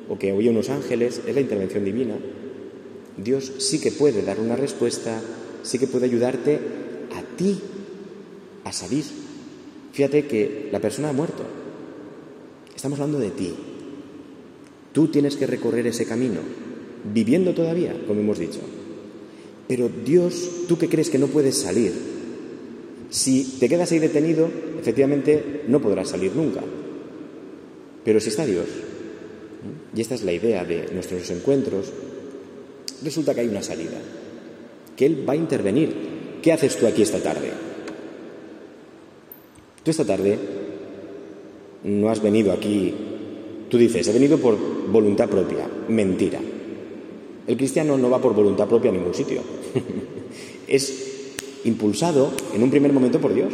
o 0.09 0.17
que 0.19 0.33
oye 0.33 0.49
unos 0.49 0.69
ángeles, 0.69 1.21
es 1.25 1.33
la 1.33 1.41
intervención 1.41 1.85
divina. 1.85 2.15
Dios 3.17 3.53
sí 3.59 3.79
que 3.79 3.91
puede 3.91 4.23
dar 4.23 4.39
una 4.39 4.55
respuesta, 4.55 5.21
sí 5.63 5.79
que 5.79 5.87
puede 5.87 6.05
ayudarte 6.05 6.59
a 7.15 7.37
ti 7.37 7.59
a 8.63 8.71
salir. 8.73 9.05
Fíjate 9.93 10.25
que 10.25 10.69
la 10.71 10.79
persona 10.79 11.09
ha 11.09 11.13
muerto. 11.13 11.43
Estamos 12.75 12.99
hablando 12.99 13.19
de 13.19 13.31
ti. 13.31 13.53
Tú 14.91 15.07
tienes 15.07 15.37
que 15.37 15.47
recorrer 15.47 15.87
ese 15.87 16.05
camino, 16.05 16.41
viviendo 17.13 17.53
todavía, 17.53 17.95
como 18.05 18.19
hemos 18.19 18.39
dicho. 18.39 18.59
Pero 19.67 19.89
Dios, 19.89 20.49
tú 20.67 20.77
que 20.77 20.89
crees 20.89 21.09
que 21.09 21.17
no 21.17 21.27
puedes 21.27 21.57
salir, 21.57 22.14
si 23.09 23.57
te 23.59 23.69
quedas 23.69 23.91
ahí 23.91 23.99
detenido, 23.99 24.49
efectivamente 24.79 25.63
no 25.67 25.81
podrás 25.81 26.09
salir 26.09 26.35
nunca. 26.35 26.61
Pero 28.03 28.19
si 28.19 28.29
está 28.29 28.45
Dios, 28.45 28.67
y 29.95 30.01
esta 30.01 30.15
es 30.15 30.23
la 30.23 30.33
idea 30.33 30.63
de 30.63 30.89
nuestros 30.93 31.29
encuentros, 31.31 31.91
resulta 33.03 33.33
que 33.33 33.41
hay 33.41 33.47
una 33.47 33.63
salida, 33.63 33.99
que 34.95 35.05
Él 35.05 35.27
va 35.27 35.33
a 35.33 35.37
intervenir. 35.37 36.15
¿Qué 36.41 36.51
haces 36.51 36.75
tú 36.75 36.85
aquí 36.85 37.01
esta 37.01 37.19
tarde? 37.19 37.49
Tú 39.83 39.91
esta 39.91 40.05
tarde 40.05 40.37
no 41.83 42.09
has 42.09 42.21
venido 42.21 42.51
aquí, 42.51 42.93
tú 43.69 43.77
dices, 43.77 44.07
he 44.07 44.13
venido 44.13 44.37
por 44.37 44.57
voluntad 44.91 45.29
propia, 45.29 45.67
mentira. 45.87 46.39
El 47.47 47.57
cristiano 47.57 47.97
no 47.97 48.09
va 48.09 48.21
por 48.21 48.33
voluntad 48.33 48.67
propia 48.67 48.89
a 48.89 48.93
ningún 48.93 49.13
sitio. 49.13 49.41
es 50.67 51.14
impulsado 51.65 52.31
en 52.53 52.63
un 52.63 52.71
primer 52.71 52.93
momento 52.93 53.19
por 53.19 53.33
Dios. 53.33 53.53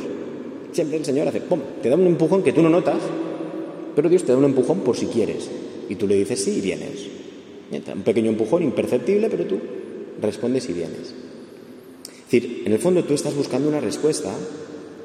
Siempre 0.71 0.97
el 0.97 1.05
Señor 1.05 1.27
hace, 1.27 1.41
¡pum!, 1.41 1.59
te 1.81 1.89
da 1.89 1.95
un 1.95 2.07
empujón 2.07 2.43
que 2.43 2.53
tú 2.53 2.61
no 2.61 2.69
notas, 2.69 3.01
pero 3.95 4.09
Dios 4.09 4.23
te 4.23 4.31
da 4.31 4.37
un 4.37 4.45
empujón 4.45 4.81
por 4.81 4.95
si 4.95 5.07
quieres. 5.07 5.49
Y 5.89 5.95
tú 5.95 6.07
le 6.07 6.15
dices 6.15 6.43
sí 6.43 6.57
y 6.57 6.61
vienes. 6.61 7.07
Un 7.71 8.03
pequeño 8.03 8.29
empujón 8.29 8.63
imperceptible, 8.63 9.29
pero 9.29 9.45
tú 9.45 9.57
respondes 10.21 10.69
y 10.69 10.73
vienes. 10.73 11.13
Es 12.31 12.31
decir, 12.31 12.63
en 12.65 12.71
el 12.71 12.79
fondo 12.79 13.03
tú 13.03 13.13
estás 13.13 13.35
buscando 13.35 13.67
una 13.67 13.81
respuesta, 13.81 14.31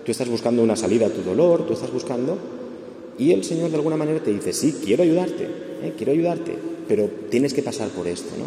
tú 0.04 0.12
estás 0.12 0.28
buscando 0.28 0.62
una 0.62 0.76
salida 0.76 1.06
a 1.06 1.10
tu 1.10 1.22
dolor, 1.22 1.66
tú 1.66 1.72
estás 1.72 1.92
buscando, 1.92 2.38
y 3.18 3.32
el 3.32 3.42
Señor 3.44 3.70
de 3.70 3.76
alguna 3.76 3.96
manera 3.96 4.20
te 4.22 4.32
dice, 4.32 4.52
sí, 4.52 4.76
quiero 4.84 5.02
ayudarte, 5.02 5.44
¿eh? 5.82 5.94
quiero 5.96 6.12
ayudarte, 6.12 6.52
pero 6.86 7.10
tienes 7.30 7.54
que 7.54 7.62
pasar 7.62 7.88
por 7.88 8.06
esto, 8.06 8.30
¿no? 8.38 8.46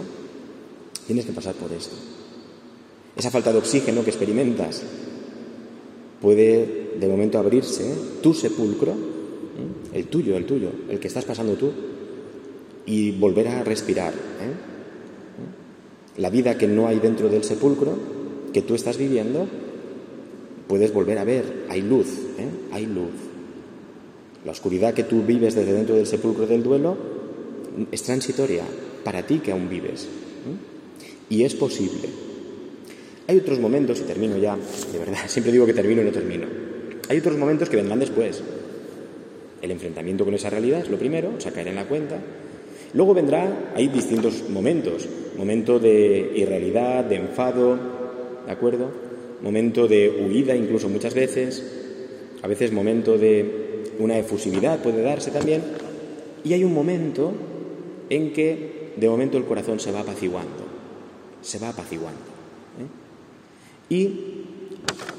Tienes 1.07 1.25
que 1.25 1.31
pasar 1.33 1.55
por 1.55 1.71
esto. 1.73 1.95
Esa 3.15 3.31
falta 3.31 3.51
de 3.51 3.59
oxígeno 3.59 4.03
que 4.03 4.09
experimentas 4.09 4.83
puede 6.21 6.91
de 6.99 7.07
momento 7.07 7.39
abrirse 7.39 7.93
tu 8.21 8.33
sepulcro, 8.33 8.91
¿eh? 8.91 9.97
el 9.97 10.07
tuyo, 10.07 10.37
el 10.37 10.45
tuyo, 10.45 10.69
el 10.89 10.99
que 10.99 11.07
estás 11.07 11.25
pasando 11.25 11.53
tú, 11.53 11.71
y 12.85 13.11
volver 13.11 13.47
a 13.47 13.63
respirar. 13.63 14.13
¿eh? 14.13 14.69
La 16.17 16.29
vida 16.29 16.57
que 16.57 16.67
no 16.67 16.87
hay 16.87 16.99
dentro 16.99 17.29
del 17.29 17.43
sepulcro, 17.43 17.95
que 18.51 18.61
tú 18.61 18.75
estás 18.75 18.97
viviendo, 18.97 19.47
puedes 20.67 20.93
volver 20.93 21.17
a 21.17 21.23
ver. 21.23 21.65
Hay 21.69 21.81
luz, 21.81 22.07
¿eh? 22.37 22.49
hay 22.71 22.85
luz. 22.85 23.11
La 24.45 24.51
oscuridad 24.51 24.93
que 24.93 25.03
tú 25.03 25.23
vives 25.23 25.55
desde 25.55 25.73
dentro 25.73 25.95
del 25.95 26.07
sepulcro 26.07 26.47
del 26.47 26.63
duelo 26.63 26.97
es 27.91 28.03
transitoria 28.03 28.63
para 29.03 29.25
ti 29.25 29.39
que 29.39 29.51
aún 29.51 29.69
vives. 29.69 30.03
¿eh? 30.03 31.35
Y 31.35 31.43
es 31.43 31.55
posible. 31.55 32.28
Hay 33.29 33.37
otros 33.37 33.59
momentos, 33.59 33.99
y 33.99 34.03
termino 34.03 34.37
ya, 34.37 34.57
de 34.91 34.97
verdad, 34.97 35.19
siempre 35.27 35.51
digo 35.51 35.67
que 35.67 35.73
termino 35.73 36.01
y 36.01 36.05
no 36.05 36.11
termino. 36.11 36.47
Hay 37.09 37.19
otros 37.19 37.37
momentos 37.37 37.69
que 37.69 37.75
vendrán 37.75 37.99
después. 37.99 38.41
El 39.61 39.69
enfrentamiento 39.69 40.25
con 40.25 40.33
esa 40.33 40.49
realidad 40.49 40.79
es 40.79 40.89
lo 40.89 40.97
primero, 40.97 41.33
o 41.37 41.39
sea, 41.39 41.51
caer 41.51 41.67
en 41.67 41.75
la 41.75 41.87
cuenta, 41.87 42.19
Luego 42.93 43.13
vendrá, 43.13 43.71
hay 43.75 43.87
distintos 43.87 44.49
momentos, 44.49 45.07
momento 45.37 45.77
de 45.77 46.31
irrealidad, 46.35 47.03
de 47.03 47.17
enfado, 47.17 47.77
¿de 48.47 48.51
acuerdo? 48.51 48.89
Momento 49.43 49.87
de 49.87 50.09
huida 50.09 50.55
incluso 50.55 50.89
muchas 50.89 51.13
veces, 51.13 51.63
a 52.41 52.47
veces 52.47 52.71
momento 52.71 53.19
de 53.19 53.83
una 53.99 54.17
efusividad 54.17 54.81
puede 54.81 55.03
darse 55.03 55.29
también, 55.29 55.61
Y 56.43 56.53
hay 56.53 56.63
un 56.63 56.73
momento 56.73 57.33
en 58.09 58.31
que 58.31 58.93
de 58.95 59.09
momento 59.09 59.37
el 59.37 59.43
corazón 59.43 59.79
se 59.79 59.91
va 59.91 59.99
apaciguando, 59.99 60.63
se 61.41 61.59
va 61.59 61.69
apaciguando. 61.69 62.21
¿eh? 62.79 63.08
Y 63.89 64.09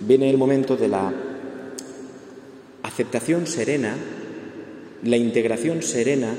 viene 0.01 0.31
el 0.31 0.39
momento 0.39 0.77
de 0.77 0.89
la 0.89 1.12
aceptación 2.83 3.47
serena, 3.47 3.97
la 5.03 5.16
integración 5.16 5.83
serena 5.83 6.35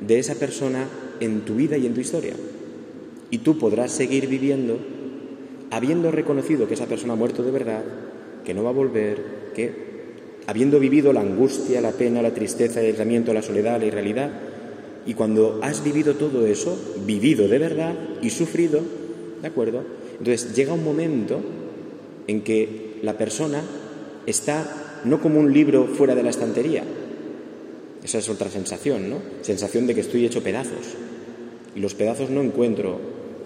de 0.00 0.18
esa 0.18 0.34
persona 0.34 0.86
en 1.20 1.42
tu 1.42 1.54
vida 1.54 1.76
y 1.76 1.86
en 1.86 1.94
tu 1.94 2.00
historia. 2.00 2.34
Y 3.30 3.38
tú 3.38 3.58
podrás 3.58 3.92
seguir 3.92 4.26
viviendo 4.26 4.78
habiendo 5.74 6.12
reconocido 6.12 6.68
que 6.68 6.74
esa 6.74 6.86
persona 6.86 7.14
ha 7.14 7.16
muerto 7.16 7.42
de 7.42 7.50
verdad, 7.50 7.82
que 8.44 8.54
no 8.54 8.62
va 8.62 8.70
a 8.70 8.74
volver, 8.74 9.50
que 9.54 9.72
habiendo 10.46 10.78
vivido 10.78 11.12
la 11.12 11.20
angustia, 11.20 11.80
la 11.80 11.90
pena, 11.90 12.22
la 12.22 12.32
tristeza, 12.32 12.80
el 12.80 12.86
aislamiento, 12.86 13.34
la 13.34 13.42
soledad, 13.42 13.80
la 13.80 13.86
irrealidad, 13.86 14.30
y 15.06 15.14
cuando 15.14 15.58
has 15.62 15.82
vivido 15.82 16.14
todo 16.14 16.46
eso, 16.46 16.78
vivido 17.04 17.48
de 17.48 17.58
verdad 17.58 17.94
y 18.22 18.30
sufrido, 18.30 18.80
¿de 19.42 19.48
acuerdo? 19.48 19.82
Entonces 20.18 20.54
llega 20.54 20.72
un 20.72 20.84
momento 20.84 21.40
en 22.26 22.42
que 22.42 22.98
la 23.02 23.18
persona 23.18 23.62
está 24.26 25.00
no 25.04 25.20
como 25.20 25.40
un 25.40 25.52
libro 25.52 25.86
fuera 25.86 26.14
de 26.14 26.22
la 26.22 26.30
estantería. 26.30 26.84
Esa 28.02 28.18
es 28.18 28.28
otra 28.28 28.50
sensación, 28.50 29.08
¿no? 29.10 29.18
Sensación 29.42 29.86
de 29.86 29.94
que 29.94 30.00
estoy 30.00 30.24
hecho 30.24 30.42
pedazos. 30.42 30.94
Y 31.74 31.80
los 31.80 31.94
pedazos 31.94 32.30
no 32.30 32.42
encuentro 32.42 32.98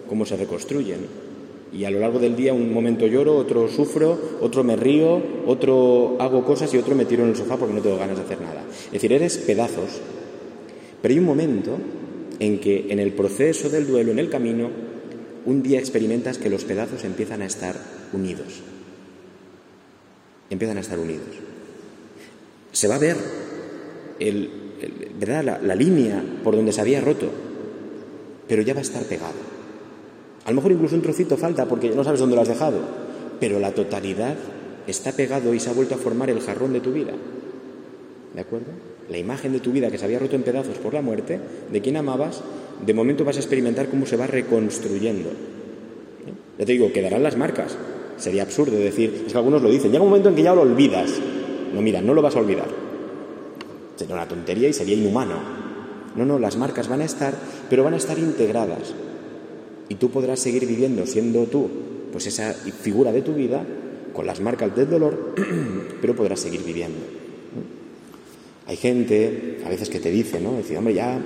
cómo 0.09 0.27
se 0.27 0.37
reconstruyen. 0.37 1.29
Y 1.73 1.85
a 1.85 1.91
lo 1.91 2.01
largo 2.01 2.19
del 2.19 2.35
día 2.35 2.55
un 2.55 2.73
momento 2.73 3.07
lloro, 3.07 3.37
otro 3.37 3.69
sufro, 3.69 4.19
otro 4.41 4.65
me 4.65 4.77
río, 4.77 5.21
otro 5.47 6.17
hago 6.19 6.45
cosas 6.45 6.73
y 6.73 6.79
otro 6.79 6.95
me 6.95 7.05
tiro 7.05 7.25
en 7.25 7.31
el 7.31 7.37
sofá 7.37 7.57
porque 7.57 7.75
no 7.75 7.83
tengo 7.83 7.99
ganas 7.99 8.17
de 8.17 8.25
hacer 8.25 8.41
nada. 8.41 8.65
Es 8.87 8.93
decir, 8.93 9.13
eres 9.13 9.39
pedazos. 9.39 10.01
Pero 11.03 11.13
hay 11.13 11.19
un 11.19 11.27
momento 11.27 11.77
en 12.41 12.59
que 12.59 12.87
en 12.89 12.99
el 12.99 13.13
proceso 13.13 13.69
del 13.69 13.87
duelo, 13.87 14.13
en 14.13 14.19
el 14.19 14.31
camino, 14.31 14.71
un 15.49 15.63
día 15.63 15.79
experimentas 15.79 16.37
que 16.37 16.51
los 16.51 16.65
pedazos 16.65 17.05
empiezan 17.05 17.41
a 17.41 17.47
estar 17.47 17.75
unidos. 18.13 18.61
Empiezan 20.51 20.77
a 20.77 20.81
estar 20.81 20.99
unidos. 20.99 21.25
Se 22.71 22.87
va 22.87 22.97
a 22.97 22.99
ver 22.99 23.17
¿verdad? 25.19 25.43
La, 25.43 25.59
la 25.59 25.75
línea 25.75 26.23
por 26.45 26.55
donde 26.55 26.73
se 26.73 26.83
había 26.83 27.01
roto, 27.01 27.31
pero 28.47 28.61
ya 28.61 28.75
va 28.75 28.81
a 28.81 28.83
estar 28.83 29.03
pegado. 29.05 29.41
A 30.45 30.51
lo 30.51 30.57
mejor 30.57 30.73
incluso 30.73 30.97
un 30.97 31.03
trocito 31.03 31.39
falta 31.39 31.65
porque 31.65 31.89
no 31.91 32.05
sabes 32.05 32.21
dónde 32.21 32.37
lo 32.37 32.43
has 32.43 32.49
dejado, 32.49 32.81
pero 33.41 33.59
la 33.59 33.73
totalidad 33.73 34.37
está 34.87 35.13
pegado 35.13 35.55
y 35.55 35.61
se 35.61 35.71
ha 35.71 35.73
vuelto 35.73 35.95
a 35.95 35.99
formar 35.99 36.29
el 36.29 36.41
jarrón 36.41 36.75
de 36.75 36.81
tu 36.81 36.93
vida. 36.93 37.15
¿De 38.35 38.41
acuerdo? 38.43 38.73
La 39.09 39.17
imagen 39.17 39.55
de 39.55 39.61
tu 39.61 39.73
vida 39.73 39.91
que 39.91 39.97
se 39.97 40.05
había 40.05 40.19
roto 40.19 40.37
en 40.37 40.43
pedazos 40.43 40.77
por 40.77 40.93
la 40.93 41.01
muerte, 41.01 41.41
de 41.73 41.81
quien 41.81 41.97
amabas, 41.97 42.43
de 42.85 42.95
momento 42.95 43.25
vas 43.25 43.37
a 43.37 43.41
experimentar 43.41 43.89
cómo 43.89 44.07
se 44.07 44.17
va 44.17 44.27
reconstruyendo. 44.27 45.31
Ya 46.59 46.67
te 46.67 46.73
digo, 46.73 46.93
quedarán 46.93 47.23
las 47.23 47.37
marcas. 47.37 47.77
Sería 48.17 48.43
absurdo 48.43 48.77
decir, 48.77 49.25
es 49.27 49.33
que 49.33 49.39
algunos 49.39 49.63
lo 49.63 49.71
dicen, 49.71 49.93
llega 49.93 50.03
un 50.03 50.11
momento 50.11 50.29
en 50.29 50.35
que 50.35 50.43
ya 50.43 50.55
lo 50.55 50.63
olvidas. 50.63 51.13
No, 51.73 51.81
mira, 51.81 52.01
no 52.01 52.15
lo 52.15 52.23
vas 52.23 52.35
a 52.37 52.41
olvidar. 52.41 52.69
Sería 53.97 54.15
una 54.15 54.27
tontería 54.27 54.69
y 54.69 54.73
sería 54.73 54.97
inhumano. 54.97 55.37
No, 56.17 56.25
no, 56.25 56.39
las 56.39 56.57
marcas 56.57 56.89
van 56.89 57.01
a 57.01 57.05
estar, 57.05 57.35
pero 57.71 57.85
van 57.85 57.95
a 57.95 57.99
estar 57.99 58.19
integradas. 58.19 58.95
Y 59.89 59.95
tú 59.95 60.11
podrás 60.11 60.41
seguir 60.41 60.67
viviendo 60.67 61.07
siendo 61.07 61.45
tú, 61.45 61.69
pues 62.13 62.27
esa 62.27 62.53
figura 62.53 63.13
de 63.13 63.23
tu 63.23 63.35
vida, 63.35 63.65
con 64.13 64.27
las 64.27 64.41
marcas 64.41 64.75
del 64.75 64.91
dolor, 64.91 65.35
pero 66.01 66.17
podrás 66.17 66.41
seguir 66.41 66.65
viviendo. 66.65 66.99
Hay 68.67 68.77
gente 68.77 69.61
a 69.65 69.69
veces 69.69 69.89
que 69.89 70.01
te 70.01 70.11
dice, 70.11 70.41
¿no? 70.41 70.53
Decir, 70.55 70.77
hombre, 70.77 70.95
ya 70.95 71.21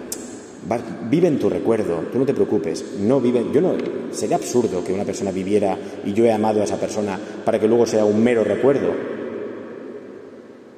vive 1.11 1.29
en 1.29 1.39
tu 1.39 1.49
recuerdo, 1.49 2.05
tú 2.13 2.19
no 2.19 2.27
te 2.27 2.35
preocupes, 2.35 2.85
no 3.01 3.21
vive, 3.21 3.45
yo 3.53 3.61
no, 3.61 3.75
sería 4.13 4.37
absurdo 4.37 4.85
que 4.85 4.93
una 4.93 5.05
persona 5.05 5.31
viviera 5.31 5.77
y 6.05 6.13
yo 6.13 6.25
he 6.25 6.33
amado 6.33 6.61
a 6.61 6.65
esa 6.65 6.79
persona 6.79 7.19
para 7.45 7.59
que 7.59 7.69
luego 7.69 7.87
sea 7.87 8.05
un 8.05 8.23
mero 8.23 8.45
recuerdo. 8.45 8.93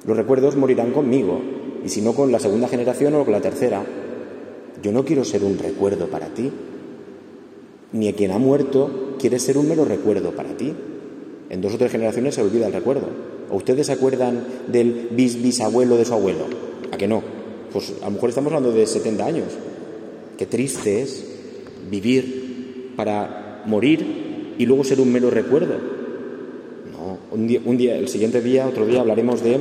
Los 0.05 0.17
recuerdos 0.17 0.55
morirán 0.55 0.91
conmigo, 0.91 1.41
y 1.85 1.89
si 1.89 2.01
no 2.01 2.13
con 2.13 2.31
la 2.31 2.39
segunda 2.39 2.67
generación 2.67 3.13
o 3.13 3.23
con 3.23 3.31
la 3.31 3.41
tercera. 3.41 3.83
Yo 4.81 4.91
no 4.91 5.05
quiero 5.05 5.23
ser 5.23 5.43
un 5.43 5.59
recuerdo 5.59 6.07
para 6.07 6.27
ti, 6.27 6.51
ni 7.91 8.07
a 8.07 8.13
quien 8.13 8.31
ha 8.31 8.39
muerto 8.39 9.15
quiere 9.19 9.39
ser 9.39 9.57
un 9.57 9.69
mero 9.69 9.85
recuerdo 9.85 10.31
para 10.31 10.57
ti. 10.57 10.73
En 11.49 11.61
dos 11.61 11.75
o 11.75 11.77
tres 11.77 11.91
generaciones 11.91 12.33
se 12.35 12.41
olvida 12.41 12.65
el 12.65 12.73
recuerdo. 12.73 13.07
¿O 13.51 13.57
ustedes 13.57 13.85
se 13.85 13.93
acuerdan 13.93 14.43
del 14.67 15.09
bis 15.11 15.41
bisabuelo 15.41 15.95
de 15.95 16.05
su 16.05 16.13
abuelo? 16.13 16.45
¿A 16.91 16.97
que 16.97 17.07
no? 17.07 17.21
Pues 17.71 17.93
a 18.01 18.05
lo 18.05 18.11
mejor 18.11 18.29
estamos 18.29 18.51
hablando 18.51 18.75
de 18.75 18.87
70 18.87 19.25
años. 19.25 19.47
Qué 20.37 20.45
triste 20.45 21.01
es 21.01 21.25
vivir 21.89 22.93
para 22.95 23.63
morir 23.65 24.55
y 24.57 24.65
luego 24.65 24.83
ser 24.83 24.99
un 24.99 25.11
mero 25.11 25.29
recuerdo. 25.29 25.75
No, 26.91 27.19
un 27.31 27.77
día, 27.77 27.97
el 27.97 28.07
siguiente 28.07 28.41
día, 28.41 28.67
otro 28.67 28.85
día 28.85 29.01
hablaremos 29.01 29.43
de 29.43 29.59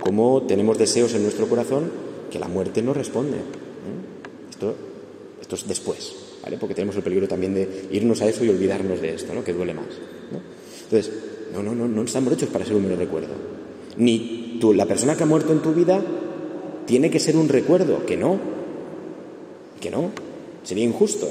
cómo 0.00 0.42
tenemos 0.42 0.78
deseos 0.78 1.14
en 1.14 1.22
nuestro 1.22 1.48
corazón 1.48 1.90
que 2.30 2.38
la 2.38 2.48
muerte 2.48 2.82
no 2.82 2.92
responde. 2.94 3.36
¿eh? 3.36 4.50
Esto, 4.50 4.74
esto 5.40 5.54
es 5.56 5.68
después. 5.68 6.28
Porque 6.58 6.74
tenemos 6.74 6.96
el 6.96 7.02
peligro 7.02 7.28
también 7.28 7.54
de 7.54 7.88
irnos 7.90 8.22
a 8.22 8.28
eso 8.28 8.44
y 8.44 8.48
olvidarnos 8.48 9.02
de 9.02 9.14
esto, 9.14 9.34
¿no? 9.34 9.44
Que 9.44 9.52
duele 9.52 9.74
más. 9.74 9.86
Entonces, 10.84 11.12
no, 11.52 11.62
no, 11.62 11.74
no, 11.74 11.86
no 11.86 12.02
estamos 12.02 12.32
hechos 12.32 12.48
para 12.48 12.64
ser 12.64 12.76
un 12.76 12.84
mero 12.84 12.96
recuerdo. 12.96 13.34
Ni 13.98 14.56
tú, 14.60 14.72
la 14.72 14.86
persona 14.86 15.16
que 15.16 15.24
ha 15.24 15.26
muerto 15.26 15.52
en 15.52 15.60
tu 15.60 15.74
vida 15.74 16.00
tiene 16.86 17.10
que 17.10 17.20
ser 17.20 17.36
un 17.36 17.48
recuerdo, 17.48 18.06
que 18.06 18.16
no, 18.16 18.38
que 19.78 19.90
no, 19.90 20.10
sería 20.62 20.84
injusto, 20.84 21.28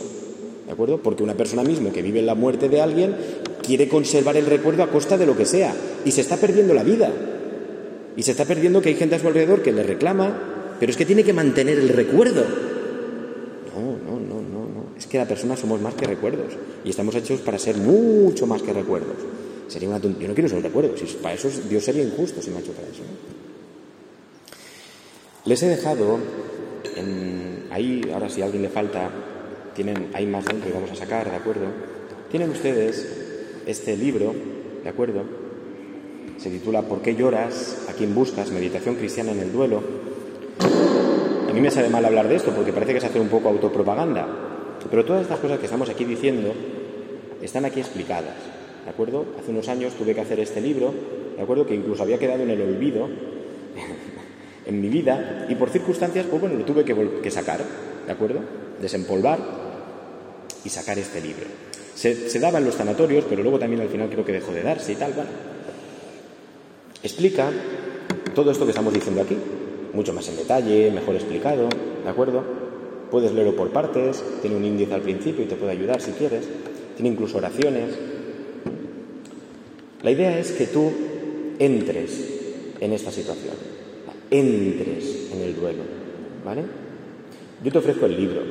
¿de 0.66 0.72
acuerdo? 0.72 1.02
Porque 1.02 1.24
una 1.24 1.36
persona 1.36 1.64
misma 1.64 1.91
que 1.91 2.02
vive 2.02 2.20
en 2.20 2.26
la 2.26 2.36
muerte 2.36 2.70
de 2.70 2.82
alguien 2.82 3.16
quiere 3.62 3.88
conservar 3.88 4.38
el 4.38 4.45
recuerdo 4.45 4.84
a 4.84 4.89
costa 4.89 5.18
de 5.18 5.26
lo 5.26 5.36
que 5.36 5.45
sea 5.45 5.76
y 6.06 6.12
se 6.12 6.22
está 6.22 6.38
perdiendo 6.38 6.74
la 6.74 6.84
vida. 6.84 7.12
Y 8.16 8.24
se 8.24 8.32
está 8.32 8.45
perdiendo 8.45 8.82
que 8.82 8.89
hay 8.89 8.95
gente 8.95 9.16
a 9.16 9.20
su 9.20 9.28
alrededor 9.28 9.62
que 9.62 9.72
le 9.72 9.84
reclama, 9.84 10.76
pero 10.80 10.89
es 10.89 10.98
que 10.98 11.06
tiene 11.06 11.24
que 11.24 11.34
mantener 11.34 11.78
el 11.78 11.89
recuerdo 11.89 12.43
es 14.98 15.06
que 15.06 15.18
la 15.18 15.28
persona 15.28 15.56
somos 15.56 15.80
más 15.80 15.93
que 15.93 16.06
recuerdos 16.06 16.54
y 16.84 16.89
estamos 16.89 17.14
hechos 17.16 17.39
para 17.41 17.60
ser 17.60 17.78
mucho 17.78 18.48
más 18.48 18.62
que 18.62 18.74
recuerdos. 18.74 19.18
Sería 19.68 19.89
una 19.89 20.00
Yo 20.00 20.10
no 20.10 20.34
quiero 20.34 20.50
ser 20.50 20.58
un 20.58 20.64
recuerdo, 20.64 20.98
si 20.98 21.06
para 21.18 21.36
eso 21.36 21.50
Dios 21.70 21.84
sería 21.84 22.04
injusto 22.04 22.41
si 22.41 22.50
me 22.50 22.58
ha 22.58 22.60
hecho 22.62 22.72
para 22.72 22.88
eso. 22.88 23.04
Les 25.45 25.62
he 25.64 25.68
dejado 25.68 26.20
ahí, 27.78 28.02
ahora 28.14 28.28
si 28.28 28.42
a 28.42 28.46
alguien 28.46 28.64
le 28.64 28.70
falta, 28.70 29.10
tienen, 29.76 30.10
hay 30.14 30.26
más 30.26 30.46
dentro 30.46 30.68
que 30.68 30.74
vamos 30.74 30.92
a 30.92 30.96
sacar, 30.96 31.30
¿de 31.30 31.38
acuerdo? 31.38 31.66
Tienen 32.30 32.50
ustedes 32.50 33.64
este 33.66 33.96
libro, 33.96 34.34
¿de 34.84 34.90
acuerdo? 34.90 35.22
Se 36.38 36.50
titula 36.50 36.82
¿Por 36.82 37.02
qué 37.02 37.16
lloras? 37.16 37.86
¿A 37.90 37.94
quién 37.94 38.14
buscas? 38.14 38.52
Meditación 38.52 38.96
cristiana 38.96 39.32
en 39.32 39.40
el 39.40 39.52
duelo. 39.52 39.82
A 41.50 41.54
mí 41.54 41.62
me 41.62 41.72
sabe 41.72 41.90
mal 41.90 42.04
hablar 42.06 42.28
de 42.28 42.36
esto 42.36 42.52
porque 42.52 42.74
parece 42.74 42.94
que 42.94 42.98
es 42.98 43.06
hacer 43.06 43.22
un 43.22 43.30
poco 43.30 43.50
autopropaganda, 43.50 44.28
pero 44.90 45.06
todas 45.06 45.22
estas 45.22 45.40
cosas 45.40 45.60
que 45.60 45.66
estamos 45.66 45.90
aquí 45.90 46.04
diciendo 46.04 46.54
están 47.42 47.66
aquí 47.66 47.80
explicadas, 47.80 48.36
¿de 48.86 48.90
acuerdo? 48.90 49.26
Hace 49.40 49.52
unos 49.52 49.68
años 49.70 49.94
tuve 49.94 50.16
que 50.16 50.22
hacer 50.22 50.40
este 50.40 50.62
libro, 50.62 50.94
¿de 51.36 51.42
acuerdo? 51.42 51.66
Que 51.66 51.76
incluso 51.76 52.04
había 52.04 52.18
quedado 52.18 52.44
en 52.44 52.50
el 52.50 52.62
olvido 52.62 53.08
en 54.68 54.82
mi 54.82 54.89
vida 54.89 55.47
y 55.49 55.55
por 55.55 55.70
circunstancias, 55.70 56.26
pues 56.30 56.41
bueno, 56.41 56.57
lo 56.57 56.65
tuve 56.65 56.84
que, 56.84 57.32
sacar, 57.32 57.61
¿de 58.05 58.11
acuerdo? 58.11 58.41
Desempolvar 58.82 59.39
y 60.63 60.70
sacar 60.70 60.99
este 60.99 61.22
libro. 61.22 61.45
Se, 61.95 62.30
se, 62.30 62.39
daba 62.39 62.59
en 62.59 62.65
los 62.65 62.76
sanatorios, 62.76 63.26
pero 63.28 63.41
luego 63.41 63.57
también 63.57 63.82
al 63.82 63.89
final 63.89 64.09
creo 64.09 64.24
que 64.24 64.34
dejó 64.34 64.51
de 64.51 64.61
darse 64.61 64.91
y 64.91 64.95
tal, 64.95 65.13
bueno. 65.13 65.30
Explica 67.01 67.49
todo 68.36 68.51
esto 68.51 68.65
que 68.65 68.72
estamos 68.72 68.93
diciendo 68.93 69.22
aquí, 69.22 69.38
mucho 69.93 70.13
más 70.13 70.28
en 70.30 70.38
detalle, 70.38 70.91
mejor 70.91 71.15
explicado, 71.15 71.70
¿de 72.03 72.09
acuerdo? 72.09 72.43
Puedes 73.09 73.32
leerlo 73.32 73.55
por 73.55 73.72
partes, 73.72 74.24
tiene 74.41 74.57
un 74.57 74.65
índice 74.65 74.93
al 74.93 75.01
principio 75.01 75.43
y 75.43 75.47
te 75.47 75.55
puede 75.55 75.72
ayudar 75.72 76.01
si 76.01 76.11
quieres, 76.11 76.45
tiene 76.95 77.09
incluso 77.09 77.38
oraciones. 77.38 77.97
La 80.03 80.11
idea 80.11 80.38
es 80.38 80.51
que 80.51 80.68
tú 80.68 80.91
entres 81.59 82.38
en 82.80 82.93
esta 82.93 83.11
situación, 83.11 83.55
entres 84.32 85.32
en 85.34 85.42
el 85.42 85.56
duelo, 85.56 85.84
¿vale? 86.46 86.64
Yo 87.64 87.72
te 87.72 87.78
ofrezco 87.78 88.06
el 88.06 88.18
libro, 88.18 88.42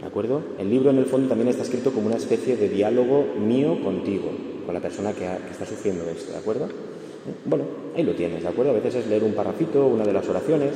¿de 0.00 0.06
acuerdo? 0.06 0.42
El 0.58 0.70
libro 0.70 0.90
en 0.90 0.98
el 0.98 1.06
fondo 1.06 1.28
también 1.28 1.48
está 1.48 1.62
escrito 1.62 1.92
como 1.92 2.06
una 2.06 2.16
especie 2.16 2.56
de 2.56 2.68
diálogo 2.68 3.24
mío 3.38 3.82
contigo, 3.82 4.30
con 4.64 4.74
la 4.74 4.80
persona 4.80 5.12
que, 5.12 5.26
está 5.50 5.66
sufriendo 5.66 6.04
esto, 6.08 6.32
¿de 6.32 6.38
acuerdo? 6.38 6.68
Bueno, 7.44 7.64
ahí 7.96 8.02
lo 8.02 8.14
tienes, 8.14 8.42
¿de 8.42 8.48
acuerdo? 8.48 8.72
A 8.72 8.74
veces 8.74 8.96
es 8.96 9.06
leer 9.06 9.24
un 9.24 9.32
parrafito, 9.32 9.86
una 9.86 10.04
de 10.04 10.12
las 10.12 10.28
oraciones, 10.28 10.70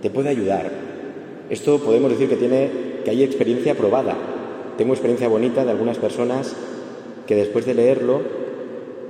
te 0.00 0.10
puede 0.10 0.28
ayudar, 0.28 0.70
esto 1.50 1.78
podemos 1.78 2.10
decir 2.10 2.28
que 2.28 2.36
tiene 2.36 2.94
que 3.04 3.10
hay 3.10 3.22
experiencia 3.22 3.74
probada. 3.74 4.16
Tengo 4.78 4.94
experiencia 4.94 5.28
bonita 5.28 5.64
de 5.64 5.70
algunas 5.70 5.98
personas 5.98 6.56
que 7.26 7.34
después 7.34 7.66
de 7.66 7.74
leerlo, 7.74 8.22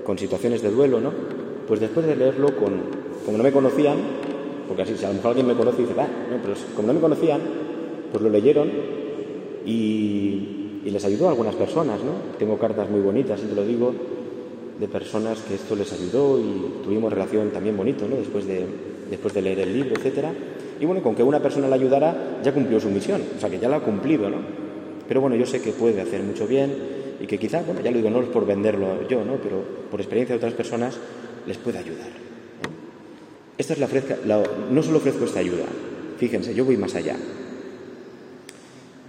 con 0.05 0.19
situaciones 0.19 0.61
de 0.61 0.71
duelo, 0.71 1.01
¿no? 1.01 1.13
Pues 1.67 1.81
después 1.81 2.07
de 2.07 2.17
leerlo, 2.17 2.57
con, 2.57 2.83
como 3.25 3.39
no 3.39 3.45
me 3.45 3.53
conocían, 3.53 3.97
Porque 4.67 4.83
así, 4.83 4.97
si 4.97 5.05
a 5.05 5.09
lo 5.09 5.15
mejor 5.15 5.31
alguien 5.31 5.47
me 5.47 5.55
conoce 5.55 5.79
y 5.79 5.83
dice, 5.83 5.95
va, 5.95 6.05
no, 6.07 6.39
pero 6.43 6.55
como 6.75 6.89
no 6.89 6.95
me 6.95 7.01
conocían, 7.01 7.41
pues 8.11 8.23
lo 8.23 8.31
leyeron 8.31 8.71
y, 9.67 10.81
y 10.85 10.91
les 10.91 11.05
ayudó 11.05 11.27
a 11.27 11.31
algunas 11.31 11.55
personas, 11.55 12.03
¿no? 12.03 12.13
Tengo 12.39 12.59
cartas 12.59 12.89
muy 12.91 13.01
bonitas, 13.01 13.41
y 13.43 13.47
te 13.47 13.55
lo 13.55 13.65
digo, 13.65 13.93
de 14.79 14.89
personas 14.89 15.41
que 15.41 15.55
esto 15.55 15.77
les 15.77 15.93
ayudó 15.93 16.39
y 16.39 16.83
tuvimos 16.85 17.13
relación 17.13 17.51
también 17.51 17.77
bonito, 17.77 18.07
¿no? 18.09 18.17
Después 18.17 18.47
de, 18.47 18.67
después 19.11 19.33
de 19.35 19.43
leer 19.43 19.61
el 19.61 19.73
libro, 19.73 19.95
etcétera. 19.97 20.33
Y 20.81 20.87
bueno, 20.87 21.03
con 21.03 21.15
que 21.15 21.23
una 21.23 21.41
persona 21.41 21.69
la 21.69 21.77
ayudara, 21.77 22.41
ya 22.43 22.53
cumplió 22.53 22.81
su 22.81 22.91
misión, 22.91 23.23
o 23.37 23.41
sea 23.41 23.49
que 23.49 23.59
ya 23.59 23.69
la 23.69 23.77
ha 23.77 23.81
cumplido, 23.81 24.29
¿no? 24.29 24.39
Pero 25.07 25.21
bueno, 25.21 25.37
yo 25.37 25.47
sé 25.47 25.61
que 25.61 25.73
puede 25.73 26.01
hacer 26.01 26.23
mucho 26.23 26.47
bien 26.47 26.73
y 27.21 27.27
que 27.27 27.39
quizá, 27.39 27.63
bueno, 27.63 27.81
ya 27.81 27.91
lo 27.91 27.99
digo, 27.99 28.11
no 28.11 28.21
es 28.21 28.29
por 28.29 28.47
venderlo 28.47 29.07
yo, 29.09 29.25
¿no? 29.25 29.35
Pero 29.37 29.63
por 29.91 30.01
experiencia 30.01 30.35
de 30.35 30.39
otras 30.39 30.55
personas 30.55 30.99
les 31.47 31.59
puede 31.59 31.79
ayudar. 31.79 32.24
No 34.71 34.83
solo 34.83 34.99
ofrezco 34.99 35.25
esta 35.25 35.41
ayuda, 35.41 35.65
fíjense, 36.19 36.55
yo 36.55 36.65
voy 36.65 36.77
más 36.77 36.95
allá. 36.95 37.17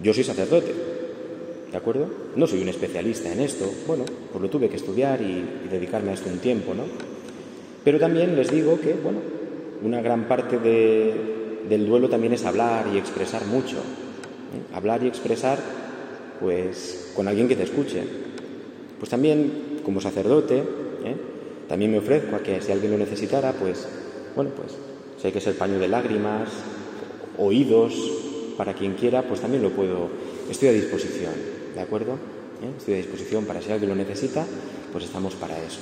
Yo 0.02 0.12
soy 0.12 0.24
sacerdote, 0.24 0.72
¿de 1.70 1.76
acuerdo? 1.76 2.08
No 2.36 2.46
soy 2.46 2.60
un 2.62 2.68
especialista 2.68 3.32
en 3.32 3.40
esto, 3.40 3.70
bueno, 3.86 4.04
pues 4.30 4.42
lo 4.42 4.50
tuve 4.50 4.68
que 4.68 4.76
estudiar 4.76 5.20
y, 5.22 5.64
y 5.64 5.68
dedicarme 5.70 6.10
a 6.10 6.14
esto 6.14 6.28
un 6.28 6.38
tiempo, 6.38 6.74
¿no? 6.74 6.84
Pero 7.86 8.00
también 8.00 8.34
les 8.34 8.50
digo 8.50 8.80
que, 8.80 8.94
bueno, 8.94 9.20
una 9.82 10.00
gran 10.02 10.26
parte 10.26 10.58
del 10.58 11.86
duelo 11.86 12.08
también 12.08 12.32
es 12.32 12.44
hablar 12.44 12.86
y 12.92 12.98
expresar 12.98 13.46
mucho. 13.46 13.76
¿eh? 13.76 14.74
Hablar 14.74 15.02
y 15.04 15.06
expresar, 15.06 15.58
pues, 16.40 17.12
con 17.14 17.28
alguien 17.28 17.46
que 17.46 17.56
te 17.56 17.62
escuche. 17.62 18.02
Pues 18.98 19.08
también, 19.08 19.80
como 19.84 20.00
sacerdote, 20.00 20.58
¿eh? 20.58 21.16
también 21.68 21.92
me 21.92 21.98
ofrezco 21.98 22.36
a 22.36 22.40
que 22.40 22.60
si 22.60 22.72
alguien 22.72 22.92
lo 22.92 22.98
necesitara, 22.98 23.52
pues, 23.52 23.86
bueno, 24.36 24.50
pues, 24.54 24.72
si 25.18 25.26
hay 25.26 25.32
que 25.32 25.40
ser 25.40 25.56
paño 25.56 25.78
de 25.78 25.88
lágrimas, 25.88 26.50
oídos, 27.38 27.94
para 28.56 28.74
quien 28.74 28.94
quiera, 28.94 29.22
pues 29.22 29.40
también 29.40 29.62
lo 29.62 29.70
puedo, 29.70 30.08
estoy 30.50 30.68
a 30.68 30.72
disposición, 30.72 31.32
¿de 31.74 31.80
acuerdo? 31.80 32.12
¿Eh? 32.12 32.70
Estoy 32.78 32.94
a 32.94 32.96
disposición 32.98 33.46
para 33.46 33.60
si 33.62 33.72
alguien 33.72 33.88
lo 33.88 33.96
necesita, 33.96 34.46
pues 34.92 35.04
estamos 35.04 35.34
para 35.34 35.58
eso. 35.58 35.80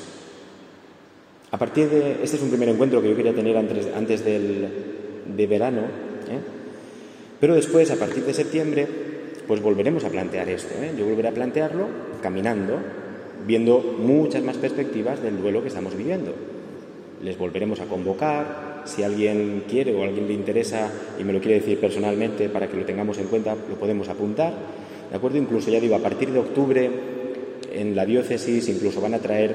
A 1.51 1.59
partir 1.59 1.89
de, 1.89 2.23
este 2.23 2.37
es 2.37 2.43
un 2.43 2.49
primer 2.49 2.69
encuentro 2.69 3.03
que 3.03 3.11
yo 3.11 3.17
quería 3.17 3.35
tener 3.35 3.57
antes, 3.57 3.89
antes 3.95 4.25
del, 4.25 4.69
de 5.37 5.47
verano, 5.47 5.83
¿eh? 5.83 6.41
pero 7.41 7.55
después, 7.55 7.91
a 7.91 7.97
partir 7.97 8.25
de 8.25 8.35
septiembre, 8.35 8.89
pues 9.47 9.61
volveremos 9.61 10.05
a 10.05 10.09
plantear 10.09 10.49
esto. 10.49 10.75
¿eh? 10.81 10.93
Yo 10.97 11.05
volveré 11.05 11.29
a 11.29 11.33
plantearlo 11.33 11.87
caminando, 12.23 12.79
viendo 13.47 13.81
muchas 13.99 14.43
más 14.43 14.57
perspectivas 14.57 15.23
del 15.23 15.41
duelo 15.41 15.61
que 15.61 15.69
estamos 15.69 15.97
viviendo. 15.97 16.33
Les 17.25 17.39
volveremos 17.39 17.81
a 17.81 17.87
convocar, 17.87 18.83
si 18.85 19.03
alguien 19.03 19.65
quiere 19.67 19.95
o 19.95 20.05
alguien 20.05 20.29
le 20.29 20.35
interesa 20.35 20.91
y 21.19 21.25
me 21.25 21.33
lo 21.33 21.41
quiere 21.41 21.59
decir 21.59 21.81
personalmente 21.81 22.51
para 22.51 22.69
que 22.69 22.77
lo 22.77 22.85
tengamos 22.85 23.17
en 23.17 23.29
cuenta, 23.29 23.57
lo 23.69 23.77
podemos 23.77 24.11
apuntar. 24.11 24.53
¿De 25.11 25.17
acuerdo? 25.17 25.39
Incluso 25.39 25.71
ya 25.71 25.81
digo, 25.81 25.97
a 25.97 26.01
partir 26.01 26.31
de 26.31 26.39
octubre 26.39 26.91
en 27.73 27.97
la 27.97 28.05
diócesis 28.05 28.69
incluso 28.69 29.01
van 29.01 29.15
a 29.15 29.19
traer 29.19 29.55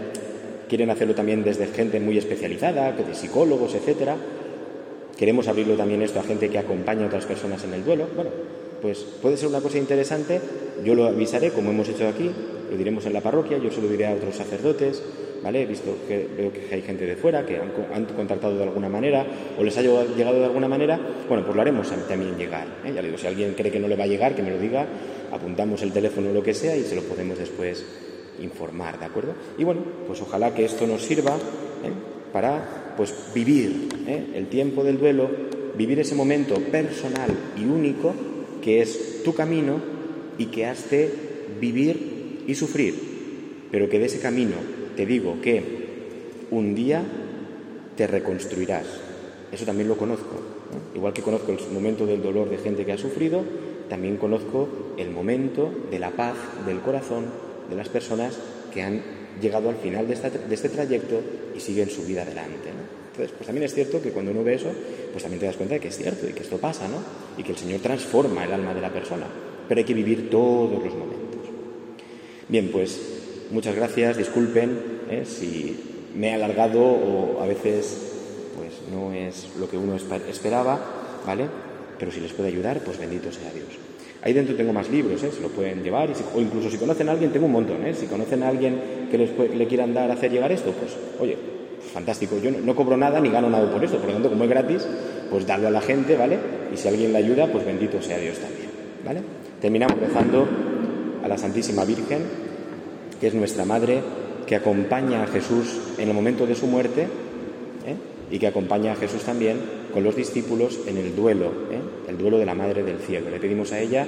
quieren 0.67 0.89
hacerlo 0.89 1.15
también 1.15 1.43
desde 1.43 1.67
gente 1.67 1.99
muy 1.99 2.17
especializada, 2.17 2.91
de 2.93 3.13
psicólogos, 3.13 3.75
etcétera. 3.75 4.15
Queremos 5.17 5.47
abrirlo 5.47 5.75
también 5.75 6.01
esto 6.01 6.19
a 6.19 6.23
gente 6.23 6.49
que 6.49 6.57
acompaña 6.57 7.03
a 7.03 7.07
otras 7.07 7.25
personas 7.25 7.63
en 7.65 7.73
el 7.73 7.83
duelo. 7.83 8.07
Bueno, 8.15 8.31
pues 8.81 8.99
puede 9.21 9.35
ser 9.37 9.49
una 9.49 9.59
cosa 9.59 9.77
interesante. 9.77 10.39
Yo 10.85 10.95
lo 10.95 11.05
avisaré, 11.05 11.51
como 11.51 11.71
hemos 11.71 11.89
hecho 11.89 12.07
aquí, 12.07 12.31
lo 12.71 12.77
diremos 12.77 13.05
en 13.05 13.13
la 13.13 13.21
parroquia, 13.21 13.57
yo 13.57 13.69
se 13.69 13.81
lo 13.81 13.89
diré 13.89 14.07
a 14.07 14.13
otros 14.13 14.35
sacerdotes, 14.35 15.03
¿vale? 15.43 15.63
He 15.63 15.65
visto 15.65 15.95
que 16.07 16.27
veo 16.37 16.51
que 16.51 16.73
hay 16.73 16.81
gente 16.81 17.05
de 17.05 17.15
fuera 17.15 17.45
que 17.45 17.57
han, 17.57 18.05
contactado 18.05 18.57
de 18.57 18.63
alguna 18.63 18.89
manera 18.89 19.25
o 19.57 19.63
les 19.63 19.77
ha 19.77 19.81
llegado 19.81 20.39
de 20.39 20.45
alguna 20.45 20.67
manera, 20.67 20.99
bueno, 21.27 21.43
pues 21.43 21.55
lo 21.55 21.61
haremos 21.61 21.89
también 22.07 22.37
llegar. 22.37 22.67
¿eh? 22.85 22.93
Ya 22.93 23.01
digo, 23.01 23.17
si 23.17 23.27
alguien 23.27 23.53
cree 23.53 23.71
que 23.71 23.79
no 23.79 23.87
le 23.87 23.95
va 23.95 24.03
a 24.03 24.07
llegar, 24.07 24.35
que 24.35 24.43
me 24.43 24.51
lo 24.51 24.59
diga, 24.59 24.85
apuntamos 25.31 25.81
el 25.81 25.91
teléfono 25.91 26.29
o 26.29 26.33
lo 26.33 26.43
que 26.43 26.53
sea 26.53 26.75
y 26.75 26.83
se 26.83 26.95
lo 26.95 27.03
podemos 27.03 27.37
después 27.37 27.85
informar, 28.41 28.99
¿de 28.99 29.05
acuerdo? 29.05 29.33
Y 29.57 29.63
bueno, 29.63 29.81
pues 30.07 30.21
ojalá 30.21 30.53
que 30.53 30.65
esto 30.65 30.87
nos 30.87 31.03
sirva 31.03 31.35
¿eh? 31.35 31.91
para 32.31 32.93
pues 32.95 33.13
vivir 33.33 33.89
¿eh? 34.07 34.31
el 34.35 34.47
tiempo 34.47 34.83
del 34.83 34.99
duelo, 34.99 35.29
vivir 35.75 35.99
ese 35.99 36.15
momento 36.15 36.55
personal 36.55 37.29
y 37.57 37.63
único 37.63 38.13
que 38.61 38.81
es 38.81 39.23
tu 39.23 39.33
camino 39.33 39.79
y 40.37 40.47
que 40.47 40.65
has 40.65 40.89
de 40.89 41.11
vivir 41.59 42.43
y 42.47 42.55
sufrir, 42.55 42.95
pero 43.71 43.89
que 43.89 43.99
de 43.99 44.05
ese 44.05 44.19
camino 44.19 44.55
te 44.99 45.05
digo 45.05 45.39
que 45.41 45.63
un 46.51 46.75
día 46.75 47.01
te 47.95 48.05
reconstruirás. 48.05 48.85
Eso 49.49 49.63
también 49.63 49.87
lo 49.87 49.95
conozco. 49.95 50.35
Igual 50.93 51.13
que 51.13 51.21
conozco 51.21 51.53
el 51.53 51.59
momento 51.71 52.05
del 52.05 52.21
dolor 52.21 52.49
de 52.49 52.57
gente 52.57 52.83
que 52.83 52.91
ha 52.91 52.97
sufrido, 52.97 53.41
también 53.87 54.17
conozco 54.17 54.67
el 54.97 55.09
momento 55.11 55.71
de 55.89 55.99
la 55.99 56.11
paz 56.11 56.35
del 56.65 56.81
corazón 56.81 57.27
de 57.69 57.77
las 57.77 57.87
personas 57.87 58.37
que 58.73 58.81
han 58.81 59.01
llegado 59.41 59.69
al 59.69 59.77
final 59.77 60.05
de, 60.05 60.15
este 60.15 60.67
trayecto 60.67 61.21
y 61.55 61.61
siguen 61.61 61.89
su 61.89 62.03
vida 62.03 62.23
adelante. 62.23 62.67
Entonces, 63.11 63.31
pues 63.37 63.45
también 63.45 63.63
es 63.63 63.73
cierto 63.73 64.01
que 64.01 64.09
cuando 64.09 64.31
uno 64.31 64.43
ve 64.43 64.55
eso, 64.55 64.73
pues 65.13 65.23
también 65.23 65.39
te 65.39 65.45
das 65.45 65.55
cuenta 65.55 65.75
de 65.75 65.79
que 65.79 65.87
es 65.87 65.97
cierto 65.97 66.27
y 66.27 66.33
que 66.33 66.43
esto 66.43 66.57
pasa, 66.57 66.89
¿no? 66.89 66.97
Y 67.37 67.43
que 67.43 67.53
el 67.53 67.57
Señor 67.57 67.79
transforma 67.79 68.43
el 68.43 68.51
alma 68.51 68.73
de 68.73 68.81
la 68.81 68.91
persona, 68.91 69.27
pero 69.65 69.79
hay 69.79 69.85
que 69.85 69.93
vivir 69.93 70.29
todos 70.29 70.83
los 70.83 70.93
momentos. 70.93 71.39
Bien, 72.49 72.67
pues 72.69 73.18
muchas 73.51 73.75
gracias, 73.75 74.17
disculpen 74.17 74.79
¿eh? 75.09 75.23
si 75.25 76.09
me 76.15 76.29
he 76.29 76.33
alargado 76.33 76.81
o 76.81 77.41
a 77.41 77.45
veces 77.45 77.97
pues 78.55 78.73
no 78.91 79.13
es 79.13 79.49
lo 79.59 79.69
que 79.69 79.77
uno 79.77 79.95
esperaba, 79.95 80.79
¿vale? 81.25 81.45
Pero 81.97 82.11
si 82.11 82.19
les 82.19 82.33
puede 82.33 82.49
ayudar, 82.49 82.79
pues 82.79 82.97
bendito 82.97 83.31
sea 83.31 83.51
Dios. 83.51 83.67
Ahí 84.21 84.33
dentro 84.33 84.55
tengo 84.55 84.73
más 84.73 84.89
libros, 84.89 85.23
¿eh? 85.23 85.31
se 85.31 85.41
lo 85.41 85.47
pueden 85.49 85.81
llevar, 85.81 86.09
o 86.35 86.41
incluso 86.41 86.69
si 86.69 86.77
conocen 86.77 87.07
a 87.07 87.13
alguien, 87.13 87.31
tengo 87.31 87.45
un 87.45 87.53
montón, 87.53 87.85
¿eh? 87.85 87.93
si 87.93 88.05
conocen 88.05 88.43
a 88.43 88.49
alguien 88.49 89.07
que 89.09 89.17
les 89.17 89.29
le 89.55 89.67
quieran 89.67 89.93
dar 89.93 90.11
hacer 90.11 90.31
llegar 90.31 90.51
esto, 90.51 90.71
pues 90.71 90.91
oye, 91.19 91.37
fantástico, 91.93 92.37
yo 92.37 92.51
no, 92.51 92.75
cobro 92.75 92.97
nada 92.97 93.21
ni 93.21 93.29
gano 93.29 93.49
nada 93.49 93.71
por 93.71 93.83
esto, 93.83 93.97
por 93.97 94.07
lo 94.07 94.13
tanto, 94.13 94.29
como 94.29 94.43
es 94.43 94.49
gratis, 94.49 94.87
pues 95.29 95.47
darlo 95.47 95.69
a 95.69 95.71
la 95.71 95.81
gente, 95.81 96.17
¿vale? 96.17 96.37
Y 96.73 96.77
si 96.77 96.89
alguien 96.89 97.13
le 97.13 97.19
ayuda, 97.19 97.47
pues 97.47 97.65
bendito 97.65 98.01
sea 98.01 98.17
Dios 98.17 98.37
también, 98.39 98.69
¿vale? 99.05 99.21
Terminamos 99.61 99.97
rezando 99.99 100.47
a 101.23 101.27
la 101.27 101.37
Santísima 101.37 101.85
Virgen, 101.85 102.21
que 103.19 103.27
es 103.27 103.33
nuestra 103.33 103.65
Madre, 103.65 104.01
que 104.47 104.55
acompaña 104.55 105.23
a 105.23 105.27
Jesús 105.27 105.77
en 105.97 106.07
el 106.07 106.13
momento 106.13 106.47
de 106.47 106.55
su 106.55 106.67
muerte, 106.67 107.03
¿eh? 107.03 107.95
y 108.31 108.39
que 108.39 108.47
acompaña 108.47 108.93
a 108.93 108.95
Jesús 108.95 109.23
también 109.23 109.57
con 109.93 110.03
los 110.03 110.15
discípulos 110.15 110.79
en 110.87 110.97
el 110.97 111.15
duelo, 111.15 111.47
¿eh? 111.71 111.79
el 112.07 112.17
duelo 112.17 112.37
de 112.37 112.45
la 112.45 112.55
Madre 112.55 112.83
del 112.83 112.99
Cielo. 112.99 113.29
Le 113.29 113.39
pedimos 113.39 113.71
a 113.71 113.79
ella 113.79 114.07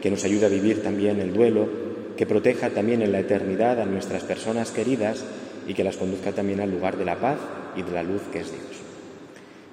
que 0.00 0.10
nos 0.10 0.24
ayude 0.24 0.46
a 0.46 0.48
vivir 0.50 0.82
también 0.82 1.20
el 1.20 1.32
duelo, 1.32 1.68
que 2.16 2.26
proteja 2.26 2.70
también 2.70 3.02
en 3.02 3.12
la 3.12 3.20
eternidad 3.20 3.80
a 3.80 3.86
nuestras 3.86 4.24
personas 4.24 4.70
queridas 4.70 5.24
y 5.68 5.74
que 5.74 5.84
las 5.84 5.96
conduzca 5.96 6.32
también 6.32 6.60
al 6.60 6.70
lugar 6.70 6.96
de 6.96 7.04
la 7.04 7.16
paz 7.16 7.38
y 7.76 7.82
de 7.82 7.90
la 7.90 8.02
luz 8.02 8.22
que 8.32 8.40
es 8.40 8.50
Dios. 8.50 8.64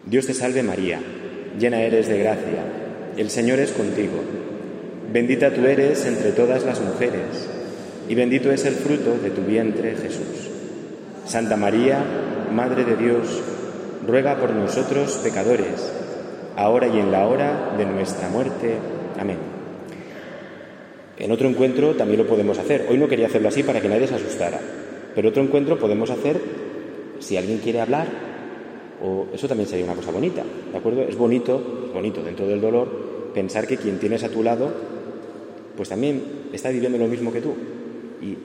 Dios 0.06 0.28
te 0.28 0.34
salve 0.34 0.64
María, 0.64 1.00
llena 1.58 1.82
eres 1.82 2.08
de 2.08 2.20
gracia, 2.20 2.66
el 3.16 3.30
Señor 3.30 3.60
es 3.60 3.72
contigo, 3.72 4.22
bendita 5.12 5.54
tú 5.54 5.66
eres 5.66 6.06
entre 6.06 6.32
todas 6.32 6.66
las 6.66 6.82
mujeres 6.82 7.53
y 8.08 8.16
bendito 8.16 8.52
es 8.52 8.66
el 8.66 8.74
fruto 8.74 9.18
de 9.22 9.30
tu 9.30 9.42
vientre 9.42 9.96
Jesús. 9.96 10.50
Santa 11.26 11.56
María, 11.56 12.04
Madre 12.52 12.84
de 12.84 12.96
Dios, 12.96 13.42
ruega 14.06 14.38
por 14.38 14.52
nosotros 14.52 15.20
pecadores, 15.24 15.92
ahora 16.56 16.88
y 16.88 17.00
en 17.00 17.12
la 17.12 17.26
hora 17.26 17.76
de 17.78 17.86
nuestra 17.86 18.30
muerte. 18.30 18.76
Amén. 19.20 19.38
En 21.18 21.32
otro 21.32 21.48
encuentro 21.48 21.96
también 21.96 22.20
lo 22.20 22.28
podemos 22.28 22.58
hacer. 22.60 22.88
Hoy 22.90 22.98
no 22.98 23.08
quería 23.08 23.28
hacerlo 23.28 23.48
así 23.48 23.64
para 23.64 23.82
que 23.82 23.90
nadie 23.90 24.08
se 24.08 24.16
asustara, 24.16 24.60
pero 25.16 25.30
otro 25.30 25.42
encuentro 25.42 25.80
podemos 25.80 26.10
hacer 26.10 26.40
si 27.20 27.38
alguien 27.38 27.60
quiere 27.60 27.80
hablar, 27.80 28.08
o 29.02 29.28
eso 29.34 29.48
también 29.48 29.70
sería 29.70 29.86
una 29.86 29.96
cosa 29.96 30.12
bonita, 30.12 30.44
¿de 30.72 30.78
acuerdo? 30.78 31.04
Es 31.04 31.18
bonito, 31.18 31.86
es 31.88 31.94
bonito 31.94 32.22
dentro 32.22 32.46
del 32.48 32.60
dolor, 32.60 33.32
pensar 33.34 33.66
que 33.66 33.78
quien 33.78 34.00
tienes 34.00 34.24
a 34.24 34.30
tu 34.30 34.44
lado, 34.44 34.72
pues 35.76 35.90
también 35.90 36.22
está 36.52 36.70
viviendo 36.70 36.98
lo 36.98 37.08
mismo 37.08 37.32
que 37.32 37.42
tú. 37.42 37.54
Y 38.24 38.38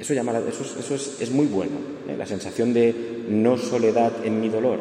eso, 0.00 0.12
llama, 0.12 0.32
eso, 0.48 0.94
es, 0.94 1.30
muy 1.30 1.46
bueno, 1.46 1.72
¿eh? 2.08 2.16
la 2.16 2.26
sensación 2.26 2.74
de 2.74 3.22
no 3.28 3.56
soledad 3.56 4.12
en 4.24 4.40
mi 4.40 4.48
dolor, 4.48 4.80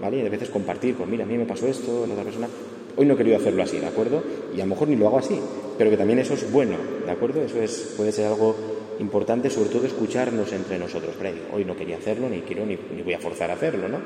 ¿vale? 0.00 0.22
Y 0.22 0.26
a 0.26 0.30
veces 0.30 0.48
compartir, 0.48 0.94
pues 0.94 1.08
mira, 1.08 1.24
a 1.24 1.26
mí 1.26 1.36
me 1.36 1.44
pasó 1.44 1.68
esto, 1.68 2.06
la 2.06 2.14
otra 2.14 2.24
persona. 2.24 2.48
Hoy 2.96 3.04
no 3.04 3.14
he 3.14 3.16
querido 3.18 3.36
hacerlo 3.36 3.62
así, 3.62 3.78
¿de 3.78 3.86
acuerdo? 3.86 4.22
Y 4.56 4.60
a 4.60 4.64
lo 4.64 4.70
mejor 4.70 4.88
ni 4.88 4.96
lo 4.96 5.08
hago 5.08 5.18
así, 5.18 5.38
pero 5.76 5.90
que 5.90 5.98
también 5.98 6.18
eso 6.18 6.32
es 6.32 6.50
bueno, 6.50 6.76
¿de 7.04 7.10
acuerdo? 7.10 7.42
Eso 7.42 7.60
es, 7.60 7.92
puede 7.96 8.12
ser 8.12 8.26
algo 8.26 8.56
importante, 8.98 9.50
sobre 9.50 9.68
todo 9.68 9.86
escucharnos 9.86 10.50
entre 10.54 10.78
nosotros. 10.78 11.14
hoy 11.52 11.66
no 11.66 11.76
quería 11.76 11.98
hacerlo, 11.98 12.30
ni 12.30 12.40
quiero, 12.40 12.64
ni, 12.64 12.78
ni, 12.96 13.02
voy 13.02 13.12
a 13.12 13.18
forzar 13.18 13.50
a 13.50 13.54
hacerlo, 13.54 13.88
¿no? 13.88 13.98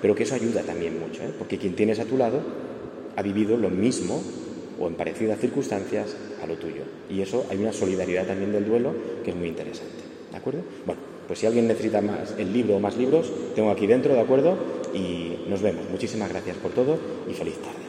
Pero 0.00 0.16
que 0.16 0.24
eso 0.24 0.34
ayuda 0.34 0.62
también 0.62 0.98
mucho, 0.98 1.22
¿eh? 1.22 1.32
Porque 1.38 1.58
quien 1.58 1.76
tienes 1.76 2.00
a 2.00 2.04
tu 2.04 2.18
lado 2.18 2.40
ha 3.14 3.22
vivido 3.22 3.56
lo 3.56 3.70
mismo 3.70 4.20
o 4.80 4.88
en 4.88 4.94
parecidas 4.94 5.38
circunstancias 5.38 6.16
a 6.42 6.46
lo 6.46 6.56
tuyo. 6.56 6.82
Y 7.10 7.22
eso 7.22 7.46
hay 7.50 7.58
una 7.58 7.72
solidaridad 7.72 8.26
también 8.26 8.52
del 8.52 8.66
duelo 8.66 8.94
que 9.24 9.30
es 9.30 9.36
muy 9.36 9.48
interesante. 9.48 10.02
¿De 10.30 10.36
acuerdo? 10.36 10.62
Bueno, 10.86 11.00
Pues 11.26 11.38
si 11.38 11.46
alguien 11.46 11.68
necesita 11.68 12.00
más 12.00 12.34
el 12.36 12.52
libro 12.52 12.76
o 12.76 12.80
más 12.80 12.96
libros, 12.96 13.32
tengo 13.54 13.70
aquí 13.70 13.86
dentro, 13.86 14.12
¿de 14.12 14.20
acuerdo? 14.20 14.56
Y 14.92 15.48
nos 15.48 15.62
vemos. 15.62 15.88
Muchísimas 15.90 16.28
gracias 16.28 16.56
por 16.56 16.72
todo 16.72 16.98
y 17.28 17.32
feliz 17.32 17.56
tarde. 17.56 17.81